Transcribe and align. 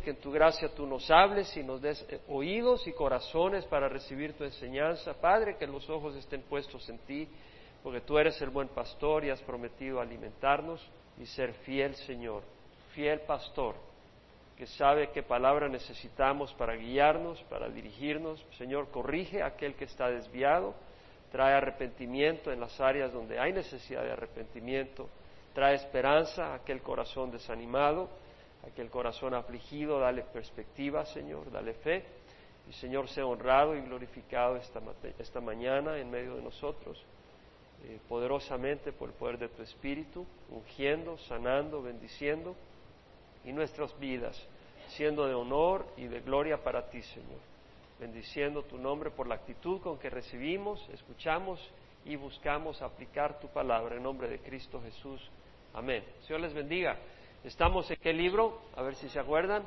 que 0.00 0.10
en 0.10 0.16
tu 0.16 0.30
gracia 0.30 0.68
tú 0.74 0.86
nos 0.86 1.10
hables 1.10 1.56
y 1.56 1.62
nos 1.62 1.80
des 1.80 2.04
eh, 2.08 2.20
oídos 2.28 2.86
y 2.86 2.92
corazones 2.92 3.64
para 3.66 3.88
recibir 3.88 4.34
tu 4.34 4.44
enseñanza. 4.44 5.14
Padre, 5.14 5.56
que 5.56 5.66
los 5.66 5.88
ojos 5.88 6.16
estén 6.16 6.42
puestos 6.42 6.88
en 6.88 6.98
ti, 7.00 7.28
porque 7.82 8.00
tú 8.00 8.18
eres 8.18 8.40
el 8.42 8.50
buen 8.50 8.68
pastor 8.68 9.24
y 9.24 9.30
has 9.30 9.40
prometido 9.42 10.00
alimentarnos 10.00 10.86
y 11.18 11.26
ser 11.26 11.52
fiel, 11.64 11.94
Señor, 11.94 12.42
fiel 12.94 13.20
pastor, 13.20 13.74
que 14.56 14.66
sabe 14.66 15.10
qué 15.10 15.22
palabra 15.22 15.68
necesitamos 15.68 16.52
para 16.54 16.74
guiarnos, 16.74 17.42
para 17.44 17.68
dirigirnos. 17.68 18.44
Señor, 18.58 18.90
corrige 18.90 19.42
aquel 19.42 19.74
que 19.74 19.84
está 19.84 20.10
desviado, 20.10 20.74
trae 21.32 21.54
arrepentimiento 21.54 22.52
en 22.52 22.60
las 22.60 22.80
áreas 22.80 23.12
donde 23.12 23.38
hay 23.38 23.52
necesidad 23.52 24.02
de 24.02 24.12
arrepentimiento, 24.12 25.08
trae 25.54 25.74
esperanza 25.76 26.54
aquel 26.54 26.82
corazón 26.82 27.30
desanimado 27.30 28.08
aquel 28.66 28.90
corazón 28.90 29.34
afligido, 29.34 29.98
dale 29.98 30.22
perspectiva, 30.22 31.04
Señor, 31.06 31.50
dale 31.50 31.74
fe. 31.74 32.04
Y 32.68 32.72
Señor, 32.74 33.08
sea 33.08 33.26
honrado 33.26 33.74
y 33.76 33.80
glorificado 33.80 34.56
esta, 34.56 34.80
esta 35.18 35.40
mañana 35.40 35.98
en 35.98 36.10
medio 36.10 36.36
de 36.36 36.42
nosotros, 36.42 37.02
eh, 37.84 37.98
poderosamente 38.08 38.92
por 38.92 39.08
el 39.08 39.14
poder 39.14 39.38
de 39.38 39.48
tu 39.48 39.62
Espíritu, 39.62 40.26
ungiendo, 40.50 41.18
sanando, 41.18 41.82
bendiciendo, 41.82 42.54
y 43.44 43.52
nuestras 43.52 43.98
vidas 43.98 44.40
siendo 44.90 45.26
de 45.26 45.34
honor 45.34 45.86
y 45.96 46.06
de 46.06 46.20
gloria 46.20 46.62
para 46.62 46.88
ti, 46.90 47.02
Señor. 47.02 47.38
Bendiciendo 47.98 48.62
tu 48.62 48.78
nombre 48.78 49.10
por 49.10 49.26
la 49.26 49.36
actitud 49.36 49.80
con 49.80 49.98
que 49.98 50.10
recibimos, 50.10 50.86
escuchamos 50.92 51.60
y 52.04 52.16
buscamos 52.16 52.80
aplicar 52.82 53.38
tu 53.40 53.48
palabra 53.48 53.96
en 53.96 54.02
nombre 54.02 54.28
de 54.28 54.38
Cristo 54.38 54.80
Jesús. 54.82 55.20
Amén. 55.74 56.02
Señor 56.22 56.40
les 56.40 56.54
bendiga. 56.54 56.96
Estamos 57.44 57.90
en 57.90 57.96
qué 58.02 58.12
libro, 58.12 58.60
a 58.76 58.82
ver 58.82 58.94
si 58.96 59.08
se 59.08 59.18
acuerdan, 59.18 59.62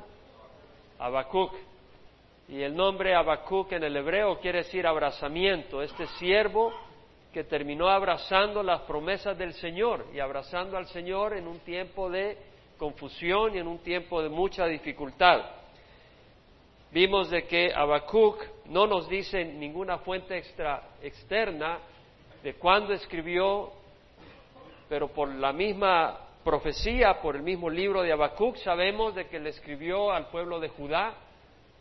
Habacuc. 1.00 1.52
Y 2.48 2.62
el 2.62 2.76
nombre 2.76 3.16
Habacuc 3.16 3.72
en 3.72 3.82
el 3.82 3.96
hebreo 3.96 4.38
quiere 4.38 4.58
decir 4.58 4.86
abrazamiento. 4.86 5.82
Este 5.82 6.06
siervo 6.18 6.72
que 7.32 7.42
terminó 7.42 7.88
abrazando 7.88 8.62
las 8.62 8.82
promesas 8.82 9.36
del 9.36 9.54
Señor 9.54 10.06
y 10.14 10.20
abrazando 10.20 10.76
al 10.76 10.86
Señor 10.86 11.36
en 11.36 11.48
un 11.48 11.58
tiempo 11.60 12.08
de 12.08 12.38
confusión 12.78 13.56
y 13.56 13.58
en 13.58 13.66
un 13.66 13.78
tiempo 13.78 14.22
de 14.22 14.28
mucha 14.28 14.66
dificultad. 14.66 15.42
Vimos 16.92 17.28
de 17.28 17.44
que 17.44 17.72
Habacuc 17.74 18.40
no 18.66 18.86
nos 18.86 19.08
dice 19.08 19.44
ninguna 19.44 19.98
fuente 19.98 20.38
extra, 20.38 20.90
externa 21.02 21.80
de 22.40 22.54
cuándo 22.54 22.92
escribió, 22.92 23.72
pero 24.88 25.08
por 25.08 25.28
la 25.28 25.52
misma 25.52 26.23
profecía 26.44 27.20
por 27.22 27.36
el 27.36 27.42
mismo 27.42 27.70
libro 27.70 28.02
de 28.02 28.12
Habacuc, 28.12 28.56
sabemos 28.58 29.14
de 29.14 29.26
que 29.28 29.40
le 29.40 29.50
escribió 29.50 30.12
al 30.12 30.28
pueblo 30.28 30.60
de 30.60 30.68
Judá, 30.68 31.14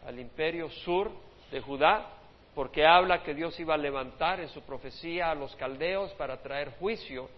al 0.07 0.19
imperio 0.19 0.69
sur 0.69 1.11
de 1.51 1.59
Judá, 1.59 2.07
porque 2.55 2.85
habla 2.85 3.23
que 3.23 3.33
Dios 3.33 3.59
iba 3.59 3.73
a 3.73 3.77
levantar 3.77 4.39
en 4.39 4.47
su 4.49 4.61
profecía 4.61 5.31
a 5.31 5.35
los 5.35 5.55
caldeos 5.57 6.11
para 6.13 6.41
traer 6.41 6.71
juicio 6.79 7.29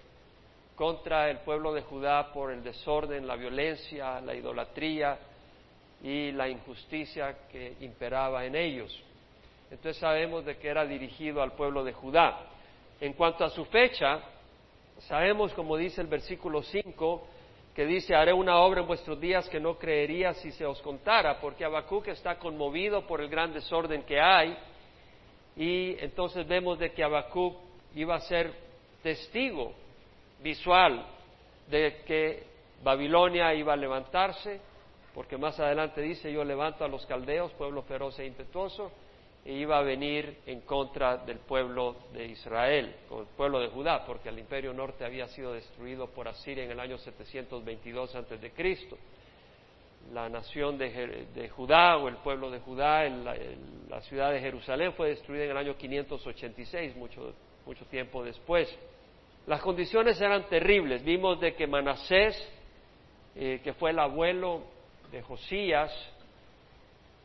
contra 0.75 1.29
el 1.29 1.39
pueblo 1.39 1.73
de 1.73 1.81
Judá 1.81 2.31
por 2.31 2.51
el 2.51 2.63
desorden, 2.63 3.25
la 3.25 3.35
violencia, 3.35 4.21
la 4.21 4.35
idolatría 4.35 5.17
y 6.03 6.31
la 6.31 6.47
injusticia 6.47 7.47
que 7.51 7.75
imperaba 7.79 8.45
en 8.45 8.55
ellos. 8.55 9.01
Entonces 9.71 9.97
sabemos 9.97 10.45
de 10.45 10.57
que 10.57 10.67
era 10.67 10.85
dirigido 10.85 11.41
al 11.41 11.53
pueblo 11.53 11.83
de 11.83 11.93
Judá. 11.93 12.41
En 13.01 13.13
cuanto 13.13 13.43
a 13.43 13.49
su 13.49 13.65
fecha, 13.65 14.19
Sabemos, 14.99 15.53
como 15.53 15.77
dice 15.77 16.01
el 16.01 16.07
versículo 16.07 16.63
5, 16.63 17.27
que 17.75 17.85
dice, 17.85 18.15
haré 18.15 18.33
una 18.33 18.59
obra 18.59 18.81
en 18.81 18.87
vuestros 18.87 19.19
días 19.19 19.47
que 19.49 19.59
no 19.59 19.77
creería 19.77 20.33
si 20.33 20.51
se 20.51 20.65
os 20.65 20.81
contara, 20.81 21.39
porque 21.41 21.65
Habacuc 21.65 22.07
está 22.07 22.39
conmovido 22.39 23.05
por 23.05 23.19
el 23.19 23.29
gran 23.29 23.53
desorden 23.53 24.03
que 24.03 24.19
hay, 24.19 24.57
y 25.57 25.97
entonces 25.99 26.47
vemos 26.47 26.79
de 26.79 26.91
que 26.91 27.03
Habacuc 27.03 27.57
iba 27.93 28.15
a 28.15 28.21
ser 28.21 28.53
testigo 29.03 29.73
visual 30.41 31.05
de 31.67 32.01
que 32.05 32.43
Babilonia 32.83 33.53
iba 33.53 33.73
a 33.73 33.77
levantarse, 33.77 34.61
porque 35.13 35.37
más 35.37 35.59
adelante 35.59 36.01
dice, 36.01 36.31
yo 36.31 36.43
levanto 36.43 36.83
a 36.83 36.87
los 36.87 37.05
caldeos, 37.05 37.51
pueblo 37.53 37.81
feroz 37.83 38.17
e 38.19 38.25
impetuoso, 38.25 38.91
iba 39.45 39.77
a 39.77 39.83
venir 39.83 40.39
en 40.47 40.61
contra 40.61 41.17
del 41.17 41.37
pueblo 41.37 41.95
de 42.13 42.25
Israel, 42.25 42.95
el 43.11 43.25
pueblo 43.37 43.59
de 43.59 43.67
Judá, 43.67 44.03
porque 44.03 44.29
el 44.29 44.39
imperio 44.39 44.73
norte 44.73 45.05
había 45.05 45.27
sido 45.27 45.53
destruido 45.53 46.07
por 46.07 46.27
Asiria 46.27 46.63
en 46.63 46.71
el 46.71 46.79
año 46.79 46.97
722 46.97 48.15
antes 48.15 48.41
de 48.41 48.51
Cristo. 48.51 48.97
La 50.13 50.29
nación 50.29 50.77
de, 50.77 51.49
Judá 51.49 51.97
o 51.97 52.07
el 52.07 52.17
pueblo 52.17 52.49
de 52.49 52.59
Judá, 52.59 53.07
la, 53.07 54.01
ciudad 54.01 54.31
de 54.31 54.39
Jerusalén 54.39 54.93
fue 54.93 55.09
destruida 55.09 55.45
en 55.45 55.51
el 55.51 55.57
año 55.57 55.77
586, 55.77 56.95
mucho, 56.95 57.33
mucho 57.65 57.85
tiempo 57.85 58.23
después. 58.23 58.67
Las 59.45 59.61
condiciones 59.61 60.19
eran 60.21 60.47
terribles. 60.47 61.03
Vimos 61.03 61.39
de 61.39 61.53
que 61.53 61.67
Manasés, 61.67 62.35
eh, 63.35 63.61
que 63.63 63.73
fue 63.73 63.91
el 63.91 63.99
abuelo 63.99 64.63
de 65.11 65.21
Josías, 65.21 65.91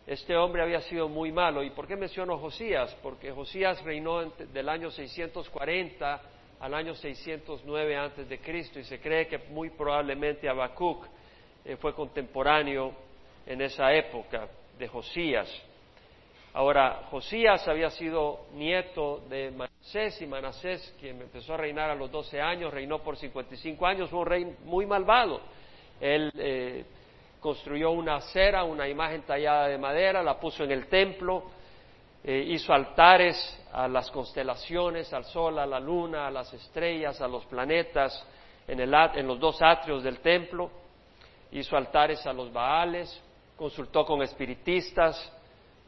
este 0.06 0.36
hombre 0.36 0.62
había 0.62 0.80
sido 0.82 1.08
muy 1.08 1.32
malo. 1.32 1.62
¿Y 1.62 1.70
por 1.70 1.86
qué 1.86 1.96
menciono 1.96 2.38
Josías? 2.38 2.96
Porque 3.02 3.30
Josías 3.32 3.82
reinó 3.84 4.22
del 4.22 4.68
año 4.68 4.90
640 4.90 6.22
al 6.60 6.74
año 6.74 6.94
609 6.94 7.96
antes 7.96 8.28
de 8.28 8.38
Cristo 8.38 8.78
y 8.78 8.84
se 8.84 9.00
cree 9.00 9.26
que 9.26 9.38
muy 9.38 9.70
probablemente 9.70 10.48
Habacuc 10.48 11.06
eh, 11.64 11.76
fue 11.76 11.94
contemporáneo 11.94 12.92
en 13.46 13.62
esa 13.62 13.92
época 13.94 14.48
de 14.78 14.88
Josías. 14.88 15.50
Ahora, 16.52 17.06
Josías 17.10 17.66
había 17.68 17.90
sido 17.90 18.46
nieto 18.54 19.22
de 19.28 19.52
Manasés 19.52 20.20
y 20.20 20.26
Manasés, 20.26 20.94
quien 20.98 21.20
empezó 21.22 21.54
a 21.54 21.58
reinar 21.58 21.90
a 21.90 21.94
los 21.94 22.10
12 22.10 22.40
años, 22.40 22.74
reinó 22.74 22.98
por 22.98 23.16
55 23.16 23.86
años, 23.86 24.10
fue 24.10 24.18
un 24.18 24.26
rey 24.26 24.56
muy 24.64 24.84
malvado. 24.84 25.40
Eh, 26.00 26.84
construyó 27.40 27.90
una 27.90 28.16
acera, 28.16 28.64
una 28.64 28.86
imagen 28.88 29.22
tallada 29.22 29.68
de 29.68 29.78
madera, 29.78 30.22
la 30.22 30.38
puso 30.38 30.62
en 30.64 30.70
el 30.70 30.86
templo, 30.88 31.44
eh, 32.22 32.44
hizo 32.48 32.72
altares 32.72 33.36
a 33.72 33.88
las 33.88 34.10
constelaciones, 34.10 35.12
al 35.12 35.24
sol, 35.24 35.58
a 35.58 35.66
la 35.66 35.80
luna, 35.80 36.26
a 36.26 36.30
las 36.30 36.52
estrellas, 36.52 37.20
a 37.20 37.28
los 37.28 37.44
planetas, 37.46 38.26
en, 38.68 39.26
los 39.26 39.40
dos 39.40 39.60
atrios 39.62 40.02
del 40.02 40.20
templo, 40.20 40.70
hizo 41.50 41.76
altares 41.76 42.24
a 42.26 42.32
los 42.32 42.52
baales, 42.52 43.20
consultó 43.56 44.04
con 44.04 44.22
espiritistas, 44.22 45.32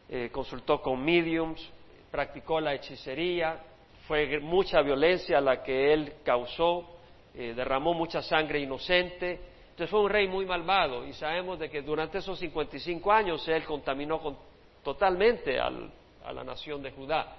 eh, 0.09 0.31
consultó 0.33 0.81
con 0.81 1.05
mediums, 1.05 1.71
practicó 2.11 2.61
la 2.61 2.75
hechicería, 2.75 3.61
fue 4.09 4.41
mucha 4.41 4.81
violencia 4.83 5.41
la 5.41 5.63
que 5.63 5.93
él 5.93 6.15
causó, 6.25 6.97
eh, 7.35 7.53
derramó 7.55 7.95
mucha 7.95 8.21
sangre 8.21 8.59
inocente, 8.59 9.52
entonces 9.83 9.99
fue 9.99 10.05
un 10.05 10.11
rey 10.11 10.29
muy 10.29 10.47
malvado 10.47 11.05
y 11.05 11.13
sabemos 11.13 11.59
de 11.59 11.69
que 11.69 11.83
durante 11.83 12.19
esos 12.19 12.39
55 12.39 13.11
años 13.11 13.49
él 13.49 13.65
contaminó 13.65 14.21
totalmente 14.85 15.59
a 15.59 15.71
la 16.33 16.45
nación 16.45 16.81
de 16.85 16.93
Judá. 16.93 17.35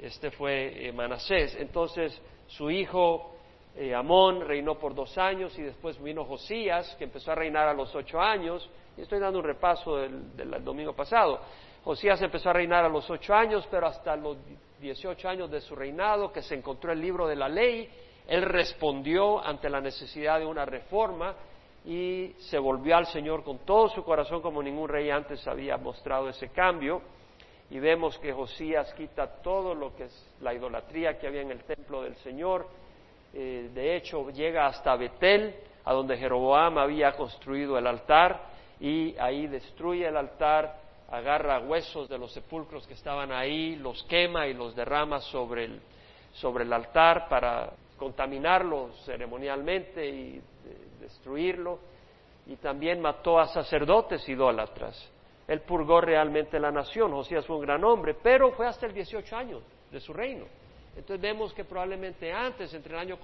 Este 0.00 0.32
fue 0.32 0.88
eh, 0.88 0.90
Manasés. 0.90 1.54
Entonces 1.60 2.20
su 2.48 2.72
hijo 2.72 3.36
eh, 3.76 3.94
Amón 3.94 4.40
reinó 4.40 4.76
por 4.80 4.96
dos 4.96 5.16
años 5.16 5.56
y 5.60 5.62
después 5.62 6.02
vino 6.02 6.24
Josías, 6.24 6.92
que 6.98 7.04
empezó 7.04 7.30
a 7.30 7.36
reinar 7.36 7.68
a 7.68 7.72
los 7.72 7.94
ocho 7.94 8.20
años. 8.20 8.68
Y 8.96 9.02
estoy 9.02 9.20
dando 9.20 9.38
un 9.38 9.44
repaso 9.44 9.98
del, 9.98 10.36
del 10.36 10.64
domingo 10.64 10.92
pasado. 10.92 11.38
Josías 11.84 12.20
empezó 12.20 12.50
a 12.50 12.54
reinar 12.54 12.84
a 12.84 12.88
los 12.88 13.08
ocho 13.08 13.32
años, 13.32 13.64
pero 13.70 13.86
hasta 13.86 14.16
los 14.16 14.38
18 14.80 15.28
años 15.28 15.52
de 15.52 15.60
su 15.60 15.76
reinado, 15.76 16.32
que 16.32 16.42
se 16.42 16.56
encontró 16.56 16.90
el 16.90 17.00
libro 17.00 17.28
de 17.28 17.36
la 17.36 17.48
ley, 17.48 17.88
él 18.26 18.42
respondió 18.42 19.38
ante 19.38 19.70
la 19.70 19.80
necesidad 19.80 20.40
de 20.40 20.46
una 20.46 20.64
reforma 20.64 21.36
y 21.86 22.34
se 22.50 22.58
volvió 22.58 22.96
al 22.96 23.06
Señor 23.06 23.44
con 23.44 23.58
todo 23.58 23.88
su 23.88 24.02
corazón 24.02 24.42
como 24.42 24.60
ningún 24.60 24.88
rey 24.88 25.08
antes 25.08 25.46
había 25.46 25.76
mostrado 25.76 26.28
ese 26.28 26.48
cambio. 26.48 27.00
Y 27.70 27.78
vemos 27.78 28.18
que 28.18 28.32
Josías 28.32 28.92
quita 28.94 29.40
todo 29.40 29.74
lo 29.74 29.94
que 29.94 30.04
es 30.04 30.34
la 30.40 30.52
idolatría 30.52 31.18
que 31.18 31.28
había 31.28 31.42
en 31.42 31.52
el 31.52 31.62
templo 31.62 32.02
del 32.02 32.16
Señor. 32.16 32.66
Eh, 33.32 33.70
de 33.72 33.96
hecho, 33.96 34.28
llega 34.30 34.66
hasta 34.66 34.96
Betel, 34.96 35.54
a 35.84 35.92
donde 35.92 36.16
Jeroboam 36.16 36.78
había 36.78 37.12
construido 37.12 37.78
el 37.78 37.86
altar, 37.86 38.40
y 38.80 39.16
ahí 39.18 39.46
destruye 39.46 40.08
el 40.08 40.16
altar, 40.16 40.80
agarra 41.10 41.60
huesos 41.60 42.08
de 42.08 42.18
los 42.18 42.32
sepulcros 42.32 42.86
que 42.86 42.94
estaban 42.94 43.30
ahí, 43.30 43.76
los 43.76 44.02
quema 44.04 44.48
y 44.48 44.54
los 44.54 44.74
derrama 44.74 45.20
sobre 45.20 45.64
el, 45.64 45.80
sobre 46.34 46.64
el 46.64 46.72
altar 46.72 47.28
para 47.28 47.72
contaminarlo 47.96 48.90
ceremonialmente 49.04 50.06
y 50.06 50.42
destruirlo, 51.06 51.78
y 52.46 52.56
también 52.56 53.00
mató 53.00 53.38
a 53.38 53.46
sacerdotes 53.46 54.28
idólatras. 54.28 55.10
Él 55.46 55.60
purgó 55.60 56.00
realmente 56.00 56.58
la 56.58 56.72
nación. 56.72 57.12
Josías 57.12 57.46
fue 57.46 57.56
un 57.56 57.62
gran 57.62 57.84
hombre, 57.84 58.14
pero 58.20 58.50
fue 58.52 58.66
hasta 58.66 58.86
el 58.86 58.92
18 58.92 59.36
años 59.36 59.62
de 59.90 60.00
su 60.00 60.12
reino. 60.12 60.46
Entonces 60.96 61.20
vemos 61.20 61.52
que 61.52 61.64
probablemente 61.64 62.32
antes, 62.32 62.72
entre 62.74 62.94
el 62.94 62.98
año 62.98 63.18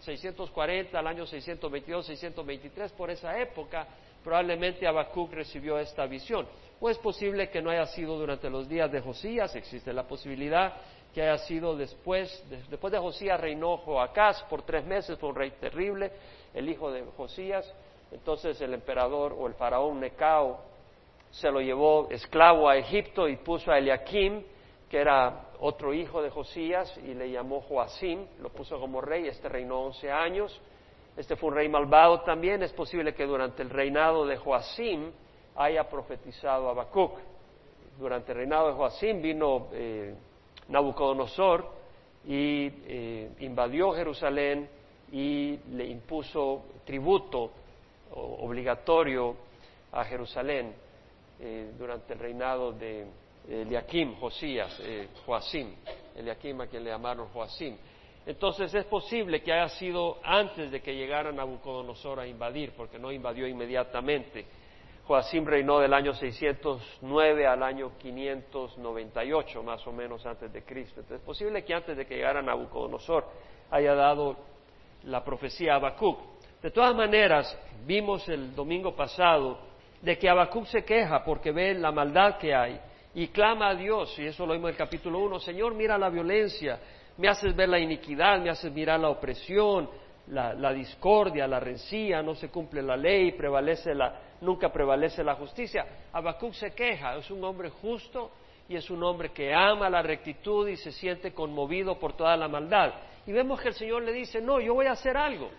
640 0.00 0.98
al 0.98 1.06
año 1.06 1.24
622, 1.24 2.06
623, 2.06 2.92
por 2.92 3.08
esa 3.08 3.38
época, 3.38 3.86
probablemente 4.22 4.86
Habacuc 4.86 5.32
recibió 5.32 5.78
esta 5.78 6.06
visión. 6.06 6.46
O 6.80 6.90
es 6.90 6.98
posible 6.98 7.48
que 7.48 7.62
no 7.62 7.70
haya 7.70 7.86
sido 7.86 8.18
durante 8.18 8.50
los 8.50 8.68
días 8.68 8.90
de 8.90 9.00
Josías, 9.00 9.54
existe 9.54 9.92
la 9.92 10.06
posibilidad 10.06 10.74
que 11.14 11.22
haya 11.22 11.38
sido 11.38 11.76
después, 11.76 12.44
después 12.68 12.92
de 12.92 12.98
Josías 12.98 13.40
reinó 13.40 13.76
Joacás 13.78 14.42
por 14.50 14.62
tres 14.62 14.84
meses, 14.84 15.16
fue 15.18 15.28
un 15.28 15.36
rey 15.36 15.52
terrible, 15.52 16.10
el 16.52 16.68
hijo 16.68 16.90
de 16.90 17.04
Josías, 17.16 17.72
entonces 18.10 18.60
el 18.60 18.74
emperador 18.74 19.34
o 19.38 19.46
el 19.46 19.54
faraón 19.54 20.00
Necao 20.00 20.58
se 21.30 21.50
lo 21.50 21.60
llevó 21.60 22.08
esclavo 22.10 22.68
a 22.68 22.76
Egipto 22.76 23.28
y 23.28 23.36
puso 23.36 23.70
a 23.70 23.78
Eliakim, 23.78 24.42
que 24.90 24.98
era 24.98 25.50
otro 25.60 25.94
hijo 25.94 26.20
de 26.20 26.30
Josías, 26.30 26.96
y 26.98 27.14
le 27.14 27.30
llamó 27.30 27.60
Joacim, 27.60 28.26
lo 28.40 28.48
puso 28.50 28.80
como 28.80 29.00
rey, 29.00 29.28
este 29.28 29.48
reinó 29.48 29.82
once 29.82 30.10
años, 30.10 30.60
este 31.16 31.36
fue 31.36 31.50
un 31.50 31.54
rey 31.54 31.68
malvado 31.68 32.22
también, 32.22 32.62
es 32.64 32.72
posible 32.72 33.14
que 33.14 33.24
durante 33.24 33.62
el 33.62 33.70
reinado 33.70 34.26
de 34.26 34.36
Joacim 34.36 35.12
haya 35.54 35.88
profetizado 35.88 36.68
Habacuc. 36.68 37.12
Durante 37.98 38.32
el 38.32 38.38
reinado 38.38 38.66
de 38.68 38.74
Joacim 38.74 39.22
vino 39.22 39.68
eh, 39.72 40.16
Nabucodonosor 40.68 41.68
y 42.26 42.70
eh, 42.86 43.30
invadió 43.40 43.92
Jerusalén 43.92 44.68
y 45.12 45.58
le 45.72 45.86
impuso 45.86 46.64
tributo 46.84 47.50
obligatorio 48.10 49.36
a 49.92 50.04
Jerusalén 50.04 50.74
eh, 51.40 51.72
durante 51.78 52.14
el 52.14 52.18
reinado 52.18 52.72
de 52.72 53.06
Eliakim, 53.48 54.14
Josías, 54.16 54.80
Joacim, 55.26 55.74
Eliakim 56.16 56.60
a 56.60 56.66
quien 56.66 56.84
le 56.84 56.90
llamaron 56.90 57.28
Joacim. 57.28 57.76
Entonces 58.26 58.74
es 58.74 58.86
posible 58.86 59.42
que 59.42 59.52
haya 59.52 59.68
sido 59.68 60.18
antes 60.22 60.70
de 60.70 60.80
que 60.80 60.94
llegara 60.94 61.30
Nabucodonosor 61.30 62.20
a 62.20 62.26
invadir, 62.26 62.72
porque 62.74 62.98
no 62.98 63.12
invadió 63.12 63.46
inmediatamente. 63.46 64.46
Joacim 65.06 65.44
reinó 65.44 65.80
del 65.80 65.92
año 65.92 66.14
609 66.14 67.46
al 67.46 67.62
año 67.62 67.92
598, 67.98 69.62
más 69.62 69.86
o 69.86 69.92
menos 69.92 70.24
antes 70.24 70.52
de 70.52 70.62
Cristo. 70.64 71.00
Entonces 71.00 71.20
es 71.20 71.26
posible 71.26 71.62
que 71.64 71.74
antes 71.74 71.96
de 71.96 72.06
que 72.06 72.16
llegara 72.16 72.40
Nabucodonosor 72.40 73.26
haya 73.70 73.94
dado 73.94 74.36
la 75.04 75.22
profecía 75.22 75.74
a 75.74 75.76
Habacuc. 75.76 76.18
De 76.62 76.70
todas 76.70 76.94
maneras, 76.94 77.58
vimos 77.84 78.26
el 78.28 78.54
domingo 78.54 78.96
pasado 78.96 79.58
de 80.00 80.16
que 80.16 80.28
Habacuc 80.28 80.66
se 80.66 80.84
queja 80.84 81.22
porque 81.22 81.52
ve 81.52 81.74
la 81.74 81.92
maldad 81.92 82.38
que 82.38 82.54
hay 82.54 82.80
y 83.14 83.28
clama 83.28 83.68
a 83.68 83.74
Dios, 83.74 84.18
y 84.18 84.26
eso 84.26 84.44
lo 84.44 84.54
vimos 84.54 84.70
en 84.70 84.74
el 84.74 84.78
capítulo 84.78 85.20
1, 85.20 85.38
Señor, 85.38 85.74
mira 85.74 85.96
la 85.96 86.08
violencia, 86.08 86.80
me 87.16 87.28
haces 87.28 87.54
ver 87.54 87.68
la 87.68 87.78
iniquidad, 87.78 88.40
me 88.40 88.50
haces 88.50 88.72
mirar 88.72 88.98
la 88.98 89.10
opresión, 89.10 89.88
la, 90.28 90.72
discordia, 90.72 91.46
la 91.46 91.60
rencilla, 91.60 92.22
no 92.22 92.34
se 92.34 92.48
cumple 92.48 92.82
la 92.82 92.96
ley, 92.96 93.32
prevalece 93.32 93.94
la, 93.94 94.18
nunca 94.44 94.70
prevalece 94.70 95.24
la 95.24 95.34
justicia. 95.34 95.86
Habacuc 96.12 96.52
se 96.52 96.72
queja, 96.74 97.16
es 97.16 97.30
un 97.30 97.42
hombre 97.44 97.70
justo 97.70 98.30
y 98.68 98.76
es 98.76 98.88
un 98.90 99.02
hombre 99.02 99.30
que 99.30 99.52
ama 99.52 99.90
la 99.90 100.02
rectitud 100.02 100.68
y 100.68 100.76
se 100.76 100.92
siente 100.92 101.32
conmovido 101.32 101.98
por 101.98 102.14
toda 102.14 102.36
la 102.36 102.48
maldad. 102.48 102.94
Y 103.26 103.32
vemos 103.32 103.60
que 103.60 103.68
el 103.68 103.74
Señor 103.74 104.02
le 104.02 104.12
dice, 104.12 104.40
no, 104.40 104.60
yo 104.60 104.74
voy 104.74 104.86
a 104.86 104.92
hacer 104.92 105.16
algo. 105.16 105.50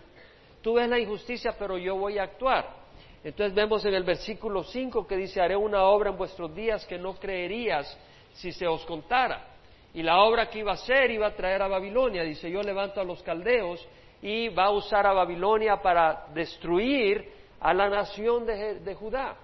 Tú 0.62 0.74
ves 0.74 0.88
la 0.88 0.98
injusticia, 0.98 1.54
pero 1.58 1.78
yo 1.78 1.96
voy 1.96 2.18
a 2.18 2.24
actuar. 2.24 2.86
Entonces 3.22 3.54
vemos 3.54 3.84
en 3.84 3.94
el 3.94 4.04
versículo 4.04 4.62
5 4.62 5.06
que 5.06 5.16
dice, 5.16 5.40
haré 5.40 5.56
una 5.56 5.84
obra 5.84 6.10
en 6.10 6.16
vuestros 6.16 6.54
días 6.54 6.86
que 6.86 6.98
no 6.98 7.14
creerías 7.14 7.98
si 8.34 8.52
se 8.52 8.66
os 8.66 8.84
contara. 8.84 9.56
Y 9.94 10.02
la 10.02 10.22
obra 10.22 10.48
que 10.48 10.60
iba 10.60 10.72
a 10.72 10.74
hacer 10.74 11.10
iba 11.10 11.26
a 11.26 11.34
traer 11.34 11.62
a 11.62 11.68
Babilonia. 11.68 12.22
Dice, 12.22 12.50
yo 12.50 12.62
levanto 12.62 13.00
a 13.00 13.04
los 13.04 13.22
caldeos 13.22 13.86
y 14.22 14.48
va 14.48 14.66
a 14.66 14.70
usar 14.70 15.06
a 15.06 15.12
Babilonia 15.12 15.80
para 15.80 16.26
destruir 16.34 17.32
a 17.66 17.74
la 17.74 17.88
nación 17.88 18.46
de, 18.46 18.94
Judá. 18.94 19.36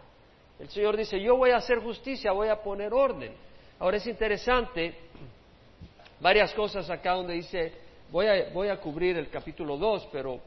El 0.60 0.68
Señor 0.68 0.96
dice, 0.96 1.20
yo 1.20 1.36
voy 1.36 1.50
a 1.50 1.56
hacer 1.56 1.80
justicia, 1.80 2.30
voy 2.30 2.46
a 2.46 2.62
poner 2.62 2.94
orden. 2.94 3.32
Ahora 3.80 3.96
es 3.96 4.06
interesante, 4.06 4.94
varias 6.20 6.54
cosas 6.54 6.88
acá 6.88 7.14
donde 7.14 7.34
dice, 7.34 7.72
voy 8.12 8.28
a, 8.28 8.50
voy 8.52 8.68
a 8.68 8.76
cubrir 8.76 9.16
el 9.16 9.28
capítulo 9.28 9.76
2, 9.76 10.08
pero 10.12 10.38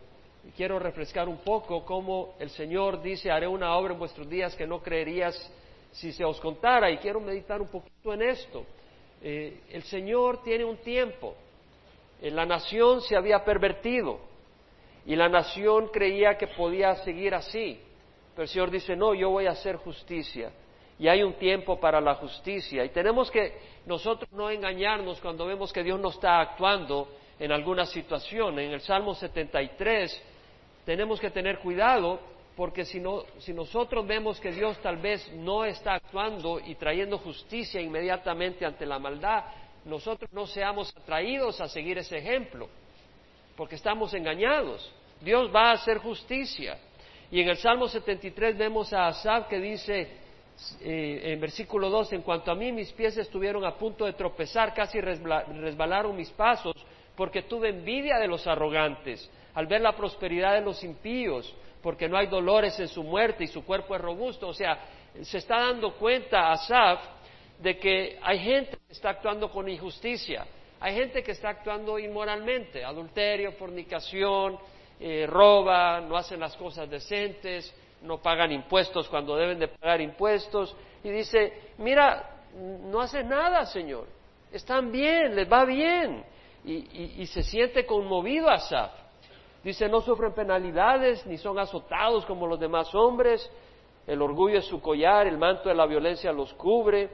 quiero 0.55 0.79
refrescar 0.79 1.27
un 1.27 1.39
poco 1.39 1.83
cómo 1.83 2.35
el 2.39 2.49
Señor 2.49 3.01
dice, 3.01 3.29
haré 3.29 3.45
una 3.45 3.75
obra 3.75 3.91
en 3.91 3.99
vuestros 3.99 4.29
días 4.29 4.55
que 4.55 4.65
no 4.65 4.81
creerías 4.81 5.35
si 5.91 6.13
se 6.13 6.23
os 6.23 6.39
contara, 6.39 6.89
y 6.89 6.97
quiero 6.99 7.19
meditar 7.19 7.61
un 7.61 7.67
poquito 7.67 8.13
en 8.13 8.21
esto. 8.21 8.63
Eh, 9.21 9.63
el 9.71 9.83
Señor 9.83 10.41
tiene 10.43 10.63
un 10.63 10.77
tiempo. 10.77 11.35
Eh, 12.21 12.31
la 12.31 12.45
nación 12.45 13.01
se 13.01 13.17
había 13.17 13.43
pervertido 13.43 14.33
y 15.05 15.15
la 15.15 15.29
nación 15.29 15.89
creía 15.89 16.37
que 16.37 16.47
podía 16.47 16.95
seguir 16.97 17.35
así. 17.35 17.79
Pero 18.33 18.43
el 18.43 18.49
Señor 18.49 18.71
dice, 18.71 18.95
no, 18.95 19.13
yo 19.13 19.29
voy 19.29 19.45
a 19.45 19.51
hacer 19.51 19.77
justicia. 19.77 20.51
Y 20.97 21.07
hay 21.07 21.23
un 21.23 21.33
tiempo 21.33 21.79
para 21.79 22.01
la 22.01 22.15
justicia. 22.15 22.83
Y 22.83 22.89
tenemos 22.89 23.29
que 23.29 23.53
nosotros 23.85 24.31
no 24.31 24.49
engañarnos 24.49 25.19
cuando 25.21 25.45
vemos 25.45 25.71
que 25.71 25.83
Dios 25.83 25.99
no 25.99 26.09
está 26.09 26.39
actuando 26.39 27.07
en 27.39 27.51
alguna 27.51 27.85
situación. 27.85 28.59
En 28.59 28.71
el 28.71 28.81
Salmo 28.81 29.13
73 29.13 30.23
tenemos 30.85 31.19
que 31.19 31.29
tener 31.29 31.59
cuidado 31.59 32.19
porque 32.55 32.85
si, 32.85 33.01
nosotros 33.53 34.07
vemos 34.07 34.39
que 34.39 34.51
Dios 34.51 34.77
tal 34.81 34.97
vez 34.97 35.29
no 35.33 35.65
está 35.65 35.95
actuando 35.95 36.59
y 36.59 36.75
trayendo 36.75 37.17
justicia 37.17 37.81
inmediatamente 37.81 38.65
ante 38.65 38.85
la 38.85 38.97
maldad, 38.97 39.43
nosotros 39.83 40.31
no 40.31 40.47
seamos 40.47 40.95
atraídos 40.95 41.59
a 41.59 41.67
seguir 41.67 41.97
ese 41.97 42.17
ejemplo, 42.17 42.69
porque 43.55 43.75
estamos 43.75 44.13
engañados. 44.13 44.91
Dios 45.21 45.49
va 45.53 45.69
a 45.69 45.73
hacer 45.73 45.97
justicia. 45.99 46.77
Y 47.31 47.41
en 47.41 47.49
el 47.49 47.57
Salmo 47.57 47.87
73 47.87 48.57
vemos 48.57 48.93
a 48.93 49.07
Asaf 49.07 49.47
que 49.47 49.59
dice 49.59 50.07
eh, 50.81 51.21
en 51.33 51.39
versículo 51.39 51.89
2, 51.89 52.13
en 52.13 52.21
cuanto 52.21 52.51
a 52.51 52.55
mí 52.55 52.71
mis 52.71 52.91
pies 52.91 53.17
estuvieron 53.17 53.65
a 53.65 53.75
punto 53.75 54.05
de 54.05 54.13
tropezar, 54.13 54.73
casi 54.73 55.01
resbalaron 55.01 56.15
mis 56.15 56.29
pasos, 56.31 56.75
porque 57.15 57.43
tuve 57.43 57.69
envidia 57.69 58.17
de 58.17 58.27
los 58.27 58.45
arrogantes 58.47 59.29
al 59.53 59.67
ver 59.67 59.81
la 59.81 59.95
prosperidad 59.95 60.53
de 60.53 60.61
los 60.61 60.83
impíos 60.83 61.53
porque 61.85 62.09
no 62.09 62.17
hay 62.17 62.25
dolores 62.25 62.79
en 62.79 62.87
su 62.87 63.03
muerte 63.03 63.43
y 63.43 63.47
su 63.47 63.63
cuerpo 63.63 63.95
es 63.95 64.01
robusto. 64.01 64.47
O 64.47 64.53
sea, 64.55 64.79
se 65.21 65.37
está 65.37 65.59
dando 65.59 65.93
cuenta 65.93 66.51
Asaf 66.51 66.99
de 67.59 67.77
que 67.77 68.17
hay 68.23 68.39
gente 68.39 68.77
que 68.87 68.93
está 68.93 69.11
actuando 69.11 69.51
con 69.51 69.69
injusticia, 69.69 70.47
hay 70.85 70.93
gente 70.93 71.23
que 71.23 71.31
está 71.31 71.49
actuando 71.49 71.97
inmoralmente, 71.97 72.85
adulterio, 72.85 73.53
fornicación, 73.53 74.55
eh, 74.99 75.25
roba, 75.27 75.99
no 75.99 76.15
hacen 76.15 76.39
las 76.39 76.55
cosas 76.55 76.87
decentes, 76.87 77.75
no 78.03 78.19
pagan 78.19 78.51
impuestos 78.51 79.09
cuando 79.09 79.35
deben 79.35 79.57
de 79.57 79.67
pagar 79.67 79.99
impuestos. 79.99 80.75
Y 81.03 81.09
dice, 81.09 81.71
mira, 81.79 82.29
no 82.53 83.01
hacen 83.01 83.27
nada, 83.27 83.65
Señor, 83.65 84.05
están 84.51 84.91
bien, 84.91 85.35
les 85.35 85.51
va 85.51 85.65
bien. 85.65 86.23
Y, 86.63 87.15
y 87.19 87.25
se 87.25 87.41
siente 87.41 87.87
conmovido 87.87 88.47
Asaf. 88.47 88.91
Dice, 89.63 89.89
no 89.89 90.01
sufren 90.01 90.33
penalidades 90.33 91.25
ni 91.25 91.39
son 91.39 91.57
azotados 91.57 92.27
como 92.27 92.45
los 92.45 92.59
demás 92.59 92.93
hombres. 92.93 93.49
El 94.05 94.21
orgullo 94.21 94.59
es 94.59 94.65
su 94.65 94.79
collar, 94.79 95.25
el 95.25 95.39
manto 95.39 95.67
de 95.67 95.73
la 95.73 95.87
violencia 95.87 96.31
los 96.31 96.53
cubre. 96.53 97.09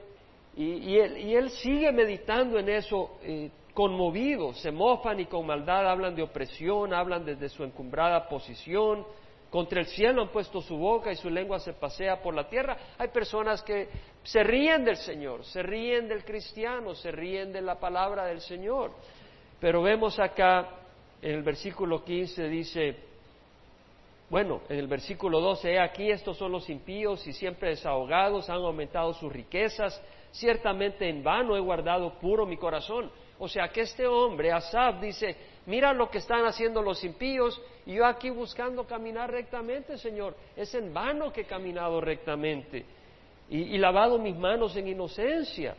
Y, 0.55 0.97
él, 0.97 1.49
sigue 1.49 1.91
meditando 1.91 2.59
en 2.59 2.67
eso, 2.69 3.11
eh, 3.23 3.49
conmovido. 3.73 4.53
Se 4.53 4.71
mofan 4.71 5.19
y 5.19 5.25
con 5.25 5.45
maldad 5.45 5.89
hablan 5.89 6.15
de 6.15 6.23
opresión, 6.23 6.93
hablan 6.93 7.25
desde 7.25 7.49
su 7.49 7.63
encumbrada 7.63 8.27
posición. 8.27 9.05
Contra 9.49 9.81
el 9.81 9.87
cielo 9.87 10.21
han 10.21 10.29
puesto 10.29 10.61
su 10.61 10.77
boca 10.77 11.11
y 11.11 11.15
su 11.15 11.29
lengua 11.29 11.59
se 11.59 11.73
pasea 11.73 12.21
por 12.21 12.33
la 12.33 12.47
tierra. 12.47 12.77
Hay 12.97 13.09
personas 13.09 13.61
que 13.61 13.89
se 14.23 14.43
ríen 14.43 14.85
del 14.85 14.97
Señor, 14.97 15.43
se 15.43 15.61
ríen 15.61 16.07
del 16.07 16.23
cristiano, 16.23 16.95
se 16.95 17.11
ríen 17.11 17.51
de 17.51 17.61
la 17.61 17.79
palabra 17.79 18.25
del 18.25 18.39
Señor. 18.39 18.91
Pero 19.59 19.81
vemos 19.81 20.19
acá 20.19 20.69
en 21.21 21.35
el 21.35 21.43
versículo 21.43 22.03
15 22.03 22.47
dice, 22.47 22.95
bueno, 24.29 24.61
en 24.69 24.79
el 24.79 24.87
versículo 24.87 25.39
12, 25.39 25.73
he 25.73 25.79
aquí 25.79 26.09
estos 26.09 26.37
son 26.37 26.51
los 26.51 26.69
impíos 26.69 27.27
y 27.27 27.33
siempre 27.33 27.69
desahogados, 27.69 28.49
han 28.49 28.57
aumentado 28.57 29.13
sus 29.13 29.31
riquezas, 29.31 30.01
ciertamente 30.31 31.09
en 31.09 31.23
vano 31.23 31.55
he 31.55 31.59
guardado 31.59 32.17
puro 32.19 32.45
mi 32.45 32.57
corazón. 32.57 33.11
O 33.43 33.47
sea 33.47 33.69
que 33.69 33.81
este 33.81 34.05
hombre, 34.05 34.51
Asaf, 34.51 35.01
dice, 35.01 35.35
mira 35.65 35.91
lo 35.93 36.11
que 36.11 36.19
están 36.19 36.45
haciendo 36.45 36.79
los 36.83 37.03
impíos 37.03 37.59
y 37.87 37.95
yo 37.95 38.05
aquí 38.05 38.29
buscando 38.29 38.85
caminar 38.85 39.31
rectamente, 39.31 39.97
Señor, 39.97 40.35
es 40.55 40.75
en 40.75 40.93
vano 40.93 41.33
que 41.33 41.41
he 41.41 41.45
caminado 41.45 41.99
rectamente 41.99 42.85
y, 43.49 43.79
lavado 43.79 44.19
mis 44.19 44.37
manos 44.37 44.75
en 44.75 44.89
inocencia. 44.89 45.75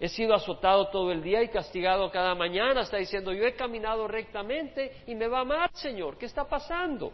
He 0.00 0.08
sido 0.08 0.34
azotado 0.34 0.88
todo 0.88 1.12
el 1.12 1.22
día 1.22 1.42
y 1.42 1.48
castigado 1.48 2.10
cada 2.10 2.34
mañana. 2.34 2.80
Está 2.80 2.96
diciendo, 2.96 3.34
yo 3.34 3.44
he 3.44 3.54
caminado 3.56 4.08
rectamente 4.08 5.02
y 5.06 5.14
me 5.14 5.28
va 5.28 5.44
mal, 5.44 5.68
Señor. 5.74 6.16
¿Qué 6.16 6.24
está 6.24 6.48
pasando? 6.48 7.12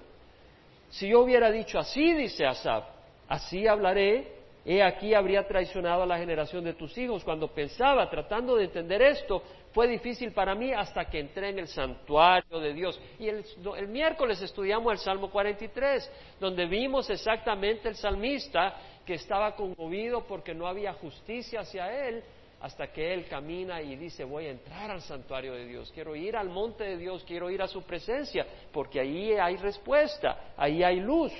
Si 0.90 1.08
yo 1.08 1.22
hubiera 1.22 1.50
dicho 1.50 1.76
así, 1.76 2.14
dice 2.14 2.46
Asaf, 2.46 2.84
así 3.26 3.66
hablaré 3.66 4.37
he 4.64 4.82
aquí 4.82 5.14
habría 5.14 5.46
traicionado 5.46 6.02
a 6.02 6.06
la 6.06 6.18
generación 6.18 6.64
de 6.64 6.74
tus 6.74 6.96
hijos. 6.98 7.24
Cuando 7.24 7.48
pensaba, 7.48 8.08
tratando 8.10 8.56
de 8.56 8.64
entender 8.64 9.00
esto, 9.02 9.42
fue 9.72 9.86
difícil 9.86 10.32
para 10.32 10.54
mí 10.54 10.72
hasta 10.72 11.04
que 11.06 11.20
entré 11.20 11.50
en 11.50 11.58
el 11.60 11.68
santuario 11.68 12.58
de 12.58 12.72
Dios. 12.72 13.00
Y 13.18 13.28
el, 13.28 13.44
miércoles 13.88 14.40
estudiamos 14.42 14.92
el 14.92 14.98
Salmo 14.98 15.30
43, 15.30 16.10
donde 16.40 16.66
vimos 16.66 17.08
exactamente 17.10 17.88
el 17.88 17.96
salmista 17.96 18.74
que 19.06 19.14
estaba 19.14 19.54
conmovido 19.54 20.26
porque 20.26 20.54
no 20.54 20.66
había 20.66 20.92
justicia 20.94 21.60
hacia 21.60 22.08
él, 22.08 22.22
hasta 22.60 22.88
que 22.92 23.14
él 23.14 23.26
camina 23.28 23.80
y 23.80 23.96
dice, 23.96 24.24
voy 24.24 24.46
a 24.46 24.50
entrar 24.50 24.90
al 24.90 25.00
santuario 25.00 25.54
de 25.54 25.64
Dios, 25.64 25.92
quiero 25.92 26.16
ir 26.16 26.36
al 26.36 26.48
monte 26.48 26.84
de 26.84 26.96
Dios, 26.96 27.24
quiero 27.24 27.50
ir 27.50 27.62
a 27.62 27.68
su 27.68 27.82
presencia, 27.84 28.46
porque 28.72 29.00
ahí 29.00 29.32
hay 29.32 29.56
respuesta, 29.56 30.52
ahí 30.56 30.82
hay 30.82 31.00
luz. 31.00 31.32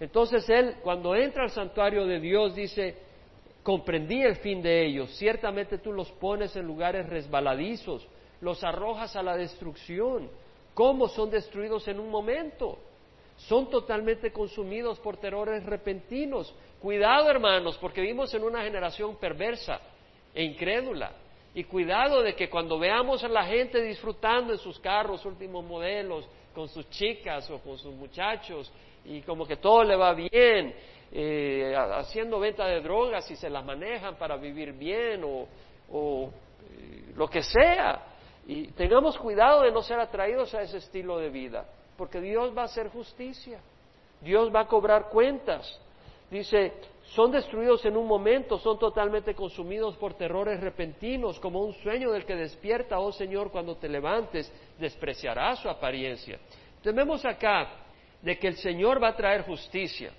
Entonces 0.00 0.48
él, 0.48 0.76
cuando 0.82 1.14
entra 1.14 1.44
al 1.44 1.50
santuario 1.50 2.06
de 2.06 2.18
Dios, 2.18 2.54
dice, 2.54 2.96
comprendí 3.62 4.22
el 4.22 4.36
fin 4.36 4.62
de 4.62 4.86
ellos, 4.86 5.14
ciertamente 5.16 5.78
tú 5.78 5.92
los 5.92 6.10
pones 6.12 6.56
en 6.56 6.66
lugares 6.66 7.06
resbaladizos, 7.08 8.06
los 8.40 8.64
arrojas 8.64 9.14
a 9.14 9.22
la 9.22 9.36
destrucción, 9.36 10.30
¿cómo 10.72 11.08
son 11.08 11.30
destruidos 11.30 11.86
en 11.86 12.00
un 12.00 12.08
momento? 12.08 12.78
Son 13.36 13.68
totalmente 13.68 14.32
consumidos 14.32 14.98
por 15.00 15.18
terrores 15.18 15.64
repentinos. 15.64 16.54
Cuidado, 16.80 17.30
hermanos, 17.30 17.76
porque 17.78 18.00
vivimos 18.00 18.32
en 18.34 18.44
una 18.44 18.62
generación 18.62 19.16
perversa 19.16 19.80
e 20.34 20.42
incrédula. 20.42 21.12
Y 21.54 21.64
cuidado 21.64 22.22
de 22.22 22.34
que 22.34 22.48
cuando 22.48 22.78
veamos 22.78 23.24
a 23.24 23.28
la 23.28 23.44
gente 23.44 23.82
disfrutando 23.82 24.52
en 24.52 24.58
sus 24.58 24.78
carros 24.78 25.24
últimos 25.24 25.64
modelos, 25.64 26.26
con 26.54 26.68
sus 26.68 26.88
chicas 26.90 27.50
o 27.50 27.58
con 27.58 27.78
sus 27.78 27.94
muchachos, 27.94 28.70
y 29.04 29.22
como 29.22 29.46
que 29.46 29.56
todo 29.56 29.82
le 29.84 29.96
va 29.96 30.12
bien, 30.14 30.74
eh, 31.12 31.74
haciendo 31.76 32.38
venta 32.38 32.66
de 32.66 32.80
drogas 32.80 33.30
y 33.30 33.36
se 33.36 33.50
las 33.50 33.64
manejan 33.64 34.16
para 34.16 34.36
vivir 34.36 34.72
bien 34.72 35.24
o, 35.24 35.46
o 35.90 36.30
eh, 36.70 37.12
lo 37.16 37.28
que 37.28 37.42
sea. 37.42 38.06
Y 38.46 38.68
tengamos 38.68 39.18
cuidado 39.18 39.62
de 39.62 39.72
no 39.72 39.82
ser 39.82 39.98
atraídos 40.00 40.54
a 40.54 40.62
ese 40.62 40.78
estilo 40.78 41.18
de 41.18 41.30
vida, 41.30 41.64
porque 41.96 42.20
Dios 42.20 42.56
va 42.56 42.62
a 42.62 42.66
hacer 42.66 42.88
justicia, 42.88 43.60
Dios 44.20 44.54
va 44.54 44.60
a 44.60 44.66
cobrar 44.66 45.08
cuentas. 45.08 45.80
Dice, 46.30 46.72
son 47.06 47.32
destruidos 47.32 47.84
en 47.84 47.96
un 47.96 48.06
momento, 48.06 48.56
son 48.58 48.78
totalmente 48.78 49.34
consumidos 49.34 49.96
por 49.96 50.14
terrores 50.14 50.60
repentinos, 50.60 51.40
como 51.40 51.60
un 51.60 51.74
sueño 51.74 52.12
del 52.12 52.24
que 52.24 52.36
despierta, 52.36 53.00
oh 53.00 53.10
Señor, 53.10 53.50
cuando 53.50 53.76
te 53.76 53.88
levantes, 53.88 54.52
despreciará 54.78 55.56
su 55.56 55.68
apariencia. 55.68 56.38
Entonces 56.82 57.24
acá 57.24 57.68
de 58.22 58.38
que 58.38 58.48
el 58.48 58.56
Señor 58.56 59.02
va 59.02 59.08
a 59.08 59.16
traer 59.16 59.42
justicia. 59.42 60.12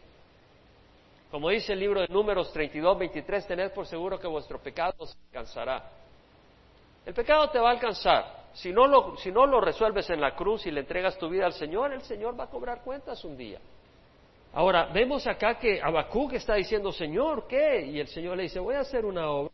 Como 1.30 1.50
dice 1.50 1.74
el 1.74 1.80
libro 1.80 2.02
de 2.02 2.08
Números 2.08 2.52
32, 2.52 2.98
23, 2.98 3.48
tened 3.48 3.72
por 3.72 3.86
seguro 3.86 4.20
que 4.20 4.28
vuestro 4.28 4.60
pecado 4.60 4.94
os 4.98 5.16
alcanzará. 5.28 5.90
El 7.06 7.14
pecado 7.14 7.50
te 7.50 7.60
va 7.60 7.70
a 7.70 7.72
alcanzar. 7.72 8.42
Si 8.54 8.72
no, 8.72 8.86
lo, 8.86 9.16
si 9.18 9.32
no 9.32 9.46
lo 9.46 9.62
resuelves 9.62 10.10
en 10.10 10.20
la 10.20 10.36
cruz 10.36 10.66
y 10.66 10.72
le 10.72 10.82
entregas 10.82 11.18
tu 11.18 11.30
vida 11.30 11.46
al 11.46 11.54
Señor, 11.54 11.94
el 11.94 12.02
Señor 12.02 12.38
va 12.38 12.46
a 12.46 12.50
cobrar 12.50 12.82
cuentas 12.84 13.24
un 13.24 13.38
día. 13.38 13.60
Ahora, 14.54 14.88
vemos 14.88 15.26
acá 15.26 15.58
que 15.58 15.82
Habacuc 15.82 16.34
está 16.34 16.56
diciendo, 16.56 16.92
Señor, 16.92 17.48
¿qué? 17.48 17.86
Y 17.86 18.00
el 18.02 18.08
Señor 18.08 18.36
le 18.36 18.44
dice, 18.44 18.60
voy 18.60 18.76
a 18.76 18.82
hacer 18.82 19.06
una 19.06 19.30
obra 19.30 19.54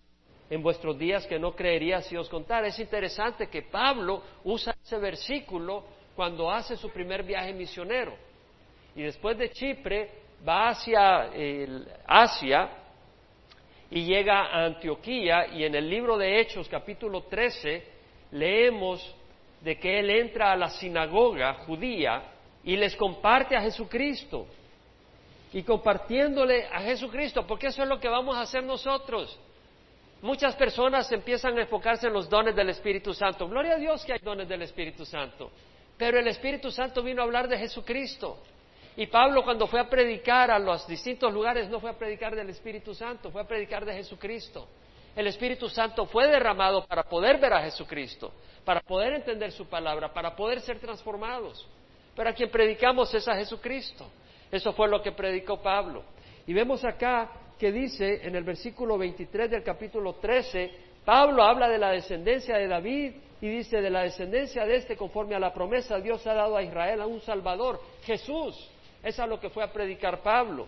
en 0.49 0.63
vuestros 0.63 0.97
días 0.97 1.27
que 1.27 1.37
no 1.37 1.55
creería 1.55 2.01
si 2.01 2.17
os 2.17 2.27
contara. 2.27 2.65
Es 2.65 2.79
interesante 2.79 3.47
que 3.47 3.61
Pablo 3.61 4.23
usa 4.45 4.75
ese 4.83 4.97
versículo 4.97 5.83
cuando 6.15 6.49
hace 6.49 6.75
su 6.75 6.89
primer 6.89 7.21
viaje 7.21 7.53
misionero 7.53 8.26
y 8.97 9.03
después 9.03 9.37
de 9.37 9.51
Chipre 9.51 10.09
va 10.45 10.69
hacia 10.69 11.29
Asia 12.07 12.67
y 13.91 14.03
llega 14.05 14.47
a 14.47 14.65
Antioquía 14.65 15.49
y 15.53 15.63
en 15.63 15.75
el 15.75 15.87
libro 15.87 16.17
de 16.17 16.39
Hechos 16.39 16.67
capítulo 16.67 17.21
13 17.25 17.83
leemos 18.31 19.15
de 19.61 19.77
que 19.77 19.99
él 19.99 20.09
entra 20.09 20.51
a 20.51 20.55
la 20.55 20.69
sinagoga 20.71 21.53
judía 21.65 22.23
y 22.63 22.75
les 22.75 22.95
comparte 22.95 23.55
a 23.55 23.61
Jesucristo. 23.61 24.47
Y 25.53 25.61
compartiéndole 25.61 26.65
a 26.65 26.81
Jesucristo, 26.81 27.45
porque 27.45 27.67
eso 27.67 27.83
es 27.83 27.87
lo 27.87 27.99
que 27.99 28.09
vamos 28.09 28.35
a 28.35 28.41
hacer 28.41 28.63
nosotros. 28.63 29.39
Muchas 30.23 30.55
personas 30.55 31.09
empiezan 31.11 31.55
a 31.57 31.61
enfocarse 31.61 32.07
en 32.07 32.13
los 32.13 32.27
dones 32.27 32.55
del 32.55 32.69
Espíritu 32.69 33.13
Santo. 33.13 33.47
Gloria 33.47 33.75
a 33.75 33.77
Dios 33.77 34.03
que 34.03 34.13
hay 34.13 34.19
dones 34.19 34.49
del 34.49 34.63
Espíritu 34.63 35.05
Santo. 35.05 35.51
Pero 35.97 36.19
el 36.19 36.27
Espíritu 36.27 36.71
Santo 36.71 37.03
vino 37.03 37.21
a 37.21 37.25
hablar 37.25 37.47
de 37.47 37.59
Jesucristo. 37.59 38.39
Y 38.97 39.05
Pablo 39.05 39.43
cuando 39.43 39.67
fue 39.67 39.79
a 39.79 39.87
predicar 39.87 40.49
a 40.49 40.57
los 40.57 40.87
distintos 40.87 41.31
lugares 41.31 41.69
no 41.69 41.79
fue 41.79 41.91
a 41.91 41.97
predicar 41.97 42.35
del 42.35 42.49
Espíritu 42.49 42.95
Santo, 42.95 43.29
fue 43.29 43.41
a 43.41 43.47
predicar 43.47 43.85
de 43.85 43.93
Jesucristo. 43.93 44.67
El 45.15 45.27
Espíritu 45.27 45.69
Santo 45.69 46.07
fue 46.07 46.27
derramado 46.27 46.83
para 46.87 47.03
poder 47.03 47.39
ver 47.39 47.53
a 47.53 47.61
Jesucristo, 47.61 48.33
para 48.65 48.81
poder 48.81 49.13
entender 49.13 49.51
su 49.51 49.67
palabra, 49.67 50.11
para 50.11 50.35
poder 50.35 50.61
ser 50.61 50.79
transformados. 50.79 51.67
Pero 52.15 52.29
a 52.29 52.33
quien 52.33 52.49
predicamos 52.49 53.13
es 53.13 53.27
a 53.27 53.35
Jesucristo. 53.35 54.07
Eso 54.51 54.73
fue 54.73 54.87
lo 54.87 54.99
que 55.03 55.11
predicó 55.11 55.61
Pablo. 55.61 56.03
Y 56.47 56.53
vemos 56.53 56.83
acá 56.83 57.29
que 57.59 57.71
dice 57.71 58.25
en 58.25 58.35
el 58.35 58.43
versículo 58.43 58.97
23 58.97 59.51
del 59.51 59.63
capítulo 59.63 60.13
13, 60.15 60.71
Pablo 61.05 61.43
habla 61.43 61.69
de 61.69 61.77
la 61.77 61.91
descendencia 61.91 62.57
de 62.57 62.67
David 62.67 63.13
y 63.41 63.47
dice 63.47 63.79
de 63.79 63.91
la 63.91 64.01
descendencia 64.01 64.65
de 64.65 64.77
este 64.77 64.97
conforme 64.97 65.35
a 65.35 65.39
la 65.39 65.53
promesa 65.53 65.99
Dios 65.99 66.25
ha 66.25 66.33
dado 66.33 66.57
a 66.57 66.63
Israel 66.63 67.01
a 67.01 67.05
un 67.05 67.21
Salvador, 67.21 67.79
Jesús. 68.03 68.71
Es 69.03 69.19
a 69.19 69.27
lo 69.27 69.39
que 69.39 69.49
fue 69.49 69.63
a 69.63 69.71
predicar 69.71 70.21
Pablo. 70.21 70.67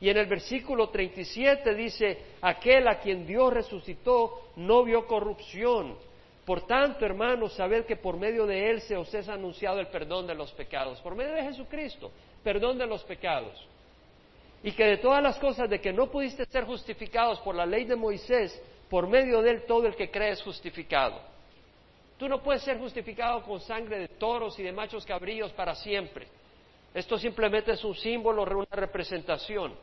Y 0.00 0.10
en 0.10 0.16
el 0.16 0.26
versículo 0.26 0.88
37 0.88 1.74
dice, 1.74 2.18
aquel 2.40 2.88
a 2.88 2.98
quien 2.98 3.24
Dios 3.24 3.52
resucitó 3.52 4.48
no 4.56 4.82
vio 4.82 5.06
corrupción. 5.06 5.96
Por 6.44 6.66
tanto, 6.66 7.06
hermanos, 7.06 7.52
sabed 7.52 7.84
que 7.86 7.94
por 7.94 8.16
medio 8.16 8.46
de 8.46 8.70
Él 8.70 8.80
se 8.80 8.96
os 8.96 9.14
es 9.14 9.28
anunciado 9.28 9.78
el 9.78 9.86
perdón 9.86 10.26
de 10.26 10.34
los 10.34 10.50
pecados. 10.52 11.00
Por 11.00 11.14
medio 11.14 11.34
de 11.34 11.44
Jesucristo, 11.44 12.10
perdón 12.42 12.78
de 12.78 12.86
los 12.86 13.04
pecados. 13.04 13.64
Y 14.64 14.72
que 14.72 14.84
de 14.84 14.96
todas 14.96 15.22
las 15.22 15.38
cosas 15.38 15.70
de 15.70 15.80
que 15.80 15.92
no 15.92 16.10
pudiste 16.10 16.44
ser 16.46 16.64
justificados 16.64 17.38
por 17.40 17.54
la 17.54 17.64
ley 17.64 17.84
de 17.84 17.94
Moisés, 17.94 18.60
por 18.90 19.06
medio 19.06 19.40
de 19.40 19.50
Él 19.50 19.66
todo 19.66 19.86
el 19.86 19.94
que 19.94 20.10
cree 20.10 20.30
es 20.30 20.42
justificado. 20.42 21.20
Tú 22.18 22.28
no 22.28 22.42
puedes 22.42 22.62
ser 22.62 22.78
justificado 22.78 23.42
con 23.42 23.60
sangre 23.60 24.00
de 24.00 24.08
toros 24.08 24.58
y 24.58 24.62
de 24.64 24.72
machos 24.72 25.06
cabrillos 25.06 25.52
para 25.52 25.76
siempre. 25.76 26.26
Esto 26.94 27.16
simplemente 27.18 27.72
es 27.72 27.84
un 27.84 27.94
símbolo, 27.94 28.42
una 28.42 28.66
representación. 28.70 29.74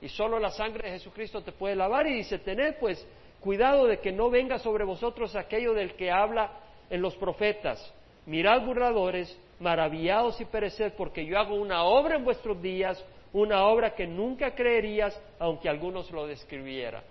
Y 0.00 0.08
solo 0.08 0.38
la 0.38 0.50
sangre 0.50 0.90
de 0.90 0.98
Jesucristo 0.98 1.42
te 1.42 1.52
puede 1.52 1.76
lavar. 1.76 2.06
Y 2.06 2.14
dice, 2.14 2.38
tened 2.38 2.76
pues 2.78 3.06
cuidado 3.40 3.86
de 3.86 3.98
que 4.00 4.12
no 4.12 4.30
venga 4.30 4.58
sobre 4.58 4.84
vosotros 4.84 5.36
aquello 5.36 5.72
del 5.74 5.94
que 5.94 6.10
habla 6.10 6.50
en 6.90 7.00
los 7.00 7.14
profetas. 7.16 7.94
Mirad 8.26 8.64
burladores, 8.64 9.38
maravillados 9.60 10.40
y 10.40 10.44
pereced, 10.44 10.92
porque 10.94 11.24
yo 11.24 11.38
hago 11.38 11.54
una 11.54 11.84
obra 11.84 12.16
en 12.16 12.24
vuestros 12.24 12.60
días, 12.60 13.02
una 13.32 13.64
obra 13.66 13.94
que 13.94 14.06
nunca 14.06 14.54
creerías, 14.54 15.20
aunque 15.38 15.68
algunos 15.68 16.10
lo 16.10 16.26
describieran. 16.26 17.02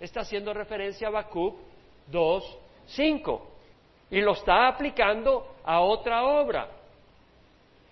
Está 0.00 0.20
haciendo 0.20 0.52
referencia 0.52 1.08
a 1.08 1.10
Habacuc 1.10 1.56
2, 2.08 2.58
5. 2.86 3.48
Y 4.10 4.20
lo 4.20 4.32
está 4.32 4.68
aplicando 4.68 5.54
a 5.64 5.80
otra 5.80 6.24
obra. 6.24 6.68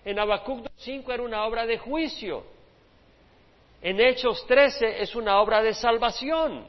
En 0.03 0.17
Habacuc 0.17 0.65
2.5 0.77 1.13
era 1.13 1.23
una 1.23 1.45
obra 1.45 1.65
de 1.65 1.77
juicio. 1.77 2.43
En 3.81 3.99
Hechos 3.99 4.45
13 4.47 5.01
es 5.01 5.15
una 5.15 5.39
obra 5.39 5.61
de 5.61 5.73
salvación. 5.73 6.65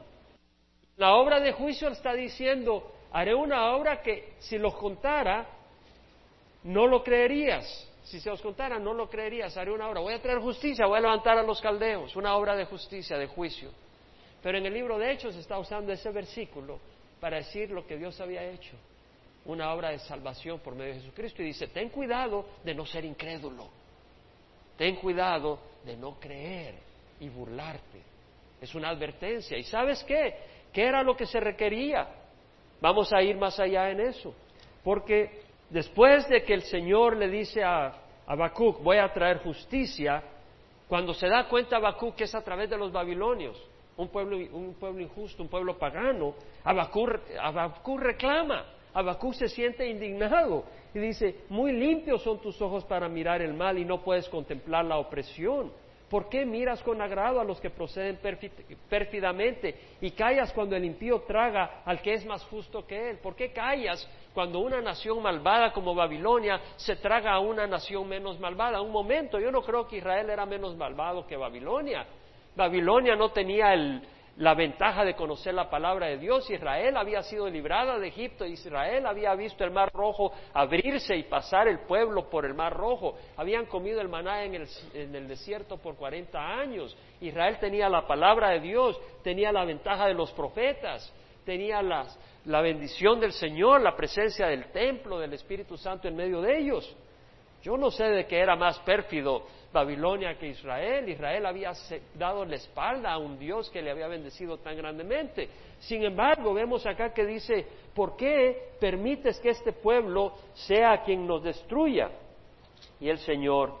La 0.97 1.15
obra 1.15 1.39
de 1.39 1.51
juicio 1.51 1.89
está 1.89 2.13
diciendo, 2.13 2.91
haré 3.11 3.33
una 3.33 3.71
obra 3.75 4.01
que 4.01 4.33
si 4.39 4.57
los 4.57 4.75
contara, 4.75 5.47
no 6.63 6.87
lo 6.87 7.03
creerías. 7.03 7.89
Si 8.03 8.19
se 8.19 8.29
os 8.29 8.41
contara, 8.41 8.77
no 8.77 8.93
lo 8.93 9.09
creerías. 9.09 9.55
Haré 9.57 9.71
una 9.71 9.89
obra. 9.89 10.01
Voy 10.01 10.13
a 10.13 10.21
traer 10.21 10.39
justicia, 10.39 10.85
voy 10.85 10.97
a 10.97 11.01
levantar 11.01 11.37
a 11.37 11.43
los 11.43 11.61
caldeos. 11.61 12.15
Una 12.15 12.35
obra 12.35 12.55
de 12.55 12.65
justicia, 12.65 13.17
de 13.17 13.27
juicio. 13.27 13.71
Pero 14.41 14.57
en 14.57 14.65
el 14.65 14.73
libro 14.73 14.99
de 14.99 15.11
Hechos 15.11 15.35
está 15.35 15.57
usando 15.57 15.91
ese 15.91 16.11
versículo 16.11 16.79
para 17.19 17.37
decir 17.37 17.71
lo 17.71 17.87
que 17.87 17.97
Dios 17.97 18.19
había 18.19 18.43
hecho 18.43 18.75
una 19.45 19.73
obra 19.73 19.89
de 19.89 19.99
salvación 19.99 20.59
por 20.59 20.75
medio 20.75 20.93
de 20.93 21.01
Jesucristo 21.01 21.41
y 21.41 21.47
dice, 21.47 21.67
ten 21.67 21.89
cuidado 21.89 22.45
de 22.63 22.73
no 22.73 22.85
ser 22.85 23.03
incrédulo, 23.05 23.67
ten 24.77 24.95
cuidado 24.95 25.59
de 25.83 25.97
no 25.97 26.19
creer 26.19 26.75
y 27.19 27.29
burlarte. 27.29 28.01
Es 28.61 28.73
una 28.75 28.89
advertencia. 28.89 29.57
¿Y 29.57 29.63
sabes 29.63 30.03
qué? 30.05 30.35
¿Qué 30.71 30.85
era 30.85 31.03
lo 31.03 31.15
que 31.15 31.25
se 31.25 31.39
requería? 31.39 32.07
Vamos 32.79 33.11
a 33.13 33.21
ir 33.21 33.37
más 33.37 33.59
allá 33.59 33.89
en 33.89 33.99
eso, 33.99 34.33
porque 34.83 35.41
después 35.69 36.27
de 36.29 36.43
que 36.43 36.53
el 36.53 36.63
Señor 36.63 37.17
le 37.17 37.29
dice 37.29 37.63
a 37.63 37.93
Habacuc, 38.25 38.81
voy 38.81 38.97
a 38.97 39.11
traer 39.11 39.39
justicia, 39.39 40.23
cuando 40.87 41.13
se 41.13 41.27
da 41.27 41.47
cuenta 41.47 41.77
Habacuc 41.77 42.15
que 42.15 42.25
es 42.25 42.35
a 42.35 42.43
través 42.43 42.69
de 42.69 42.77
los 42.77 42.91
babilonios, 42.91 43.61
un 43.95 44.07
pueblo, 44.09 44.37
un 44.37 44.73
pueblo 44.79 45.01
injusto, 45.01 45.43
un 45.43 45.49
pueblo 45.49 45.77
pagano, 45.77 46.35
Habacuc 46.63 47.99
reclama, 47.99 48.65
Habacuc 48.93 49.33
se 49.33 49.49
siente 49.49 49.87
indignado 49.87 50.65
y 50.93 50.99
dice, 50.99 51.43
muy 51.49 51.71
limpios 51.71 52.21
son 52.21 52.39
tus 52.39 52.61
ojos 52.61 52.85
para 52.85 53.09
mirar 53.09 53.41
el 53.41 53.53
mal 53.53 53.77
y 53.77 53.85
no 53.85 54.03
puedes 54.03 54.29
contemplar 54.29 54.85
la 54.85 54.97
opresión. 54.97 55.71
¿Por 56.13 56.29
qué 56.29 56.45
miras 56.45 56.83
con 56.83 57.01
agrado 57.01 57.39
a 57.39 57.43
los 57.43 57.59
que 57.59 57.71
proceden 57.71 58.19
pérfidamente 58.87 59.75
y 59.99 60.11
callas 60.11 60.53
cuando 60.53 60.75
el 60.75 60.85
impío 60.85 61.21
traga 61.21 61.81
al 61.83 62.03
que 62.03 62.13
es 62.13 62.23
más 62.23 62.43
justo 62.43 62.85
que 62.85 63.09
él? 63.09 63.17
¿Por 63.17 63.35
qué 63.35 63.51
callas 63.51 64.07
cuando 64.31 64.59
una 64.59 64.79
nación 64.79 65.23
malvada 65.23 65.73
como 65.73 65.95
Babilonia 65.95 66.61
se 66.75 66.97
traga 66.97 67.33
a 67.33 67.39
una 67.39 67.65
nación 67.65 68.07
menos 68.07 68.39
malvada? 68.39 68.79
Un 68.79 68.91
momento, 68.91 69.39
yo 69.39 69.51
no 69.51 69.63
creo 69.63 69.87
que 69.87 69.97
Israel 69.97 70.29
era 70.29 70.45
menos 70.45 70.77
malvado 70.77 71.25
que 71.25 71.35
Babilonia. 71.35 72.05
Babilonia 72.55 73.15
no 73.15 73.31
tenía 73.31 73.73
el, 73.73 74.03
la 74.37 74.55
ventaja 74.55 75.05
de 75.05 75.15
conocer 75.15 75.53
la 75.53 75.69
palabra 75.69 76.07
de 76.07 76.17
Dios. 76.17 76.49
Israel 76.49 76.97
había 76.97 77.21
sido 77.21 77.47
librada 77.49 77.99
de 77.99 78.07
Egipto, 78.07 78.45
Israel 78.45 79.05
había 79.05 79.35
visto 79.35 79.63
el 79.63 79.71
mar 79.71 79.91
rojo 79.93 80.31
abrirse 80.53 81.15
y 81.15 81.23
pasar 81.23 81.67
el 81.67 81.79
pueblo 81.81 82.29
por 82.29 82.45
el 82.45 82.53
mar 82.53 82.73
rojo. 82.73 83.15
Habían 83.37 83.65
comido 83.65 84.01
el 84.01 84.09
maná 84.09 84.43
en 84.43 84.55
el, 84.55 85.27
desierto 85.27 85.77
por 85.77 85.95
40 85.95 86.39
años. 86.39 86.97
Israel 87.21 87.57
tenía 87.59 87.89
la 87.89 88.07
palabra 88.07 88.49
de 88.49 88.59
Dios, 88.59 88.99
tenía 89.23 89.51
la 89.51 89.65
ventaja 89.65 90.07
de 90.07 90.13
los 90.13 90.31
profetas, 90.31 91.13
tenía 91.45 91.81
la 91.81 92.61
bendición 92.61 93.19
del 93.19 93.33
Señor, 93.33 93.81
la 93.81 93.95
presencia 93.95 94.47
del 94.47 94.71
templo, 94.71 95.19
del 95.19 95.33
Espíritu 95.33 95.77
Santo 95.77 96.07
en 96.07 96.15
medio 96.15 96.41
de 96.41 96.57
ellos. 96.57 96.95
Yo 97.63 97.77
no 97.77 97.89
sé 97.89 98.03
de 98.03 98.27
qué 98.27 98.39
era 98.39 98.57
más 98.57 98.77
pérfido 98.79 99.43
Babilonia 99.71 100.37
que 100.37 100.49
Israel. 100.49 101.07
Israel 101.07 101.45
había 101.45 101.71
dado 102.13 102.43
la 102.43 102.57
espalda 102.57 103.13
a 103.13 103.17
un 103.17 103.39
Dios 103.39 103.69
que 103.69 103.81
le 103.81 103.89
había 103.89 104.07
bendecido 104.07 104.57
tan 104.57 104.75
grandemente. 104.75 105.49
Sin 105.79 106.03
embargo, 106.03 106.53
vemos 106.53 106.85
acá 106.85 107.13
que 107.13 107.25
dice, 107.25 107.65
¿por 107.95 108.17
qué 108.17 108.73
permites 108.79 109.39
que 109.39 109.49
este 109.49 109.71
pueblo 109.71 110.33
sea 110.53 111.01
quien 111.03 111.25
nos 111.25 111.41
destruya? 111.41 112.11
Y 112.99 113.09
el 113.09 113.17
Señor 113.19 113.73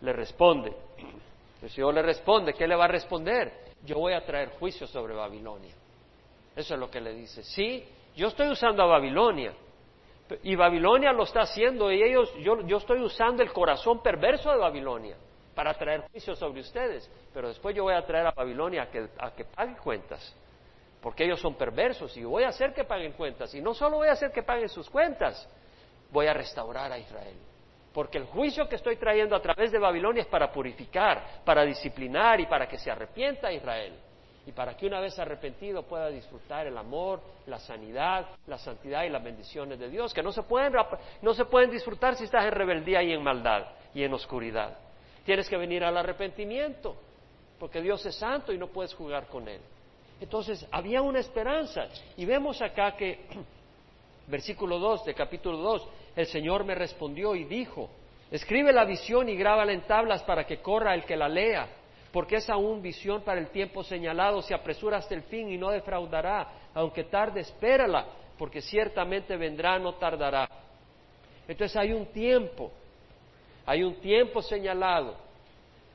le 0.00 0.12
responde. 0.12 0.72
El 1.62 1.70
Señor 1.70 1.94
le 1.94 2.02
responde, 2.02 2.54
¿qué 2.54 2.66
le 2.66 2.74
va 2.74 2.86
a 2.86 2.88
responder? 2.88 3.52
Yo 3.84 3.98
voy 3.98 4.14
a 4.14 4.24
traer 4.24 4.50
juicio 4.58 4.86
sobre 4.88 5.14
Babilonia. 5.14 5.74
Eso 6.56 6.74
es 6.74 6.80
lo 6.80 6.90
que 6.90 7.00
le 7.00 7.14
dice. 7.14 7.44
Sí, 7.44 7.84
yo 8.16 8.28
estoy 8.28 8.48
usando 8.48 8.82
a 8.82 8.86
Babilonia, 8.86 9.54
y 10.42 10.54
Babilonia 10.54 11.12
lo 11.12 11.24
está 11.24 11.42
haciendo 11.42 11.90
y 11.90 12.02
ellos, 12.02 12.32
yo, 12.38 12.60
yo 12.66 12.78
estoy 12.78 13.00
usando 13.00 13.42
el 13.42 13.52
corazón 13.52 14.02
perverso 14.02 14.50
de 14.50 14.58
Babilonia 14.58 15.16
para 15.54 15.74
traer 15.74 16.02
juicio 16.10 16.34
sobre 16.34 16.60
ustedes, 16.60 17.10
pero 17.32 17.48
después 17.48 17.74
yo 17.74 17.84
voy 17.84 17.94
a 17.94 18.04
traer 18.04 18.26
a 18.26 18.30
Babilonia 18.32 18.82
a 18.82 18.90
que, 18.90 19.08
a 19.18 19.30
que 19.34 19.44
paguen 19.44 19.76
cuentas, 19.76 20.34
porque 21.00 21.24
ellos 21.24 21.40
son 21.40 21.54
perversos 21.54 22.16
y 22.16 22.24
voy 22.24 22.44
a 22.44 22.48
hacer 22.48 22.72
que 22.72 22.84
paguen 22.84 23.12
cuentas, 23.12 23.54
y 23.54 23.60
no 23.60 23.74
solo 23.74 23.98
voy 23.98 24.08
a 24.08 24.12
hacer 24.12 24.32
que 24.32 24.42
paguen 24.42 24.68
sus 24.68 24.88
cuentas, 24.88 25.48
voy 26.10 26.26
a 26.26 26.32
restaurar 26.32 26.90
a 26.90 26.98
Israel, 26.98 27.36
porque 27.92 28.18
el 28.18 28.24
juicio 28.24 28.68
que 28.68 28.76
estoy 28.76 28.96
trayendo 28.96 29.36
a 29.36 29.42
través 29.42 29.72
de 29.72 29.78
Babilonia 29.78 30.22
es 30.22 30.28
para 30.28 30.50
purificar, 30.50 31.42
para 31.44 31.64
disciplinar 31.64 32.40
y 32.40 32.46
para 32.46 32.66
que 32.66 32.78
se 32.78 32.90
arrepienta 32.90 33.52
Israel 33.52 33.94
y 34.46 34.52
para 34.52 34.76
que 34.76 34.86
una 34.86 35.00
vez 35.00 35.18
arrepentido 35.18 35.84
pueda 35.84 36.08
disfrutar 36.08 36.66
el 36.66 36.76
amor, 36.76 37.20
la 37.46 37.58
sanidad, 37.60 38.26
la 38.46 38.58
santidad 38.58 39.04
y 39.04 39.08
las 39.08 39.22
bendiciones 39.22 39.78
de 39.78 39.88
Dios, 39.88 40.12
que 40.12 40.22
no 40.22 40.32
se 40.32 40.42
pueden, 40.42 40.72
no 41.22 41.34
se 41.34 41.44
pueden 41.44 41.70
disfrutar 41.70 42.16
si 42.16 42.24
estás 42.24 42.44
en 42.44 42.52
rebeldía 42.52 43.02
y 43.02 43.12
en 43.12 43.22
maldad 43.22 43.66
y 43.94 44.02
en 44.02 44.12
oscuridad. 44.12 44.76
Tienes 45.24 45.48
que 45.48 45.56
venir 45.56 45.84
al 45.84 45.96
arrepentimiento, 45.96 46.96
porque 47.60 47.80
Dios 47.80 48.04
es 48.04 48.16
santo 48.16 48.52
y 48.52 48.58
no 48.58 48.66
puedes 48.66 48.92
jugar 48.94 49.28
con 49.28 49.46
Él. 49.46 49.60
Entonces, 50.20 50.66
había 50.72 51.02
una 51.02 51.20
esperanza. 51.20 51.86
Y 52.16 52.24
vemos 52.24 52.60
acá 52.60 52.96
que, 52.96 53.26
versículo 54.26 54.80
2 54.80 55.04
de 55.04 55.14
capítulo 55.14 55.58
2, 55.58 55.88
el 56.16 56.26
Señor 56.26 56.64
me 56.64 56.74
respondió 56.74 57.36
y 57.36 57.44
dijo, 57.44 57.88
escribe 58.30 58.72
la 58.72 58.84
visión 58.84 59.28
y 59.28 59.36
grábala 59.36 59.72
en 59.72 59.82
tablas 59.82 60.24
para 60.24 60.44
que 60.44 60.58
corra 60.58 60.94
el 60.94 61.04
que 61.04 61.16
la 61.16 61.28
lea 61.28 61.68
porque 62.12 62.36
es 62.36 62.50
aún 62.50 62.82
visión 62.82 63.22
para 63.22 63.40
el 63.40 63.48
tiempo 63.48 63.82
señalado, 63.82 64.42
se 64.42 64.54
apresura 64.54 64.98
hasta 64.98 65.14
el 65.14 65.22
fin 65.22 65.50
y 65.50 65.56
no 65.56 65.70
defraudará, 65.70 66.46
aunque 66.74 67.04
tarde, 67.04 67.40
espérala, 67.40 68.06
porque 68.38 68.60
ciertamente 68.60 69.36
vendrá, 69.36 69.78
no 69.78 69.94
tardará. 69.94 70.48
Entonces 71.48 71.74
hay 71.76 71.92
un 71.92 72.06
tiempo, 72.06 72.70
hay 73.64 73.82
un 73.82 73.94
tiempo 74.00 74.42
señalado, 74.42 75.16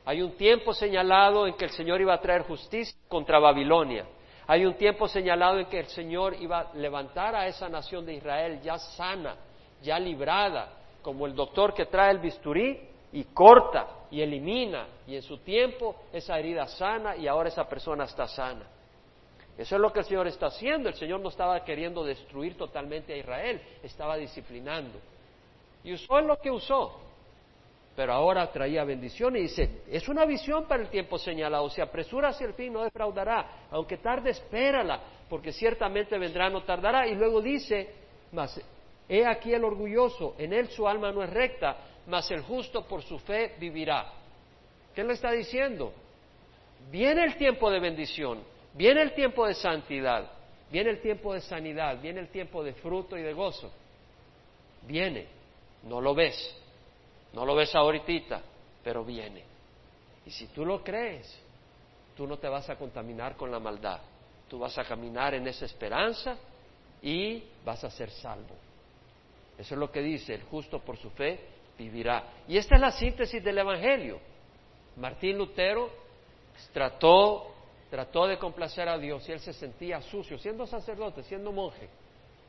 hay 0.05 0.21
un 0.23 0.35
tiempo 0.35 0.73
señalado 0.73 1.45
en 1.45 1.53
que 1.53 1.65
el 1.65 1.71
Señor 1.71 2.01
iba 2.01 2.15
a 2.15 2.21
traer 2.21 2.43
justicia 2.43 2.97
contra 3.07 3.37
Babilonia. 3.39 4.05
Hay 4.47 4.65
un 4.65 4.75
tiempo 4.75 5.07
señalado 5.07 5.59
en 5.59 5.65
que 5.65 5.81
el 5.81 5.87
Señor 5.87 6.35
iba 6.39 6.59
a 6.59 6.73
levantar 6.73 7.35
a 7.35 7.47
esa 7.47 7.69
nación 7.69 8.05
de 8.05 8.13
Israel 8.13 8.61
ya 8.61 8.79
sana, 8.79 9.35
ya 9.83 9.99
librada, 9.99 10.71
como 11.03 11.27
el 11.27 11.35
doctor 11.35 11.73
que 11.73 11.85
trae 11.85 12.11
el 12.11 12.19
bisturí 12.19 12.79
y 13.11 13.25
corta 13.25 13.96
y 14.11 14.21
elimina 14.21 14.87
y 15.05 15.15
en 15.15 15.21
su 15.21 15.37
tiempo 15.39 15.95
esa 16.11 16.37
herida 16.39 16.67
sana 16.67 17.15
y 17.15 17.27
ahora 17.27 17.49
esa 17.49 17.67
persona 17.67 18.05
está 18.05 18.27
sana. 18.27 18.65
Eso 19.57 19.75
es 19.75 19.81
lo 19.81 19.91
que 19.91 19.99
el 19.99 20.05
Señor 20.05 20.27
está 20.27 20.47
haciendo. 20.47 20.87
El 20.87 20.95
Señor 20.95 21.19
no 21.19 21.29
estaba 21.29 21.63
queriendo 21.63 22.03
destruir 22.03 22.55
totalmente 22.55 23.13
a 23.13 23.17
Israel, 23.17 23.61
estaba 23.81 24.15
disciplinando. 24.15 24.99
Y 25.83 25.93
usó 25.93 26.21
lo 26.21 26.37
que 26.37 26.51
usó, 26.51 26.99
pero 27.95 28.13
ahora 28.13 28.51
traía 28.51 28.83
bendición 28.83 29.35
y 29.35 29.41
dice, 29.41 29.81
es 29.89 30.07
una 30.07 30.25
visión 30.25 30.65
para 30.67 30.83
el 30.83 30.89
tiempo 30.89 31.17
señalado, 31.17 31.67
se 31.69 31.81
apresura 31.81 32.29
hacia 32.29 32.45
el 32.45 32.53
fin, 32.53 32.71
no 32.71 32.83
defraudará, 32.83 33.67
aunque 33.71 33.97
tarde, 33.97 34.29
espérala, 34.29 35.01
porque 35.27 35.51
ciertamente 35.51 36.17
vendrá, 36.19 36.49
no 36.49 36.61
tardará. 36.61 37.07
Y 37.07 37.15
luego 37.15 37.41
dice, 37.41 37.89
mas, 38.31 38.61
he 39.09 39.25
aquí 39.25 39.51
el 39.53 39.63
orgulloso, 39.63 40.35
en 40.37 40.53
él 40.53 40.67
su 40.67 40.87
alma 40.87 41.11
no 41.11 41.23
es 41.23 41.29
recta, 41.31 41.77
mas 42.07 42.31
el 42.31 42.41
justo 42.41 42.87
por 42.87 43.03
su 43.03 43.19
fe 43.19 43.55
vivirá. 43.59 44.11
¿Qué 44.95 45.03
le 45.03 45.13
está 45.13 45.31
diciendo? 45.31 45.93
Viene 46.89 47.23
el 47.23 47.37
tiempo 47.37 47.69
de 47.69 47.79
bendición, 47.79 48.43
viene 48.73 49.01
el 49.01 49.13
tiempo 49.13 49.45
de 49.45 49.53
santidad, 49.53 50.31
viene 50.71 50.91
el 50.91 51.01
tiempo 51.01 51.33
de 51.33 51.41
sanidad, 51.41 52.01
viene 52.01 52.21
el 52.21 52.29
tiempo 52.29 52.63
de 52.63 52.73
fruto 52.73 53.17
y 53.17 53.21
de 53.21 53.33
gozo. 53.33 53.71
Viene, 54.83 55.27
no 55.83 55.99
lo 55.99 56.15
ves, 56.15 56.55
no 57.33 57.45
lo 57.45 57.55
ves 57.55 57.75
ahorita, 57.75 58.41
pero 58.83 59.03
viene. 59.03 59.43
Y 60.25 60.31
si 60.31 60.47
tú 60.47 60.65
lo 60.65 60.83
crees, 60.83 61.37
tú 62.15 62.25
no 62.25 62.37
te 62.37 62.47
vas 62.47 62.69
a 62.69 62.77
contaminar 62.77 63.35
con 63.35 63.51
la 63.51 63.59
maldad, 63.59 63.99
tú 64.47 64.59
vas 64.59 64.77
a 64.77 64.85
caminar 64.85 65.33
en 65.33 65.45
esa 65.47 65.65
esperanza 65.65 66.37
y 67.01 67.43
vas 67.65 67.83
a 67.83 67.89
ser 67.89 68.09
salvo. 68.11 68.55
Eso 69.57 69.73
es 69.73 69.79
lo 69.79 69.91
que 69.91 70.01
dice, 70.01 70.35
el 70.35 70.43
justo 70.43 70.79
por 70.79 70.97
su 70.97 71.09
fe 71.09 71.56
vivirá. 71.77 72.23
Y 72.47 72.57
esta 72.57 72.75
es 72.75 72.81
la 72.81 72.91
síntesis 72.91 73.43
del 73.43 73.57
Evangelio. 73.57 74.19
Martín 74.97 75.37
Lutero 75.37 75.89
trató, 76.73 77.53
trató 77.89 78.27
de 78.27 78.37
complacer 78.37 78.89
a 78.89 78.97
Dios 78.97 79.27
y 79.29 79.31
él 79.31 79.39
se 79.39 79.53
sentía 79.53 80.01
sucio, 80.01 80.37
siendo 80.37 80.65
sacerdote, 80.65 81.23
siendo 81.23 81.51
monje, 81.51 81.89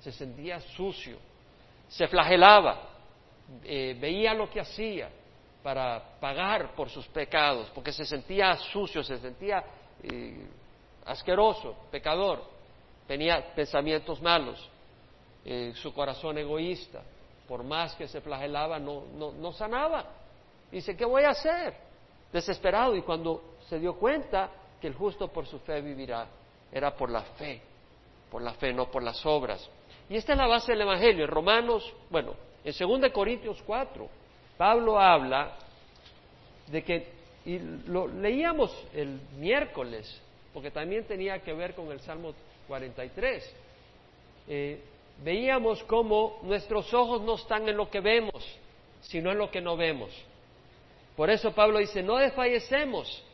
se 0.00 0.12
sentía 0.12 0.60
sucio, 0.60 1.18
se 1.88 2.06
flagelaba, 2.08 2.90
eh, 3.64 3.96
veía 4.00 4.34
lo 4.34 4.48
que 4.48 4.60
hacía 4.60 5.10
para 5.62 6.18
pagar 6.20 6.74
por 6.74 6.88
sus 6.88 7.06
pecados, 7.08 7.70
porque 7.74 7.92
se 7.92 8.04
sentía 8.04 8.56
sucio, 8.56 9.02
se 9.02 9.18
sentía 9.18 9.62
eh, 10.02 10.46
asqueroso, 11.04 11.76
pecador, 11.90 12.42
tenía 13.06 13.54
pensamientos 13.54 14.22
malos, 14.22 14.70
eh, 15.44 15.72
su 15.74 15.92
corazón 15.92 16.38
egoísta, 16.38 17.02
por 17.48 17.64
más 17.64 17.94
que 17.94 18.06
se 18.06 18.20
flagelaba, 18.20 18.78
no, 18.78 19.04
no, 19.14 19.32
no 19.32 19.52
sanaba. 19.52 20.04
Dice, 20.70 20.94
¿qué 20.94 21.04
voy 21.06 21.24
a 21.24 21.30
hacer? 21.30 21.74
Desesperado. 22.30 22.94
Y 22.94 23.02
cuando 23.02 23.56
se 23.68 23.78
dio 23.78 23.94
cuenta 23.96 24.50
que 24.80 24.87
el 24.87 24.94
justo 24.94 25.28
por 25.28 25.46
su 25.46 25.58
fe 25.61 25.80
vivirá, 25.80 26.26
era 26.70 26.94
por 26.94 27.11
la 27.11 27.22
fe, 27.22 27.62
por 28.30 28.42
la 28.42 28.52
fe, 28.52 28.72
no 28.72 28.90
por 28.90 29.02
las 29.02 29.24
obras. 29.24 29.68
Y 30.11 30.16
esta 30.16 30.32
es 30.32 30.38
la 30.38 30.46
base 30.46 30.72
del 30.72 30.82
Evangelio. 30.82 31.24
En 31.24 31.30
Romanos, 31.30 31.90
bueno, 32.11 32.34
en 32.62 33.00
2 33.00 33.11
Corintios 33.12 33.62
4, 33.66 34.08
Pablo 34.58 35.00
habla 35.00 35.56
de 36.66 36.84
que, 36.84 37.12
y 37.46 37.58
lo 37.58 38.06
leíamos 38.08 38.70
el 38.92 39.20
miércoles, 39.38 40.20
porque 40.52 40.70
también 40.70 41.04
tenía 41.04 41.38
que 41.40 41.54
ver 41.54 41.74
con 41.74 41.90
el 41.90 42.00
Salmo 42.00 42.34
43. 42.66 43.54
Eh, 44.48 44.82
veíamos 45.22 45.83
cómo 45.85 46.38
nuestros 46.42 46.92
ojos 46.94 47.22
no 47.22 47.35
están 47.35 47.68
en 47.68 47.76
lo 47.76 47.90
que 47.90 48.00
vemos, 48.00 48.44
sino 49.00 49.31
en 49.31 49.38
lo 49.38 49.50
que 49.50 49.61
no 49.61 49.76
vemos. 49.76 50.11
Por 51.16 51.31
eso 51.31 51.52
Pablo 51.52 51.78
dice, 51.78 52.02
no 52.02 52.16
desfallecemos. 52.16 53.24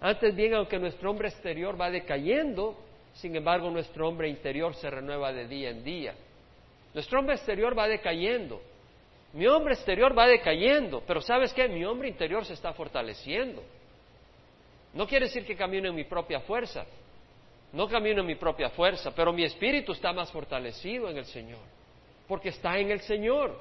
Antes 0.00 0.34
bien, 0.34 0.54
aunque 0.54 0.78
nuestro 0.78 1.10
hombre 1.10 1.28
exterior 1.28 1.80
va 1.80 1.90
decayendo, 1.90 2.76
sin 3.14 3.36
embargo 3.36 3.70
nuestro 3.70 4.08
hombre 4.08 4.28
interior 4.28 4.74
se 4.74 4.90
renueva 4.90 5.32
de 5.32 5.46
día 5.46 5.70
en 5.70 5.84
día. 5.84 6.14
Nuestro 6.94 7.20
hombre 7.20 7.36
exterior 7.36 7.78
va 7.78 7.86
decayendo. 7.86 8.60
Mi 9.32 9.46
hombre 9.46 9.74
exterior 9.74 10.16
va 10.18 10.26
decayendo, 10.26 11.04
pero 11.06 11.20
¿sabes 11.20 11.52
qué? 11.52 11.68
Mi 11.68 11.84
hombre 11.84 12.08
interior 12.08 12.44
se 12.44 12.54
está 12.54 12.72
fortaleciendo. 12.72 13.62
No 14.92 15.06
quiere 15.06 15.26
decir 15.26 15.46
que 15.46 15.54
camine 15.54 15.88
en 15.88 15.94
mi 15.94 16.04
propia 16.04 16.40
fuerza, 16.40 16.84
no 17.72 17.88
camino 17.88 18.20
en 18.20 18.26
mi 18.26 18.34
propia 18.34 18.70
fuerza, 18.70 19.12
pero 19.14 19.32
mi 19.32 19.44
espíritu 19.44 19.92
está 19.92 20.12
más 20.12 20.30
fortalecido 20.30 21.08
en 21.08 21.16
el 21.16 21.26
Señor, 21.26 21.60
porque 22.26 22.48
está 22.48 22.78
en 22.78 22.90
el 22.90 23.00
Señor 23.00 23.58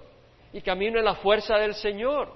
y 0.52 0.62
camino 0.62 1.00
en 1.00 1.06
la 1.06 1.15
fuerza 1.15 1.58
del 1.58 1.76
Señor. 1.76 2.32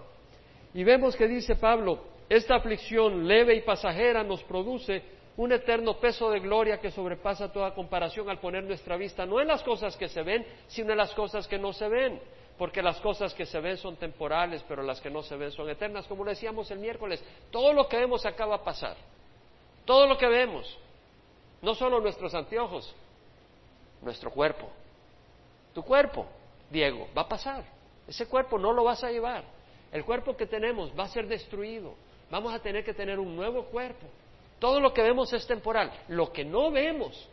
Y 0.74 0.84
vemos 0.84 1.16
que 1.16 1.28
dice 1.28 1.56
Pablo, 1.56 2.00
esta 2.30 2.56
aflicción 2.56 3.28
leve 3.28 3.56
y 3.56 3.62
pasajera 3.62 4.24
nos 4.24 4.44
produce 4.44 5.04
un 5.36 5.52
eterno 5.52 6.00
peso 6.00 6.30
de 6.30 6.40
gloria 6.40 6.80
que 6.80 6.92
sobrepasa 6.92 7.52
toda 7.52 7.74
comparación 7.74 8.30
al 8.30 8.40
poner 8.40 8.64
nuestra 8.64 8.98
vista 8.98 9.26
no 9.26 9.42
en 9.42 9.48
las 9.48 9.64
cosas 9.64 9.98
que 9.98 10.08
se 10.08 10.22
ven, 10.22 10.46
sino 10.68 10.92
en 10.92 10.98
las 10.98 11.14
cosas 11.14 11.48
que 11.48 11.58
no 11.58 11.74
se 11.74 11.88
ven. 11.88 12.20
Porque 12.58 12.84
las 12.84 13.00
cosas 13.02 13.34
que 13.34 13.48
se 13.48 13.60
ven 13.60 13.78
son 13.78 13.96
temporales, 13.96 14.64
pero 14.68 14.84
las 14.84 15.02
que 15.02 15.10
no 15.10 15.24
se 15.24 15.36
ven 15.36 15.52
son 15.52 15.70
eternas. 15.70 16.06
Como 16.06 16.24
decíamos 16.24 16.70
el 16.70 16.78
miércoles, 16.78 17.24
todo 17.50 17.74
lo 17.74 17.88
que 17.88 17.98
vemos 17.98 18.28
acaba 18.28 18.56
a 18.56 18.64
pasar. 18.64 18.96
Todo 19.86 20.06
lo 20.06 20.20
que 20.20 20.28
vemos. 20.28 20.78
No 21.63 21.73
solo 21.73 22.02
nuestros 22.02 22.36
anteojos, 22.36 22.93
nuestro 24.02 24.30
cuerpo. 24.30 24.69
Tu 25.73 25.82
cuerpo, 25.82 26.28
Diego, 26.69 27.08
va 27.17 27.23
a 27.23 27.28
pasar. 27.30 27.63
Ese 28.06 28.28
cuerpo 28.28 28.60
no 28.60 28.73
lo 28.73 28.84
vas 28.84 29.02
a 29.04 29.10
llevar. 29.10 29.45
El 29.91 30.04
cuerpo 30.04 30.36
que 30.36 30.45
tenemos 30.45 30.91
va 30.97 31.06
a 31.06 31.08
ser 31.08 31.26
destruido. 31.26 31.93
Vamos 32.30 32.54
a 32.54 32.60
tener 32.60 32.84
que 32.84 32.93
tener 32.93 33.17
un 33.17 33.34
nuevo 33.34 33.63
cuerpo. 33.65 34.06
Todo 34.60 34.82
lo 34.82 34.93
que 34.93 35.02
vemos 35.02 35.32
es 35.32 35.47
temporal. 35.47 35.91
Lo 36.10 36.34
que 36.34 36.43
no 36.43 36.69
vemos, 36.69 37.30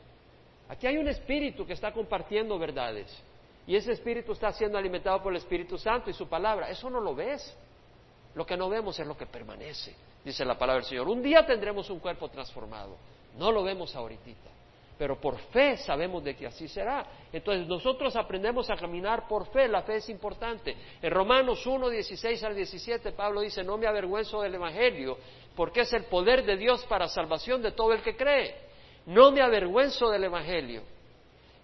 aquí 0.68 0.86
hay 0.86 0.96
un 0.98 1.08
espíritu 1.08 1.66
que 1.66 1.72
está 1.72 1.92
compartiendo 1.92 2.56
verdades. 2.56 3.12
Y 3.66 3.74
ese 3.74 3.92
espíritu 3.92 4.32
está 4.32 4.52
siendo 4.52 4.78
alimentado 4.78 5.20
por 5.22 5.32
el 5.32 5.38
Espíritu 5.38 5.76
Santo 5.76 6.08
y 6.08 6.12
su 6.12 6.28
palabra. 6.28 6.70
Eso 6.70 6.88
no 6.88 7.00
lo 7.00 7.16
ves. 7.16 7.56
Lo 8.36 8.46
que 8.46 8.56
no 8.56 8.68
vemos 8.68 8.98
es 9.00 9.06
lo 9.06 9.16
que 9.16 9.26
permanece, 9.26 9.92
dice 10.24 10.44
la 10.44 10.56
palabra 10.56 10.82
del 10.82 10.88
Señor. 10.88 11.08
Un 11.08 11.20
día 11.20 11.44
tendremos 11.44 11.90
un 11.90 11.98
cuerpo 11.98 12.28
transformado. 12.28 12.96
No 13.38 13.52
lo 13.52 13.62
vemos 13.62 13.94
ahorita 13.94 14.50
pero 15.00 15.18
por 15.18 15.38
fe 15.38 15.78
sabemos 15.78 16.22
de 16.22 16.36
que 16.36 16.46
así 16.46 16.68
será. 16.68 17.06
Entonces 17.32 17.66
nosotros 17.66 18.14
aprendemos 18.16 18.68
a 18.68 18.76
caminar 18.76 19.26
por 19.26 19.46
fe, 19.46 19.66
la 19.66 19.80
fe 19.80 19.96
es 19.96 20.10
importante. 20.10 20.76
En 21.00 21.10
Romanos 21.10 21.66
1, 21.66 21.88
16 21.88 22.44
al 22.44 22.54
17, 22.54 23.12
Pablo 23.12 23.40
dice, 23.40 23.64
no 23.64 23.78
me 23.78 23.86
avergüenzo 23.86 24.42
del 24.42 24.56
Evangelio, 24.56 25.16
porque 25.56 25.80
es 25.80 25.92
el 25.94 26.04
poder 26.04 26.44
de 26.44 26.58
Dios 26.58 26.84
para 26.84 27.08
salvación 27.08 27.62
de 27.62 27.72
todo 27.72 27.94
el 27.94 28.02
que 28.02 28.14
cree. 28.14 28.54
No 29.06 29.32
me 29.32 29.40
avergüenzo 29.40 30.10
del 30.10 30.24
Evangelio, 30.24 30.82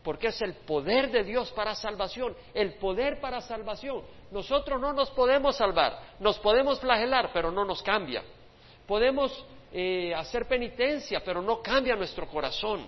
porque 0.02 0.28
es 0.28 0.40
el 0.40 0.54
poder 0.54 1.10
de 1.10 1.22
Dios 1.22 1.52
para 1.52 1.74
salvación, 1.74 2.34
el 2.54 2.78
poder 2.78 3.20
para 3.20 3.42
salvación. 3.42 4.00
Nosotros 4.30 4.80
no 4.80 4.94
nos 4.94 5.10
podemos 5.10 5.58
salvar, 5.58 6.14
nos 6.20 6.38
podemos 6.38 6.80
flagelar, 6.80 7.32
pero 7.34 7.50
no 7.50 7.66
nos 7.66 7.82
cambia. 7.82 8.22
Podemos 8.86 9.44
eh, 9.72 10.14
hacer 10.14 10.46
penitencia, 10.46 11.22
pero 11.24 11.42
no 11.42 11.60
cambia 11.62 11.96
nuestro 11.96 12.26
corazón. 12.28 12.86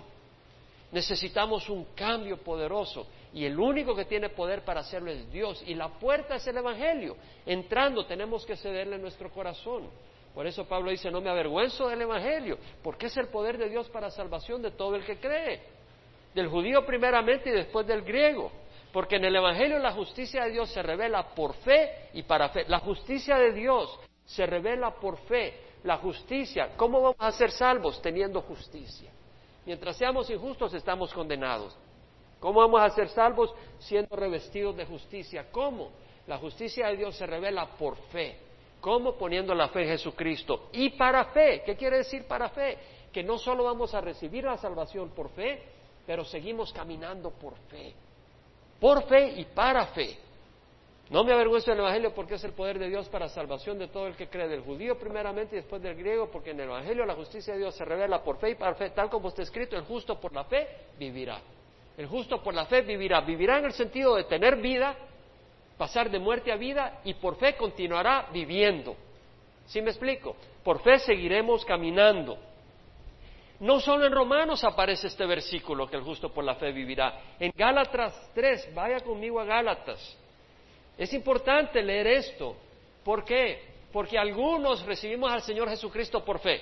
Necesitamos 0.90 1.68
un 1.68 1.86
cambio 1.94 2.38
poderoso 2.38 3.06
y 3.34 3.44
el 3.44 3.58
único 3.58 3.94
que 3.94 4.06
tiene 4.06 4.30
poder 4.30 4.64
para 4.64 4.80
hacerlo 4.80 5.10
es 5.10 5.30
Dios 5.30 5.62
y 5.66 5.74
la 5.74 5.88
puerta 5.88 6.36
es 6.36 6.46
el 6.46 6.56
Evangelio. 6.56 7.16
Entrando 7.44 8.06
tenemos 8.06 8.46
que 8.46 8.56
cederle 8.56 8.98
nuestro 8.98 9.30
corazón. 9.30 9.90
Por 10.34 10.46
eso 10.46 10.66
Pablo 10.66 10.90
dice, 10.90 11.10
no 11.10 11.20
me 11.20 11.30
avergüenzo 11.30 11.88
del 11.88 12.02
Evangelio, 12.02 12.58
porque 12.82 13.06
es 13.06 13.16
el 13.16 13.28
poder 13.28 13.58
de 13.58 13.68
Dios 13.68 13.88
para 13.90 14.10
salvación 14.10 14.62
de 14.62 14.70
todo 14.70 14.94
el 14.94 15.04
que 15.04 15.18
cree, 15.18 15.60
del 16.34 16.48
judío 16.48 16.86
primeramente 16.86 17.50
y 17.50 17.52
después 17.52 17.86
del 17.86 18.02
griego. 18.02 18.50
Porque 18.92 19.16
en 19.16 19.24
el 19.24 19.36
Evangelio 19.36 19.78
la 19.78 19.92
justicia 19.92 20.44
de 20.44 20.52
Dios 20.52 20.70
se 20.70 20.82
revela 20.82 21.34
por 21.34 21.54
fe 21.54 22.08
y 22.14 22.22
para 22.22 22.48
fe. 22.48 22.64
La 22.68 22.78
justicia 22.78 23.36
de 23.36 23.52
Dios 23.52 23.98
se 24.24 24.46
revela 24.46 24.94
por 24.94 25.18
fe. 25.26 25.67
La 25.84 25.98
justicia, 25.98 26.70
¿cómo 26.76 27.00
vamos 27.00 27.16
a 27.20 27.32
ser 27.32 27.50
salvos? 27.50 28.00
Teniendo 28.02 28.40
justicia. 28.42 29.10
Mientras 29.64 29.96
seamos 29.96 30.28
injustos 30.30 30.74
estamos 30.74 31.12
condenados. 31.12 31.76
¿Cómo 32.40 32.60
vamos 32.60 32.80
a 32.80 32.90
ser 32.90 33.08
salvos 33.08 33.52
siendo 33.78 34.14
revestidos 34.16 34.76
de 34.76 34.86
justicia? 34.86 35.46
¿Cómo? 35.50 35.90
La 36.26 36.38
justicia 36.38 36.88
de 36.88 36.96
Dios 36.96 37.16
se 37.16 37.26
revela 37.26 37.66
por 37.76 37.96
fe. 38.10 38.38
¿Cómo? 38.80 39.14
Poniendo 39.14 39.54
la 39.54 39.68
fe 39.68 39.82
en 39.82 39.88
Jesucristo. 39.88 40.68
Y 40.72 40.90
para 40.90 41.26
fe. 41.26 41.62
¿Qué 41.64 41.76
quiere 41.76 41.98
decir 41.98 42.26
para 42.26 42.48
fe? 42.50 42.78
Que 43.12 43.22
no 43.22 43.38
solo 43.38 43.64
vamos 43.64 43.94
a 43.94 44.00
recibir 44.00 44.44
la 44.44 44.56
salvación 44.56 45.10
por 45.10 45.30
fe, 45.30 45.62
pero 46.06 46.24
seguimos 46.24 46.72
caminando 46.72 47.30
por 47.30 47.54
fe. 47.68 47.92
Por 48.80 49.02
fe 49.04 49.34
y 49.36 49.44
para 49.46 49.86
fe. 49.86 50.16
No 51.10 51.24
me 51.24 51.32
avergüenzo 51.32 51.70
del 51.70 51.80
Evangelio 51.80 52.14
porque 52.14 52.34
es 52.34 52.44
el 52.44 52.52
poder 52.52 52.78
de 52.78 52.88
Dios 52.88 53.08
para 53.08 53.28
salvación 53.30 53.78
de 53.78 53.88
todo 53.88 54.06
el 54.06 54.14
que 54.14 54.28
cree, 54.28 54.46
del 54.46 54.60
judío 54.60 54.98
primeramente 54.98 55.56
y 55.56 55.60
después 55.60 55.80
del 55.80 55.94
griego, 55.94 56.30
porque 56.30 56.50
en 56.50 56.60
el 56.60 56.68
Evangelio 56.68 57.06
la 57.06 57.14
justicia 57.14 57.54
de 57.54 57.60
Dios 57.60 57.74
se 57.74 57.84
revela 57.84 58.22
por 58.22 58.38
fe 58.38 58.50
y 58.50 58.54
para 58.56 58.74
fe, 58.74 58.90
tal 58.90 59.08
como 59.08 59.28
está 59.28 59.42
escrito, 59.42 59.74
el 59.76 59.84
justo 59.84 60.20
por 60.20 60.34
la 60.34 60.44
fe 60.44 60.66
vivirá. 60.98 61.40
El 61.96 62.06
justo 62.06 62.42
por 62.42 62.52
la 62.52 62.66
fe 62.66 62.82
vivirá. 62.82 63.22
Vivirá 63.22 63.58
en 63.58 63.64
el 63.64 63.72
sentido 63.72 64.16
de 64.16 64.24
tener 64.24 64.56
vida, 64.56 64.94
pasar 65.78 66.10
de 66.10 66.18
muerte 66.18 66.52
a 66.52 66.56
vida 66.56 67.00
y 67.04 67.14
por 67.14 67.36
fe 67.36 67.56
continuará 67.56 68.28
viviendo. 68.30 68.94
¿Sí 69.66 69.80
me 69.80 69.90
explico? 69.90 70.36
Por 70.62 70.82
fe 70.82 70.98
seguiremos 70.98 71.64
caminando. 71.64 72.38
No 73.60 73.80
solo 73.80 74.06
en 74.06 74.12
Romanos 74.12 74.62
aparece 74.62 75.06
este 75.06 75.24
versículo 75.26 75.88
que 75.88 75.96
el 75.96 76.02
justo 76.02 76.32
por 76.32 76.44
la 76.44 76.54
fe 76.56 76.70
vivirá. 76.70 77.18
En 77.40 77.50
Gálatas 77.56 78.30
3, 78.34 78.74
vaya 78.74 79.00
conmigo 79.00 79.40
a 79.40 79.44
Gálatas. 79.44 80.16
Es 80.98 81.12
importante 81.14 81.80
leer 81.80 82.08
esto. 82.08 82.56
¿Por 83.04 83.24
qué? 83.24 83.62
Porque 83.92 84.18
algunos 84.18 84.84
recibimos 84.84 85.32
al 85.32 85.42
Señor 85.42 85.70
Jesucristo 85.70 86.24
por 86.24 86.40
fe. 86.40 86.60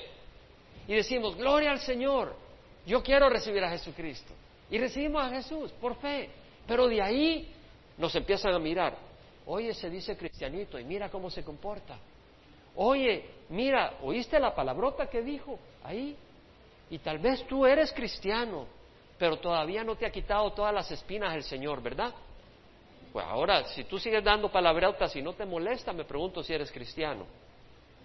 Y 0.86 0.94
decimos, 0.94 1.34
gloria 1.36 1.70
al 1.70 1.80
Señor, 1.80 2.36
yo 2.84 3.02
quiero 3.02 3.28
recibir 3.30 3.64
a 3.64 3.70
Jesucristo. 3.70 4.32
Y 4.70 4.78
recibimos 4.78 5.22
a 5.24 5.30
Jesús 5.30 5.72
por 5.80 5.96
fe. 5.96 6.30
Pero 6.66 6.86
de 6.86 7.00
ahí 7.00 7.52
nos 7.96 8.14
empiezan 8.14 8.54
a 8.54 8.58
mirar. 8.58 8.96
Oye, 9.46 9.72
se 9.72 9.88
dice 9.88 10.16
cristianito 10.16 10.78
y 10.78 10.84
mira 10.84 11.08
cómo 11.08 11.30
se 11.30 11.42
comporta. 11.42 11.98
Oye, 12.74 13.24
mira, 13.48 13.94
¿oíste 14.02 14.38
la 14.38 14.54
palabrota 14.54 15.08
que 15.08 15.22
dijo 15.22 15.58
ahí? 15.82 16.14
Y 16.90 16.98
tal 16.98 17.18
vez 17.18 17.44
tú 17.46 17.64
eres 17.64 17.92
cristiano, 17.92 18.66
pero 19.18 19.38
todavía 19.38 19.82
no 19.82 19.96
te 19.96 20.04
ha 20.04 20.10
quitado 20.10 20.52
todas 20.52 20.74
las 20.74 20.90
espinas 20.90 21.34
el 21.34 21.42
Señor, 21.42 21.82
¿verdad? 21.82 22.12
Pues 23.16 23.24
ahora, 23.28 23.64
si 23.68 23.84
tú 23.84 23.98
sigues 23.98 24.22
dando 24.22 24.52
palabrotas 24.52 25.16
y 25.16 25.22
no 25.22 25.32
te 25.32 25.46
molesta, 25.46 25.90
me 25.94 26.04
pregunto 26.04 26.42
si 26.42 26.52
eres 26.52 26.70
cristiano. 26.70 27.24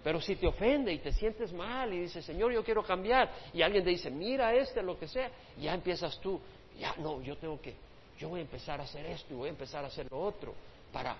Pero 0.02 0.22
si 0.22 0.36
te 0.36 0.46
ofende 0.46 0.90
y 0.90 1.00
te 1.00 1.12
sientes 1.12 1.52
mal 1.52 1.92
y 1.92 2.00
dices, 2.00 2.24
Señor, 2.24 2.50
yo 2.50 2.64
quiero 2.64 2.82
cambiar, 2.82 3.30
y 3.52 3.60
alguien 3.60 3.84
te 3.84 3.90
dice, 3.90 4.10
mira 4.10 4.54
este, 4.54 4.82
lo 4.82 4.98
que 4.98 5.06
sea, 5.06 5.30
ya 5.58 5.74
empiezas 5.74 6.18
tú, 6.18 6.40
ya 6.78 6.94
no, 6.96 7.20
yo 7.20 7.36
tengo 7.36 7.60
que, 7.60 7.74
yo 8.18 8.30
voy 8.30 8.38
a 8.38 8.42
empezar 8.44 8.80
a 8.80 8.84
hacer 8.84 9.04
esto 9.04 9.34
y 9.34 9.36
voy 9.36 9.48
a 9.48 9.50
empezar 9.50 9.84
a 9.84 9.88
hacer 9.88 10.10
lo 10.10 10.18
otro, 10.18 10.54
para, 10.90 11.14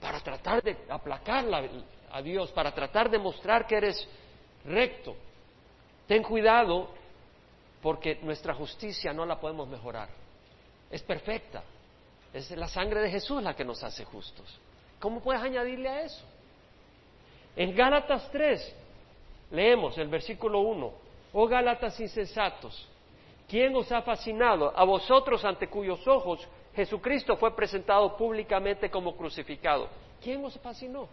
para 0.00 0.18
tratar 0.18 0.60
de 0.60 0.78
aplacar 0.88 1.46
a 2.10 2.22
Dios, 2.22 2.50
para 2.50 2.74
tratar 2.74 3.08
de 3.08 3.18
mostrar 3.18 3.68
que 3.68 3.76
eres 3.76 4.04
recto. 4.64 5.14
Ten 6.08 6.24
cuidado 6.24 6.88
porque 7.82 8.18
nuestra 8.20 8.52
justicia 8.52 9.12
no 9.12 9.24
la 9.24 9.38
podemos 9.38 9.68
mejorar. 9.68 10.08
Es 10.90 11.04
perfecta. 11.04 11.62
Es 12.32 12.50
la 12.52 12.68
sangre 12.68 13.00
de 13.00 13.10
Jesús 13.10 13.42
la 13.42 13.54
que 13.54 13.64
nos 13.64 13.82
hace 13.82 14.04
justos. 14.04 14.58
¿Cómo 14.98 15.20
puedes 15.20 15.42
añadirle 15.42 15.88
a 15.88 16.02
eso? 16.02 16.24
En 17.56 17.74
Gálatas 17.74 18.30
3 18.30 18.76
leemos 19.50 19.98
el 19.98 20.08
versículo 20.08 20.60
1. 20.60 20.92
Oh 21.34 21.46
Gálatas 21.46 21.98
insensatos, 22.00 22.88
¿quién 23.48 23.74
os 23.74 23.90
ha 23.90 24.02
fascinado? 24.02 24.72
A 24.76 24.84
vosotros 24.84 25.44
ante 25.44 25.68
cuyos 25.68 26.06
ojos 26.06 26.46
Jesucristo 26.74 27.36
fue 27.36 27.54
presentado 27.54 28.16
públicamente 28.16 28.90
como 28.90 29.14
crucificado. 29.16 29.88
¿Quién 30.22 30.44
os 30.44 30.58
fascinó? 30.58 31.08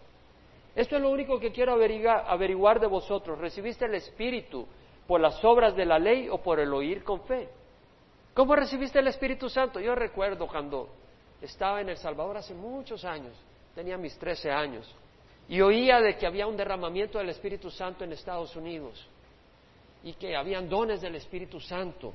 Esto 0.76 0.96
es 0.96 1.02
lo 1.02 1.10
único 1.10 1.40
que 1.40 1.52
quiero 1.52 1.74
averiguar, 1.74 2.26
averiguar 2.28 2.80
de 2.80 2.88
vosotros. 2.88 3.40
¿Recibiste 3.40 3.86
el 3.86 3.96
Espíritu 3.96 4.66
por 5.08 5.20
las 5.20 5.44
obras 5.44 5.76
de 5.76 5.86
la 5.86 6.00
ley 6.00 6.30
o 6.30 6.38
por 6.38 6.60
el 6.60 6.74
oír 6.74 7.04
con 7.04 7.22
fe? 7.24 7.50
¿Cómo 8.34 8.56
recibiste 8.56 9.00
el 9.00 9.08
Espíritu 9.08 9.50
Santo? 9.50 9.80
Yo 9.80 9.96
recuerdo 9.96 10.48
cuando 10.48 10.88
estaba 11.42 11.82
en 11.82 11.90
El 11.90 11.98
Salvador 11.98 12.38
hace 12.38 12.54
muchos 12.54 13.06
años, 13.06 13.34
tenía 13.74 13.98
mis 13.98 14.18
13 14.18 14.52
años, 14.52 14.94
y 15.48 15.62
oía 15.62 16.00
de 16.00 16.18
que 16.18 16.28
había 16.28 16.48
un 16.48 16.58
derramamiento 16.58 17.18
del 17.18 17.30
Espíritu 17.30 17.72
Santo 17.72 18.04
en 18.04 18.12
Estados 18.12 18.56
Unidos 18.56 19.08
y 20.04 20.14
que 20.14 20.36
habían 20.36 20.70
dones 20.70 21.02
del 21.02 21.16
Espíritu 21.16 21.60
Santo. 21.60 22.14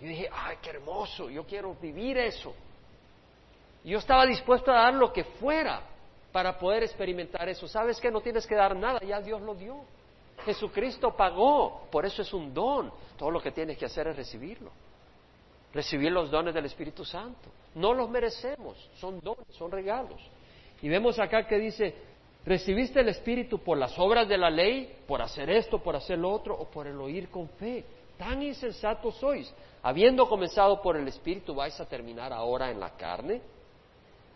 Y 0.00 0.06
dije, 0.06 0.28
ay, 0.32 0.56
qué 0.62 0.70
hermoso, 0.70 1.28
yo 1.28 1.44
quiero 1.44 1.74
vivir 1.74 2.16
eso. 2.16 2.54
Y 3.82 3.90
yo 3.90 3.98
estaba 3.98 4.24
dispuesto 4.24 4.70
a 4.70 4.82
dar 4.82 4.94
lo 4.94 5.12
que 5.12 5.24
fuera 5.24 5.82
para 6.32 6.56
poder 6.58 6.84
experimentar 6.84 7.48
eso. 7.48 7.66
¿Sabes 7.68 8.00
que 8.00 8.10
No 8.10 8.20
tienes 8.20 8.46
que 8.46 8.54
dar 8.54 8.76
nada, 8.76 9.00
ya 9.00 9.20
Dios 9.20 9.40
lo 9.42 9.54
dio. 9.54 9.80
Jesucristo 10.44 11.14
pagó, 11.16 11.88
por 11.90 12.06
eso 12.06 12.22
es 12.22 12.32
un 12.32 12.54
don. 12.54 12.92
Todo 13.18 13.30
lo 13.30 13.40
que 13.40 13.50
tienes 13.50 13.76
que 13.76 13.86
hacer 13.86 14.06
es 14.08 14.16
recibirlo 14.16 14.70
recibir 15.74 16.12
los 16.12 16.30
dones 16.30 16.54
del 16.54 16.66
Espíritu 16.66 17.04
Santo. 17.04 17.50
No 17.74 17.92
los 17.92 18.08
merecemos, 18.08 18.78
son 18.94 19.20
dones, 19.20 19.44
son 19.50 19.70
regalos. 19.70 20.20
Y 20.80 20.88
vemos 20.88 21.18
acá 21.18 21.46
que 21.46 21.58
dice, 21.58 21.94
recibiste 22.46 23.00
el 23.00 23.08
Espíritu 23.08 23.58
por 23.58 23.76
las 23.76 23.98
obras 23.98 24.28
de 24.28 24.38
la 24.38 24.50
ley, 24.50 25.00
por 25.06 25.20
hacer 25.20 25.50
esto, 25.50 25.82
por 25.82 25.96
hacer 25.96 26.18
lo 26.18 26.30
otro, 26.30 26.54
o 26.54 26.70
por 26.70 26.86
el 26.86 26.98
oír 27.00 27.28
con 27.28 27.48
fe. 27.48 27.84
Tan 28.16 28.40
insensatos 28.42 29.16
sois. 29.16 29.52
Habiendo 29.82 30.28
comenzado 30.28 30.80
por 30.80 30.96
el 30.96 31.08
Espíritu, 31.08 31.54
vais 31.54 31.78
a 31.80 31.88
terminar 31.88 32.32
ahora 32.32 32.70
en 32.70 32.78
la 32.78 32.90
carne. 32.90 33.42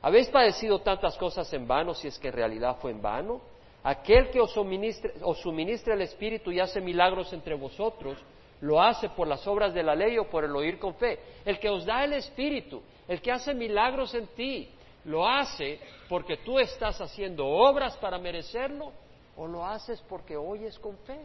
¿Habéis 0.02 0.28
padecido 0.28 0.80
tantas 0.80 1.16
cosas 1.16 1.52
en 1.54 1.66
vano 1.66 1.94
si 1.94 2.08
es 2.08 2.18
que 2.18 2.28
en 2.28 2.34
realidad 2.34 2.76
fue 2.80 2.90
en 2.90 3.00
vano? 3.00 3.40
Aquel 3.84 4.30
que 4.30 4.40
os 4.40 4.56
os 4.56 5.40
suministra 5.40 5.94
el 5.94 6.02
Espíritu 6.02 6.50
y 6.50 6.58
hace 6.58 6.80
milagros 6.80 7.32
entre 7.32 7.54
vosotros, 7.54 8.18
lo 8.60 8.82
hace 8.82 9.08
por 9.10 9.28
las 9.28 9.46
obras 9.46 9.72
de 9.72 9.82
la 9.82 9.94
ley 9.94 10.18
o 10.18 10.28
por 10.28 10.44
el 10.44 10.54
oír 10.54 10.78
con 10.78 10.94
fe. 10.94 11.18
El 11.44 11.58
que 11.58 11.68
os 11.68 11.84
da 11.84 12.04
el 12.04 12.12
Espíritu, 12.14 12.82
el 13.06 13.20
que 13.20 13.30
hace 13.30 13.54
milagros 13.54 14.14
en 14.14 14.26
ti, 14.28 14.68
lo 15.04 15.26
hace 15.26 15.80
porque 16.08 16.38
tú 16.38 16.58
estás 16.58 17.00
haciendo 17.00 17.46
obras 17.46 17.96
para 17.96 18.18
merecerlo 18.18 18.92
o 19.36 19.46
lo 19.46 19.64
haces 19.64 20.02
porque 20.08 20.36
oyes 20.36 20.78
con 20.78 20.96
fe. 20.98 21.20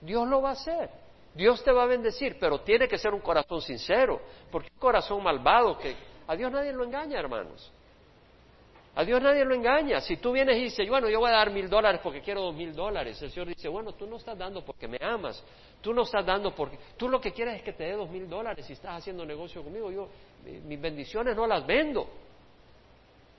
Dios 0.00 0.28
lo 0.28 0.42
va 0.42 0.50
a 0.50 0.52
hacer. 0.52 0.90
Dios 1.34 1.64
te 1.64 1.72
va 1.72 1.84
a 1.84 1.86
bendecir, 1.86 2.36
pero 2.38 2.60
tiene 2.60 2.86
que 2.86 2.98
ser 2.98 3.14
un 3.14 3.20
corazón 3.20 3.62
sincero, 3.62 4.20
porque 4.50 4.68
un 4.74 4.78
corazón 4.78 5.22
malvado 5.22 5.78
que 5.78 5.96
a 6.26 6.36
Dios 6.36 6.52
nadie 6.52 6.72
lo 6.72 6.84
engaña, 6.84 7.18
hermanos. 7.18 7.72
A 8.94 9.04
Dios 9.04 9.22
nadie 9.22 9.44
lo 9.44 9.54
engaña. 9.54 10.00
Si 10.00 10.18
tú 10.18 10.32
vienes 10.32 10.56
y 10.58 10.64
dices, 10.64 10.86
bueno, 10.88 11.08
yo 11.08 11.18
voy 11.18 11.30
a 11.30 11.34
dar 11.34 11.50
mil 11.50 11.68
dólares 11.68 12.00
porque 12.02 12.20
quiero 12.20 12.42
dos 12.42 12.54
mil 12.54 12.74
dólares, 12.74 13.20
el 13.22 13.30
Señor 13.30 13.48
dice, 13.48 13.68
bueno, 13.68 13.92
tú 13.92 14.06
no 14.06 14.16
estás 14.16 14.36
dando 14.36 14.62
porque 14.62 14.86
me 14.86 14.98
amas, 15.00 15.42
tú 15.80 15.94
no 15.94 16.02
estás 16.02 16.26
dando 16.26 16.54
porque, 16.54 16.78
tú 16.98 17.08
lo 17.08 17.18
que 17.18 17.32
quieres 17.32 17.56
es 17.56 17.62
que 17.62 17.72
te 17.72 17.84
dé 17.84 17.92
dos 17.92 18.10
mil 18.10 18.28
dólares 18.28 18.68
y 18.68 18.74
estás 18.74 18.98
haciendo 18.98 19.24
negocio 19.24 19.62
conmigo. 19.62 19.90
Yo, 19.90 20.08
mis 20.44 20.80
bendiciones 20.80 21.34
no 21.34 21.46
las 21.46 21.66
vendo. 21.66 22.06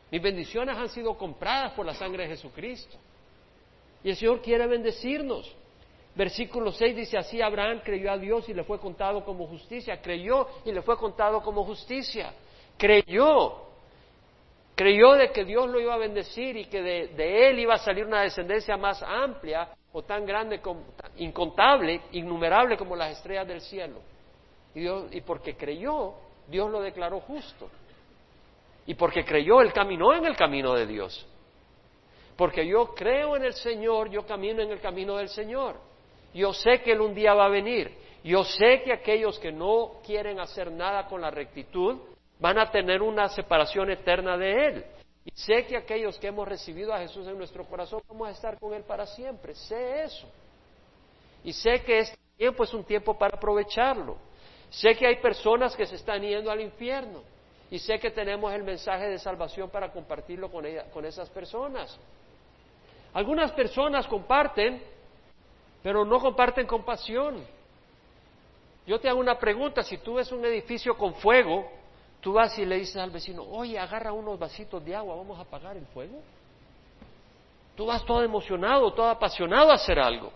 Mis 0.10 0.22
bendiciones 0.22 0.76
han 0.76 0.90
sido 0.90 1.16
compradas 1.16 1.74
por 1.74 1.86
la 1.86 1.94
sangre 1.94 2.24
de 2.24 2.30
Jesucristo. 2.30 2.98
Y 4.04 4.10
el 4.10 4.16
Señor 4.16 4.42
quiere 4.42 4.66
bendecirnos. 4.66 5.56
Versículo 6.16 6.72
6 6.72 6.96
dice, 6.96 7.18
así 7.18 7.42
Abraham 7.42 7.82
creyó 7.84 8.12
a 8.12 8.18
Dios 8.18 8.48
y 8.50 8.54
le 8.54 8.64
fue 8.64 8.80
contado 8.80 9.24
como 9.24 9.48
justicia. 9.48 10.02
Creyó 10.02 10.48
y 10.66 10.72
le 10.72 10.82
fue 10.82 10.98
contado 10.98 11.42
como 11.42 11.64
justicia. 11.64 12.34
Creyó. 12.78 13.73
Creyó 14.76 15.14
de 15.14 15.32
que 15.32 15.46
Dios 15.46 15.70
lo 15.70 15.80
iba 15.80 15.94
a 15.94 15.98
bendecir 15.98 16.58
y 16.58 16.66
que 16.66 16.82
de, 16.82 17.50
él 17.50 17.60
iba 17.60 17.76
a 17.76 17.80
salir 17.80 18.06
una 18.06 18.22
descendencia 18.22 18.76
más 18.76 19.04
amplia 19.04 19.70
o 19.92 20.02
tan 20.02 20.26
grande, 20.26 20.60
como, 20.60 20.84
incontable, 21.18 22.02
innumerable 22.14 22.76
como 22.76 22.96
las 22.96 23.12
estrellas 23.12 23.48
del 23.48 23.62
cielo. 23.62 24.00
Y, 24.74 24.88
y 25.18 25.22
porque 25.22 25.56
creyó, 25.56 26.16
Dios 26.48 26.72
lo 26.72 26.82
declaró 26.82 27.20
justo. 27.20 27.70
Y 28.88 28.96
porque 28.96 29.24
creyó, 29.24 29.62
él 29.62 29.72
caminó 29.72 30.14
en 30.14 30.26
el 30.26 30.36
camino 30.36 30.74
de 30.74 30.88
Dios. 30.88 31.28
Porque 32.36 32.66
yo 32.66 32.94
creo 32.96 33.36
en 33.36 33.46
el 33.46 33.54
Señor, 33.54 34.10
yo 34.10 34.26
camino 34.26 34.62
en 34.62 34.72
el 34.72 34.80
camino 34.80 35.18
del 35.18 35.30
Señor. 35.30 35.76
Yo 36.34 36.52
sé 36.52 36.82
que 36.82 36.94
Él 36.94 37.02
un 37.02 37.14
día 37.14 37.34
va 37.34 37.46
a 37.46 37.50
venir. 37.50 37.96
Yo 38.24 38.44
sé 38.44 38.82
que 38.84 38.94
aquellos 38.94 39.38
que 39.40 39.52
no 39.52 40.02
quieren 40.06 40.40
hacer 40.40 40.72
nada 40.72 41.06
con 41.06 41.22
la 41.22 41.30
rectitud 41.30 42.00
van 42.44 42.60
a 42.60 42.70
tener 42.70 43.02
una 43.02 43.30
separación 43.30 43.90
eterna 43.90 44.36
de 44.36 44.66
Él. 44.68 44.86
Y 45.24 45.32
sé 45.34 45.66
que 45.66 45.78
aquellos 45.78 46.20
que 46.20 46.28
hemos 46.28 46.46
recibido 46.46 46.94
a 46.94 47.00
Jesús 47.00 47.26
en 47.26 47.38
nuestro 47.38 47.64
corazón 47.64 48.02
vamos 48.06 48.28
a 48.28 48.32
estar 48.32 48.60
con 48.60 48.74
Él 48.74 48.84
para 48.84 49.06
siempre. 49.06 49.56
Sé 49.56 50.04
eso. 50.04 50.30
Y 51.46 51.54
sé 51.54 51.82
que 51.84 52.00
este 52.00 52.18
tiempo 52.36 52.66
es 52.66 52.74
un 52.74 52.84
tiempo 52.84 53.18
para 53.18 53.38
aprovecharlo. 53.38 54.18
Sé 54.70 54.94
que 54.94 55.08
hay 55.08 55.22
personas 55.22 55.74
que 55.74 55.86
se 55.86 55.96
están 55.96 56.22
yendo 56.22 56.52
al 56.52 56.60
infierno. 56.60 57.22
Y 57.72 57.80
sé 57.80 57.98
que 57.98 58.12
tenemos 58.12 58.54
el 58.54 58.64
mensaje 58.64 59.08
de 59.08 59.20
salvación 59.20 59.70
para 59.70 59.94
compartirlo 59.94 60.52
con, 60.52 60.66
con 60.92 61.06
esas 61.06 61.30
personas. 61.30 61.98
Algunas 63.14 63.54
personas 63.54 64.06
comparten, 64.06 64.84
pero 65.82 66.04
no 66.04 66.20
comparten 66.20 66.68
con 66.68 66.84
pasión. 66.84 67.42
Yo 68.86 69.00
te 69.00 69.08
hago 69.08 69.22
una 69.22 69.40
pregunta, 69.40 69.82
si 69.82 69.98
tú 70.00 70.16
ves 70.16 70.30
un 70.34 70.44
edificio 70.44 70.98
con 70.98 71.16
fuego, 71.16 71.83
tú 72.24 72.32
vas 72.32 72.58
y 72.58 72.66
le 72.66 72.80
dices 72.80 72.96
al 72.96 73.12
vecino, 73.12 73.44
oye, 73.44 73.78
agarra 73.78 74.14
unos 74.14 74.40
vasitos 74.40 74.84
de 74.84 74.96
agua, 74.96 75.14
vamos 75.18 75.38
a 75.38 75.42
apagar 75.42 75.76
el 75.76 75.86
fuego. 75.88 76.22
Tú 77.76 77.86
vas 77.86 78.06
todo 78.06 78.24
emocionado, 78.24 78.94
todo 78.94 79.10
apasionado 79.10 79.72
a 79.72 79.76
hacer 79.76 80.00
algo. 80.00 80.32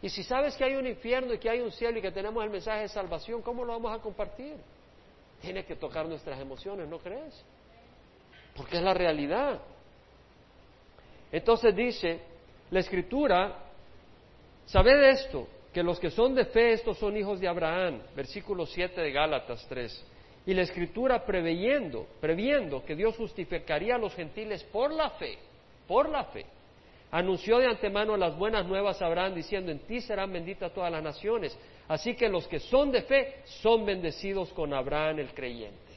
Y 0.00 0.08
si 0.08 0.22
sabes 0.22 0.56
que 0.56 0.64
hay 0.64 0.76
un 0.76 0.86
infierno 0.86 1.34
y 1.34 1.38
que 1.38 1.50
hay 1.50 1.60
un 1.60 1.70
cielo 1.72 1.98
y 1.98 2.02
que 2.02 2.10
tenemos 2.10 2.42
el 2.42 2.48
mensaje 2.48 2.82
de 2.82 2.88
salvación, 2.88 3.42
¿cómo 3.42 3.66
lo 3.66 3.74
vamos 3.74 3.92
a 3.92 4.00
compartir? 4.00 4.54
Tiene 5.42 5.64
que 5.66 5.76
tocar 5.76 6.06
nuestras 6.06 6.40
emociones, 6.40 6.88
¿no 6.88 6.98
crees? 6.98 7.44
Porque 8.56 8.76
es 8.78 8.82
la 8.82 8.94
realidad. 8.94 9.60
Entonces 11.30 11.76
dice, 11.76 12.18
la 12.70 12.80
escritura, 12.80 13.58
sabed 14.64 15.02
esto, 15.10 15.46
que 15.74 15.82
los 15.82 16.00
que 16.00 16.10
son 16.10 16.34
de 16.34 16.46
fe, 16.46 16.72
estos 16.72 16.96
son 16.96 17.14
hijos 17.14 17.40
de 17.40 17.48
Abraham, 17.48 18.00
versículo 18.16 18.64
7 18.64 18.98
de 19.02 19.12
Gálatas 19.12 19.66
3. 19.68 20.06
Y 20.48 20.54
la 20.54 20.62
escritura 20.62 21.26
preveyendo, 21.26 22.06
previendo 22.22 22.82
que 22.82 22.96
Dios 22.96 23.14
justificaría 23.18 23.96
a 23.96 23.98
los 23.98 24.14
gentiles 24.14 24.64
por 24.64 24.90
la 24.90 25.10
fe, 25.10 25.36
por 25.86 26.08
la 26.08 26.24
fe, 26.24 26.46
anunció 27.10 27.58
de 27.58 27.66
antemano 27.66 28.16
las 28.16 28.34
buenas 28.34 28.64
nuevas 28.64 29.02
a 29.02 29.06
Abraham 29.08 29.34
diciendo, 29.34 29.70
en 29.70 29.80
ti 29.80 30.00
serán 30.00 30.32
benditas 30.32 30.72
todas 30.72 30.90
las 30.90 31.02
naciones. 31.02 31.54
Así 31.86 32.14
que 32.14 32.30
los 32.30 32.48
que 32.48 32.60
son 32.60 32.90
de 32.90 33.02
fe 33.02 33.42
son 33.60 33.84
bendecidos 33.84 34.50
con 34.54 34.72
Abraham 34.72 35.18
el 35.18 35.34
creyente. 35.34 35.92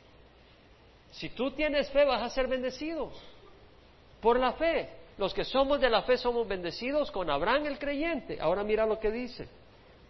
Si 1.11 1.29
tú 1.29 1.51
tienes 1.51 1.89
fe 1.89 2.03
vas 2.03 2.21
a 2.21 2.29
ser 2.29 2.47
bendecido 2.47 3.09
por 4.19 4.37
la 4.37 4.51
fe. 4.51 4.89
Los 5.17 5.33
que 5.33 5.45
somos 5.45 5.79
de 5.79 5.89
la 5.89 6.01
fe 6.01 6.17
somos 6.17 6.45
bendecidos 6.45 7.09
con 7.09 7.29
Abraham 7.29 7.67
el 7.67 7.79
creyente. 7.79 8.37
Ahora 8.41 8.65
mira 8.65 8.85
lo 8.85 8.99
que 8.99 9.11
dice. 9.11 9.47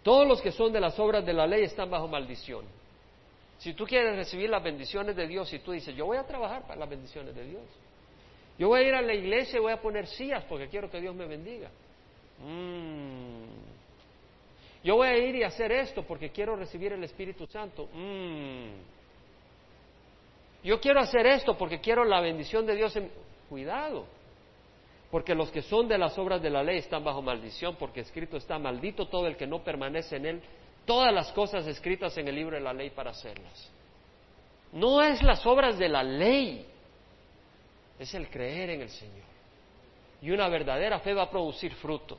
Todos 0.01 0.27
los 0.27 0.41
que 0.41 0.51
son 0.51 0.73
de 0.73 0.79
las 0.79 0.97
obras 0.97 1.23
de 1.23 1.33
la 1.33 1.45
ley 1.45 1.61
están 1.61 1.91
bajo 1.91 2.07
maldición. 2.07 2.80
Si 3.61 3.75
tú 3.75 3.85
quieres 3.85 4.15
recibir 4.15 4.49
las 4.49 4.63
bendiciones 4.63 5.15
de 5.15 5.27
Dios 5.27 5.53
y 5.53 5.59
tú 5.59 5.71
dices, 5.71 5.95
yo 5.95 6.07
voy 6.07 6.17
a 6.17 6.25
trabajar 6.25 6.63
para 6.63 6.79
las 6.79 6.89
bendiciones 6.89 7.35
de 7.35 7.45
Dios. 7.45 7.61
Yo 8.57 8.69
voy 8.69 8.81
a 8.81 8.87
ir 8.87 8.95
a 8.95 9.03
la 9.03 9.13
iglesia 9.13 9.57
y 9.57 9.61
voy 9.61 9.71
a 9.71 9.79
poner 9.79 10.07
sillas 10.07 10.43
porque 10.45 10.67
quiero 10.67 10.89
que 10.89 10.99
Dios 10.99 11.13
me 11.13 11.27
bendiga. 11.27 11.69
Mm. 12.39 13.43
Yo 14.83 14.95
voy 14.95 15.09
a 15.09 15.15
ir 15.15 15.35
y 15.35 15.43
hacer 15.43 15.71
esto 15.71 16.01
porque 16.01 16.31
quiero 16.31 16.55
recibir 16.55 16.91
el 16.93 17.03
Espíritu 17.03 17.45
Santo. 17.45 17.87
Mm. 17.93 18.69
Yo 20.63 20.79
quiero 20.79 20.99
hacer 20.99 21.27
esto 21.27 21.55
porque 21.55 21.79
quiero 21.79 22.03
la 22.03 22.19
bendición 22.19 22.65
de 22.65 22.75
Dios. 22.75 22.95
En... 22.95 23.11
Cuidado. 23.47 24.07
Porque 25.11 25.35
los 25.35 25.51
que 25.51 25.61
son 25.61 25.87
de 25.87 25.99
las 25.99 26.17
obras 26.17 26.41
de 26.41 26.49
la 26.49 26.63
ley 26.63 26.79
están 26.79 27.03
bajo 27.03 27.21
maldición, 27.21 27.75
porque 27.75 27.99
escrito 27.99 28.37
está, 28.37 28.57
maldito 28.57 29.07
todo 29.07 29.27
el 29.27 29.37
que 29.37 29.45
no 29.45 29.63
permanece 29.63 30.15
en 30.15 30.25
él, 30.25 30.41
todas 30.85 31.13
las 31.13 31.31
cosas 31.31 31.65
escritas 31.67 32.17
en 32.17 32.27
el 32.27 32.35
libro 32.35 32.55
de 32.55 32.61
la 32.61 32.73
ley 32.73 32.89
para 32.89 33.11
hacerlas. 33.11 33.71
No 34.73 35.01
es 35.01 35.21
las 35.21 35.45
obras 35.45 35.77
de 35.77 35.89
la 35.89 36.03
ley, 36.03 36.65
es 37.99 38.13
el 38.13 38.29
creer 38.29 38.71
en 38.71 38.81
el 38.81 38.89
Señor. 38.89 39.31
Y 40.21 40.31
una 40.31 40.47
verdadera 40.47 40.99
fe 40.99 41.13
va 41.13 41.23
a 41.23 41.29
producir 41.29 41.73
fruto. 41.75 42.17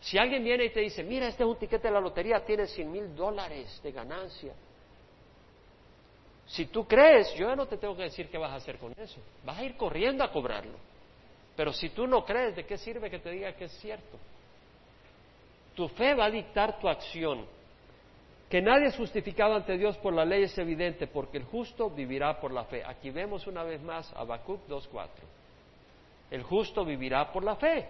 Si 0.00 0.18
alguien 0.18 0.44
viene 0.44 0.66
y 0.66 0.70
te 0.70 0.80
dice, 0.80 1.02
mira, 1.02 1.26
este 1.26 1.42
es 1.42 1.48
un 1.48 1.58
tiquete 1.58 1.88
de 1.88 1.94
la 1.94 2.00
lotería, 2.00 2.44
tiene 2.44 2.66
cien 2.66 2.90
mil 2.92 3.14
dólares 3.14 3.80
de 3.82 3.92
ganancia. 3.92 4.54
Si 6.46 6.66
tú 6.66 6.86
crees, 6.86 7.34
yo 7.34 7.48
ya 7.48 7.56
no 7.56 7.66
te 7.66 7.76
tengo 7.76 7.96
que 7.96 8.04
decir 8.04 8.28
qué 8.28 8.38
vas 8.38 8.52
a 8.52 8.56
hacer 8.56 8.78
con 8.78 8.92
eso. 8.92 9.20
Vas 9.44 9.58
a 9.58 9.64
ir 9.64 9.76
corriendo 9.76 10.22
a 10.22 10.30
cobrarlo. 10.30 10.78
Pero 11.56 11.72
si 11.72 11.88
tú 11.90 12.06
no 12.06 12.24
crees, 12.24 12.54
¿de 12.54 12.64
qué 12.64 12.78
sirve 12.78 13.10
que 13.10 13.18
te 13.18 13.30
diga 13.30 13.52
que 13.54 13.64
es 13.64 13.72
cierto? 13.80 14.18
Tu 15.76 15.86
fe 15.88 16.14
va 16.14 16.24
a 16.24 16.30
dictar 16.30 16.80
tu 16.80 16.88
acción. 16.88 17.46
Que 18.50 18.62
nadie 18.62 18.86
es 18.86 18.96
justificado 18.96 19.54
ante 19.54 19.76
Dios 19.76 19.96
por 19.98 20.14
la 20.14 20.24
ley 20.24 20.44
es 20.44 20.56
evidente, 20.56 21.06
porque 21.06 21.38
el 21.38 21.44
justo 21.44 21.90
vivirá 21.90 22.40
por 22.40 22.52
la 22.52 22.64
fe. 22.64 22.82
Aquí 22.84 23.10
vemos 23.10 23.46
una 23.46 23.62
vez 23.62 23.82
más 23.82 24.12
Habacuc 24.14 24.66
2.4. 24.68 25.08
El 26.30 26.42
justo 26.42 26.84
vivirá 26.84 27.30
por 27.32 27.44
la 27.44 27.56
fe. 27.56 27.88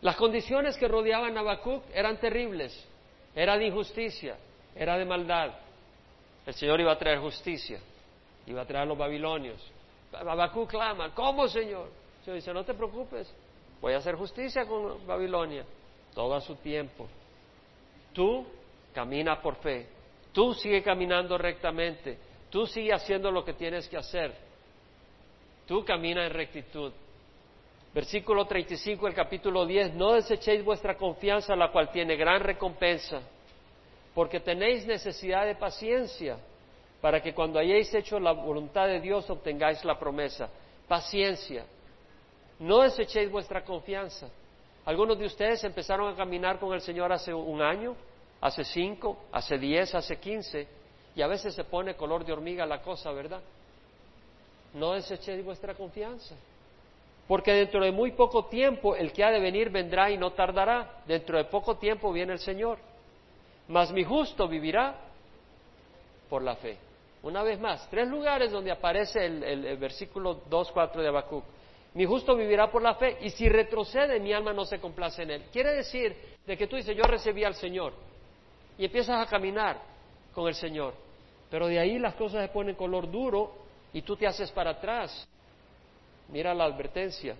Las 0.00 0.16
condiciones 0.16 0.76
que 0.76 0.88
rodeaban 0.88 1.36
a 1.36 1.40
Habacuc 1.40 1.84
eran 1.92 2.18
terribles. 2.18 2.86
Era 3.34 3.56
de 3.58 3.66
injusticia, 3.66 4.36
era 4.74 4.96
de 4.96 5.04
maldad. 5.04 5.50
El 6.46 6.54
Señor 6.54 6.80
iba 6.80 6.92
a 6.92 6.98
traer 6.98 7.18
justicia, 7.18 7.78
iba 8.46 8.62
a 8.62 8.64
traer 8.64 8.84
a 8.84 8.86
los 8.86 8.96
babilonios. 8.96 9.60
Habacuc 10.12 10.70
clama, 10.70 11.14
¿cómo, 11.14 11.46
Señor? 11.48 11.90
dice, 12.32 12.52
no 12.52 12.64
te 12.64 12.74
preocupes, 12.74 13.32
voy 13.80 13.94
a 13.94 13.98
hacer 13.98 14.14
justicia 14.14 14.66
con 14.66 15.06
Babilonia, 15.06 15.64
todo 16.14 16.40
su 16.40 16.56
tiempo. 16.56 17.06
Tú 18.12 18.46
camina 18.92 19.40
por 19.40 19.56
fe, 19.56 19.86
tú 20.32 20.54
sigue 20.54 20.82
caminando 20.82 21.38
rectamente, 21.38 22.18
tú 22.50 22.66
sigue 22.66 22.92
haciendo 22.92 23.30
lo 23.30 23.44
que 23.44 23.52
tienes 23.52 23.88
que 23.88 23.96
hacer, 23.96 24.34
tú 25.66 25.84
camina 25.84 26.26
en 26.26 26.32
rectitud. 26.32 26.92
Versículo 27.94 28.46
35 28.46 29.06
del 29.06 29.14
capítulo 29.14 29.64
10, 29.64 29.94
no 29.94 30.12
desechéis 30.12 30.64
vuestra 30.64 30.96
confianza, 30.96 31.56
la 31.56 31.72
cual 31.72 31.90
tiene 31.90 32.16
gran 32.16 32.40
recompensa, 32.40 33.22
porque 34.14 34.40
tenéis 34.40 34.86
necesidad 34.86 35.46
de 35.46 35.54
paciencia, 35.54 36.38
para 37.00 37.22
que 37.22 37.32
cuando 37.32 37.58
hayáis 37.58 37.92
hecho 37.94 38.18
la 38.18 38.32
voluntad 38.32 38.86
de 38.86 39.00
Dios 39.00 39.28
obtengáis 39.30 39.84
la 39.84 39.98
promesa. 39.98 40.50
Paciencia. 40.88 41.64
No 42.58 42.82
desechéis 42.82 43.30
vuestra 43.30 43.64
confianza. 43.64 44.28
Algunos 44.88 45.18
de 45.18 45.26
ustedes 45.26 45.62
empezaron 45.64 46.10
a 46.10 46.16
caminar 46.16 46.58
con 46.58 46.72
el 46.72 46.80
Señor 46.80 47.12
hace 47.12 47.34
un 47.34 47.60
año, 47.60 47.94
hace 48.40 48.64
cinco, 48.64 49.18
hace 49.30 49.58
diez, 49.58 49.94
hace 49.94 50.16
quince, 50.16 50.66
y 51.14 51.20
a 51.20 51.26
veces 51.26 51.54
se 51.54 51.64
pone 51.64 51.94
color 51.94 52.24
de 52.24 52.32
hormiga 52.32 52.64
la 52.64 52.80
cosa, 52.80 53.12
¿verdad? 53.12 53.42
No 54.72 54.94
desechéis 54.94 55.44
vuestra 55.44 55.74
confianza. 55.74 56.34
Porque 57.26 57.52
dentro 57.52 57.84
de 57.84 57.92
muy 57.92 58.12
poco 58.12 58.46
tiempo 58.46 58.96
el 58.96 59.12
que 59.12 59.22
ha 59.22 59.30
de 59.30 59.40
venir 59.40 59.68
vendrá 59.68 60.10
y 60.10 60.16
no 60.16 60.30
tardará. 60.30 61.02
Dentro 61.06 61.36
de 61.36 61.44
poco 61.44 61.76
tiempo 61.76 62.10
viene 62.10 62.32
el 62.32 62.38
Señor. 62.38 62.78
Mas 63.68 63.92
mi 63.92 64.04
justo 64.04 64.48
vivirá 64.48 64.94
por 66.30 66.42
la 66.42 66.56
fe. 66.56 66.78
Una 67.22 67.42
vez 67.42 67.60
más, 67.60 67.86
tres 67.90 68.08
lugares 68.08 68.50
donde 68.50 68.70
aparece 68.70 69.26
el, 69.26 69.76
versículo 69.76 70.40
2.4 70.48 71.02
de 71.02 71.08
Habacuc. 71.08 71.44
Mi 71.94 72.04
justo 72.04 72.36
vivirá 72.36 72.70
por 72.70 72.82
la 72.82 72.94
fe 72.94 73.18
y 73.22 73.30
si 73.30 73.48
retrocede 73.48 74.20
mi 74.20 74.32
alma 74.32 74.52
no 74.52 74.64
se 74.64 74.78
complace 74.78 75.22
en 75.22 75.30
él. 75.30 75.44
Quiere 75.52 75.72
decir 75.72 76.14
de 76.46 76.56
que 76.56 76.66
tú 76.66 76.76
dices, 76.76 76.96
yo 76.96 77.04
recibí 77.04 77.44
al 77.44 77.54
Señor 77.54 77.94
y 78.76 78.84
empiezas 78.84 79.26
a 79.26 79.28
caminar 79.28 79.80
con 80.32 80.46
el 80.48 80.54
Señor. 80.54 80.94
Pero 81.50 81.66
de 81.66 81.78
ahí 81.78 81.98
las 81.98 82.14
cosas 82.14 82.42
se 82.42 82.52
ponen 82.52 82.74
color 82.74 83.10
duro 83.10 83.52
y 83.92 84.02
tú 84.02 84.16
te 84.16 84.26
haces 84.26 84.50
para 84.52 84.70
atrás 84.72 85.26
Mira 86.28 86.54
la 86.54 86.64
advertencia. 86.64 87.36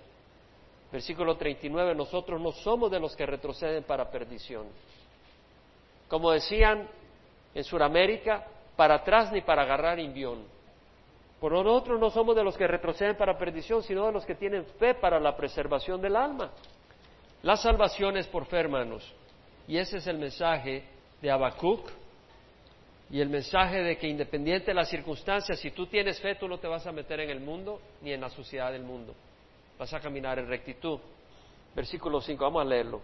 Versículo 0.91 1.37
39, 1.37 1.95
nosotros 1.95 2.41
no 2.41 2.53
somos 2.53 2.91
de 2.91 2.99
los 2.99 3.15
que 3.15 3.27
retroceden 3.27 3.85
para 3.85 4.11
perdición. 4.11 4.67
Como 6.09 6.31
decían 6.31 6.89
en 7.55 7.65
Sudamérica, 7.65 8.47
para 8.77 8.95
atrás 8.95 9.31
ni 9.31 9.43
para 9.43 9.63
agarrar 9.63 9.99
invión. 9.99 10.43
Por 11.41 11.53
nosotros 11.53 12.01
no 12.01 12.11
somos 12.11 12.35
de 12.35 12.43
los 12.43 12.57
que 12.57 12.67
retroceden 12.67 13.17
para 13.17 13.39
perdición, 13.39 13.83
sino 13.83 14.07
de 14.07 14.13
los 14.13 14.27
que 14.27 14.35
tienen 14.35 14.65
fe 14.79 14.95
para 14.95 15.21
la 15.21 15.37
preservación 15.37 16.01
del 16.01 16.17
alma. 16.17 16.51
La 17.43 17.57
salvación 17.57 18.17
es 18.17 18.27
por 18.27 18.47
fe, 18.47 18.59
hermanos. 18.59 19.15
Y 19.69 19.79
ese 19.79 19.99
es 19.99 20.07
el 20.09 20.19
mensaje 20.19 20.85
de 21.23 21.31
Habacuc 21.31 21.89
y 23.11 23.21
el 23.21 23.29
mensaje 23.29 23.83
de 23.83 23.97
que 23.97 24.09
independiente 24.09 24.67
de 24.67 24.75
las 24.75 24.91
circunstancias, 24.91 25.59
si 25.61 25.71
tú 25.71 25.87
tienes 25.87 26.21
fe, 26.21 26.35
tú 26.35 26.49
no 26.49 26.59
te 26.59 26.67
vas 26.67 26.87
a 26.87 26.93
meter 26.93 27.21
en 27.21 27.31
el 27.31 27.41
mundo 27.41 27.81
ni 28.03 28.13
en 28.13 28.21
la 28.21 28.31
suciedad 28.31 28.73
del 28.73 28.83
mundo. 28.83 29.15
Vas 29.79 29.95
a 29.95 30.01
caminar 30.01 30.39
en 30.39 30.49
rectitud. 30.49 30.99
Versículo 31.75 32.21
5, 32.21 32.43
vamos 32.43 32.63
a 32.63 32.65
leerlo. 32.65 33.01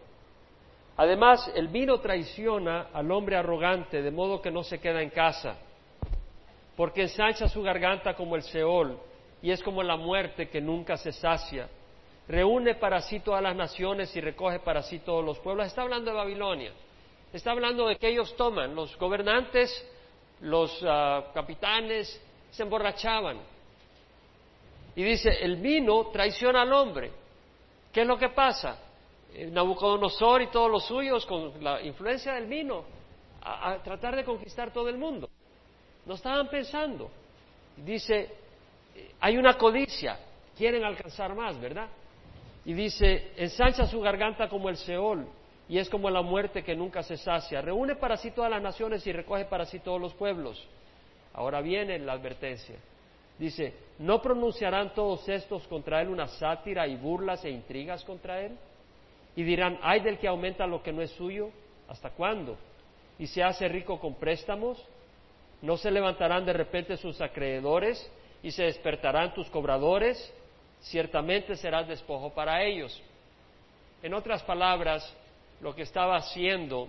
Además, 0.97 1.51
el 1.55 1.69
vino 1.69 1.99
traiciona 2.01 2.89
al 2.93 3.11
hombre 3.11 3.37
arrogante, 3.37 4.03
de 4.03 4.11
modo 4.11 4.43
que 4.43 4.51
no 4.51 4.63
se 4.63 4.81
queda 4.81 5.03
en 5.03 5.11
casa, 5.11 5.59
porque 6.77 7.03
ensancha 7.03 7.49
su 7.49 7.63
garganta 7.63 8.15
como 8.15 8.37
el 8.37 8.43
Seol, 8.43 8.99
y 9.43 9.51
es 9.51 9.63
como 9.63 9.83
la 9.83 9.97
muerte 9.97 10.49
que 10.49 10.61
nunca 10.61 10.97
se 10.97 11.13
sacia. 11.13 11.69
Reúne 12.27 12.77
para 12.77 13.01
sí 13.01 13.21
todas 13.21 13.43
las 13.43 13.55
naciones 13.55 14.15
y 14.17 14.21
recoge 14.21 14.59
para 14.61 14.83
sí 14.83 15.01
todos 15.01 15.25
los 15.25 15.39
pueblos. 15.41 15.67
Está 15.67 15.83
hablando 15.83 16.11
de 16.11 16.17
Babilonia. 16.17 16.73
Está 17.33 17.51
hablando 17.51 17.87
de 17.87 17.97
que 17.97 18.09
ellos 18.09 18.35
toman, 18.37 18.75
los 18.75 18.97
gobernantes 18.97 19.87
los 20.41 20.79
ah, 20.87 21.31
capitanes 21.33 22.21
se 22.51 22.63
emborrachaban. 22.63 23.39
Y 24.97 25.03
dice, 25.03 25.31
el 25.43 25.57
vino 25.57 26.07
traiciona 26.09 26.63
al 26.63 26.73
hombre. 26.73 27.11
¿Qué 27.93 28.03
es 28.03 28.07
lo 28.07 28.19
que 28.19 28.29
pasa? 28.29 28.79
Eh, 29.33 29.47
Nabucodonosor 29.47 30.43
y 30.43 30.47
todos 30.49 30.71
los 30.71 30.85
suyos, 30.87 31.27
con 31.27 31.53
la 31.63 31.83
influencia 31.83 32.35
del 32.35 32.47
vino, 32.47 32.85
a, 33.43 33.83
tratar 33.83 34.15
de 34.15 34.25
conquistar 34.25 34.73
todo 34.73 34.89
el 34.89 34.99
mundo. 34.99 35.29
No 36.07 36.15
estaban 36.15 36.49
pensando. 36.49 37.11
Dice, 37.77 38.31
eh, 38.95 39.13
hay 39.21 39.37
una 39.37 39.57
codicia, 39.57 40.19
quieren 40.57 40.85
alcanzar 40.85 41.35
más, 41.35 41.61
¿verdad? 41.61 41.89
Y 42.65 42.73
dice, 42.73 43.33
ensancha 43.37 43.87
su 43.87 44.01
garganta 44.01 44.49
como 44.49 44.69
el 44.69 44.77
Seol, 44.77 45.27
y 45.69 45.79
es 45.79 45.89
como 45.89 46.11
la 46.11 46.23
muerte 46.23 46.63
que 46.63 46.75
nunca 46.75 47.03
se 47.03 47.17
sacia. 47.17 47.61
Reúne 47.61 47.97
para 47.97 48.17
sí 48.17 48.31
todas 48.31 48.51
las 48.51 48.63
naciones 48.63 49.07
y 49.07 49.13
recoge 49.13 49.47
para 49.47 49.65
sí 49.65 49.81
todos 49.81 50.01
los 50.01 50.15
pueblos. 50.15 50.63
Ahora 51.33 51.61
viene 51.61 51.99
la 51.99 52.13
advertencia. 52.13 52.77
Dice, 53.39 53.75
¿no 53.99 54.23
pronunciarán 54.23 54.95
todos 54.95 55.29
estos 55.29 55.67
contra 55.67 56.01
él 56.01 56.09
una 56.09 56.29
sátira 56.29 56.87
y 56.87 56.97
burlas 56.97 57.45
e 57.45 57.51
intrigas 57.51 58.05
contra 58.05 58.41
él? 58.41 58.57
Y 59.35 59.43
dirán, 59.43 59.79
hay 59.83 60.01
del 60.01 60.19
que 60.19 60.29
aumenta 60.29 60.67
lo 60.67 60.83
que 60.83 60.93
no 60.93 61.03
es 61.03 61.11
suyo, 61.13 61.51
¿hasta 61.89 62.11
cuándo? 62.11 62.57
Y 63.19 63.27
se 63.27 63.43
hace 63.43 63.67
rico 63.69 63.99
con 63.99 64.15
préstamos, 64.15 64.81
¿no 65.65 65.79
se 65.79 65.91
levantarán 65.91 66.45
de 66.45 66.53
repente 66.53 66.99
sus 66.99 67.23
acreedores 67.23 68.11
y 68.43 68.51
se 68.51 68.65
despertarán 68.65 69.33
tus 69.33 69.49
cobradores? 69.49 70.33
Ciertamente 70.83 71.57
serás 71.57 71.89
despojo 71.89 72.35
para 72.35 72.63
ellos. 72.63 73.03
En 74.03 74.13
otras 74.13 74.43
palabras, 74.43 75.11
lo 75.63 75.75
que 75.75 75.83
estaba 75.83 76.17
haciendo 76.17 76.89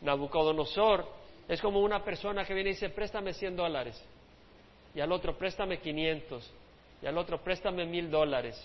Nabucodonosor 0.00 1.06
es 1.48 1.60
como 1.60 1.80
una 1.80 2.02
persona 2.02 2.46
que 2.46 2.54
viene 2.54 2.70
y 2.70 2.72
dice, 2.72 2.88
préstame 2.88 3.34
100 3.34 3.56
dólares, 3.56 4.02
y 4.94 5.00
al 5.00 5.12
otro 5.12 5.36
préstame 5.36 5.78
500, 5.78 6.50
y 7.02 7.06
al 7.06 7.18
otro 7.18 7.42
préstame 7.42 7.84
mil 7.84 8.10
dólares, 8.10 8.56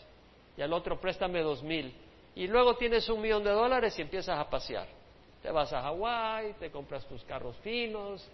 y 0.55 0.61
al 0.61 0.71
otro 0.71 1.01
préstame 1.01 1.41
dos 1.41 1.61
mil, 1.61 1.93
y 2.33 2.47
luego 2.47 2.77
tienes 2.77 3.09
un 3.09 3.19
millón 3.19 3.43
de 3.43 3.51
dólares 3.51 3.99
y 3.99 4.03
empiezas 4.03 4.39
a 4.39 4.49
pasear. 4.49 4.87
Te 5.43 5.51
vas 5.51 5.73
a 5.73 5.81
Hawái, 5.81 6.53
te 6.53 6.71
compras 6.71 7.05
tus 7.07 7.21
carros 7.25 7.57
finos, 7.57 8.25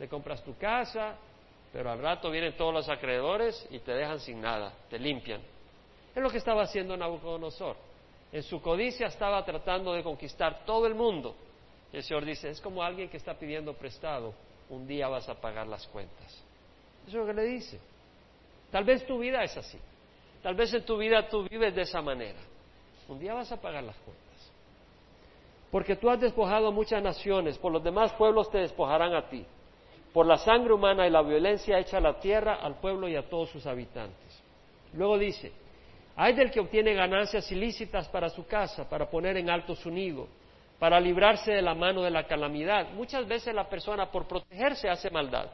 te 0.00 0.08
compras 0.08 0.42
tu 0.42 0.56
casa, 0.56 1.14
pero 1.70 1.90
al 1.90 1.98
rato 1.98 2.30
vienen 2.30 2.56
todos 2.56 2.72
los 2.72 2.88
acreedores 2.88 3.68
y 3.70 3.80
te 3.80 3.92
dejan 3.92 4.18
sin 4.18 4.40
nada, 4.40 4.72
te 4.88 4.98
limpian. 4.98 5.42
Es 6.14 6.22
lo 6.22 6.30
que 6.30 6.38
estaba 6.38 6.62
haciendo 6.62 6.96
Nabucodonosor. 6.96 7.76
En 8.32 8.42
su 8.42 8.62
codicia 8.62 9.08
estaba 9.08 9.44
tratando 9.44 9.92
de 9.92 10.02
conquistar 10.02 10.64
todo 10.64 10.86
el 10.86 10.94
mundo. 10.94 11.36
Y 11.92 11.98
el 11.98 12.02
Señor 12.02 12.24
dice, 12.24 12.48
es 12.48 12.62
como 12.62 12.82
alguien 12.82 13.10
que 13.10 13.18
está 13.18 13.34
pidiendo 13.34 13.74
prestado, 13.74 14.32
un 14.70 14.86
día 14.86 15.06
vas 15.06 15.28
a 15.28 15.38
pagar 15.38 15.66
las 15.66 15.86
cuentas. 15.88 16.32
Eso 17.06 17.08
es 17.08 17.14
lo 17.14 17.26
que 17.26 17.34
le 17.34 17.44
dice. 17.44 17.78
Tal 18.70 18.84
vez 18.84 19.06
tu 19.06 19.18
vida 19.18 19.44
es 19.44 19.54
así. 19.54 19.78
Tal 20.42 20.54
vez 20.54 20.72
en 20.72 20.82
tu 20.86 20.96
vida 20.96 21.28
tú 21.28 21.46
vives 21.46 21.74
de 21.74 21.82
esa 21.82 22.00
manera. 22.00 22.40
Un 23.06 23.18
día 23.18 23.34
vas 23.34 23.52
a 23.52 23.60
pagar 23.60 23.84
las 23.84 23.96
cuentas. 23.96 24.50
Porque 25.70 25.94
tú 25.96 26.08
has 26.08 26.18
despojado 26.18 26.68
a 26.68 26.70
muchas 26.70 27.02
naciones, 27.02 27.58
por 27.58 27.70
los 27.70 27.84
demás 27.84 28.14
pueblos 28.14 28.50
te 28.50 28.60
despojarán 28.60 29.12
a 29.12 29.28
ti. 29.28 29.44
Por 30.12 30.26
la 30.26 30.38
sangre 30.38 30.72
humana 30.72 31.06
y 31.06 31.10
la 31.10 31.22
violencia 31.22 31.78
hecha 31.78 31.98
a 31.98 32.00
la 32.00 32.18
tierra, 32.18 32.56
al 32.56 32.80
pueblo 32.80 33.08
y 33.08 33.16
a 33.16 33.28
todos 33.28 33.50
sus 33.50 33.66
habitantes. 33.66 34.42
Luego 34.92 35.18
dice, 35.18 35.52
hay 36.16 36.34
del 36.34 36.50
que 36.50 36.60
obtiene 36.60 36.94
ganancias 36.94 37.50
ilícitas 37.52 38.08
para 38.08 38.28
su 38.28 38.46
casa, 38.46 38.88
para 38.88 39.08
poner 39.08 39.36
en 39.36 39.48
alto 39.48 39.76
su 39.76 39.90
nido, 39.90 40.26
para 40.78 40.98
librarse 40.98 41.52
de 41.52 41.62
la 41.62 41.74
mano 41.74 42.02
de 42.02 42.10
la 42.10 42.26
calamidad. 42.26 42.90
Muchas 42.92 43.26
veces 43.26 43.54
la 43.54 43.68
persona 43.68 44.10
por 44.10 44.26
protegerse 44.26 44.88
hace 44.88 45.10
maldad. 45.10 45.50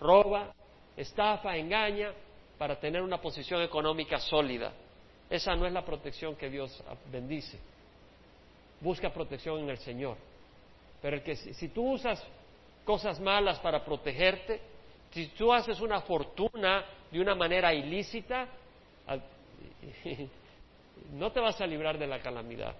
Roba, 0.00 0.54
estafa, 0.96 1.56
engaña 1.56 2.12
para 2.58 2.78
tener 2.78 3.02
una 3.02 3.20
posición 3.20 3.62
económica 3.62 4.18
sólida. 4.18 4.72
Esa 5.28 5.54
no 5.56 5.66
es 5.66 5.72
la 5.72 5.84
protección 5.84 6.36
que 6.36 6.48
Dios 6.48 6.82
bendice. 7.10 7.58
Busca 8.80 9.10
protección 9.10 9.60
en 9.60 9.70
el 9.70 9.78
Señor. 9.78 10.16
Pero 11.02 11.16
el 11.16 11.22
que 11.22 11.36
si 11.36 11.68
tú 11.68 11.92
usas 11.92 12.24
cosas 12.84 13.20
malas 13.20 13.58
para 13.60 13.84
protegerte, 13.84 14.60
si 15.10 15.26
tú 15.28 15.52
haces 15.52 15.80
una 15.80 16.00
fortuna 16.00 16.84
de 17.10 17.20
una 17.20 17.34
manera 17.34 17.74
ilícita, 17.74 18.46
no 21.12 21.32
te 21.32 21.40
vas 21.40 21.60
a 21.60 21.66
librar 21.66 21.98
de 21.98 22.06
la 22.06 22.20
calamidad. 22.20 22.74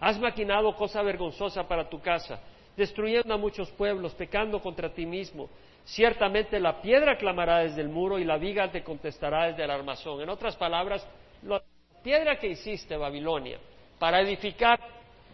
Has 0.00 0.18
maquinado 0.18 0.74
cosa 0.74 1.02
vergonzosa 1.02 1.66
para 1.66 1.88
tu 1.88 2.00
casa, 2.00 2.40
destruyendo 2.76 3.34
a 3.34 3.38
muchos 3.38 3.70
pueblos, 3.70 4.14
pecando 4.14 4.60
contra 4.60 4.92
ti 4.92 5.06
mismo. 5.06 5.48
Ciertamente 5.84 6.60
la 6.60 6.80
piedra 6.80 7.16
clamará 7.16 7.58
desde 7.58 7.80
el 7.82 7.88
muro 7.88 8.18
y 8.18 8.24
la 8.24 8.36
viga 8.36 8.70
te 8.70 8.84
contestará 8.84 9.48
desde 9.48 9.64
el 9.64 9.70
armazón. 9.70 10.20
En 10.20 10.28
otras 10.28 10.56
palabras, 10.56 11.06
la 11.42 11.62
piedra 12.02 12.38
que 12.38 12.48
hiciste, 12.48 12.96
Babilonia, 12.96 13.58
para 13.98 14.20
edificar 14.20 14.78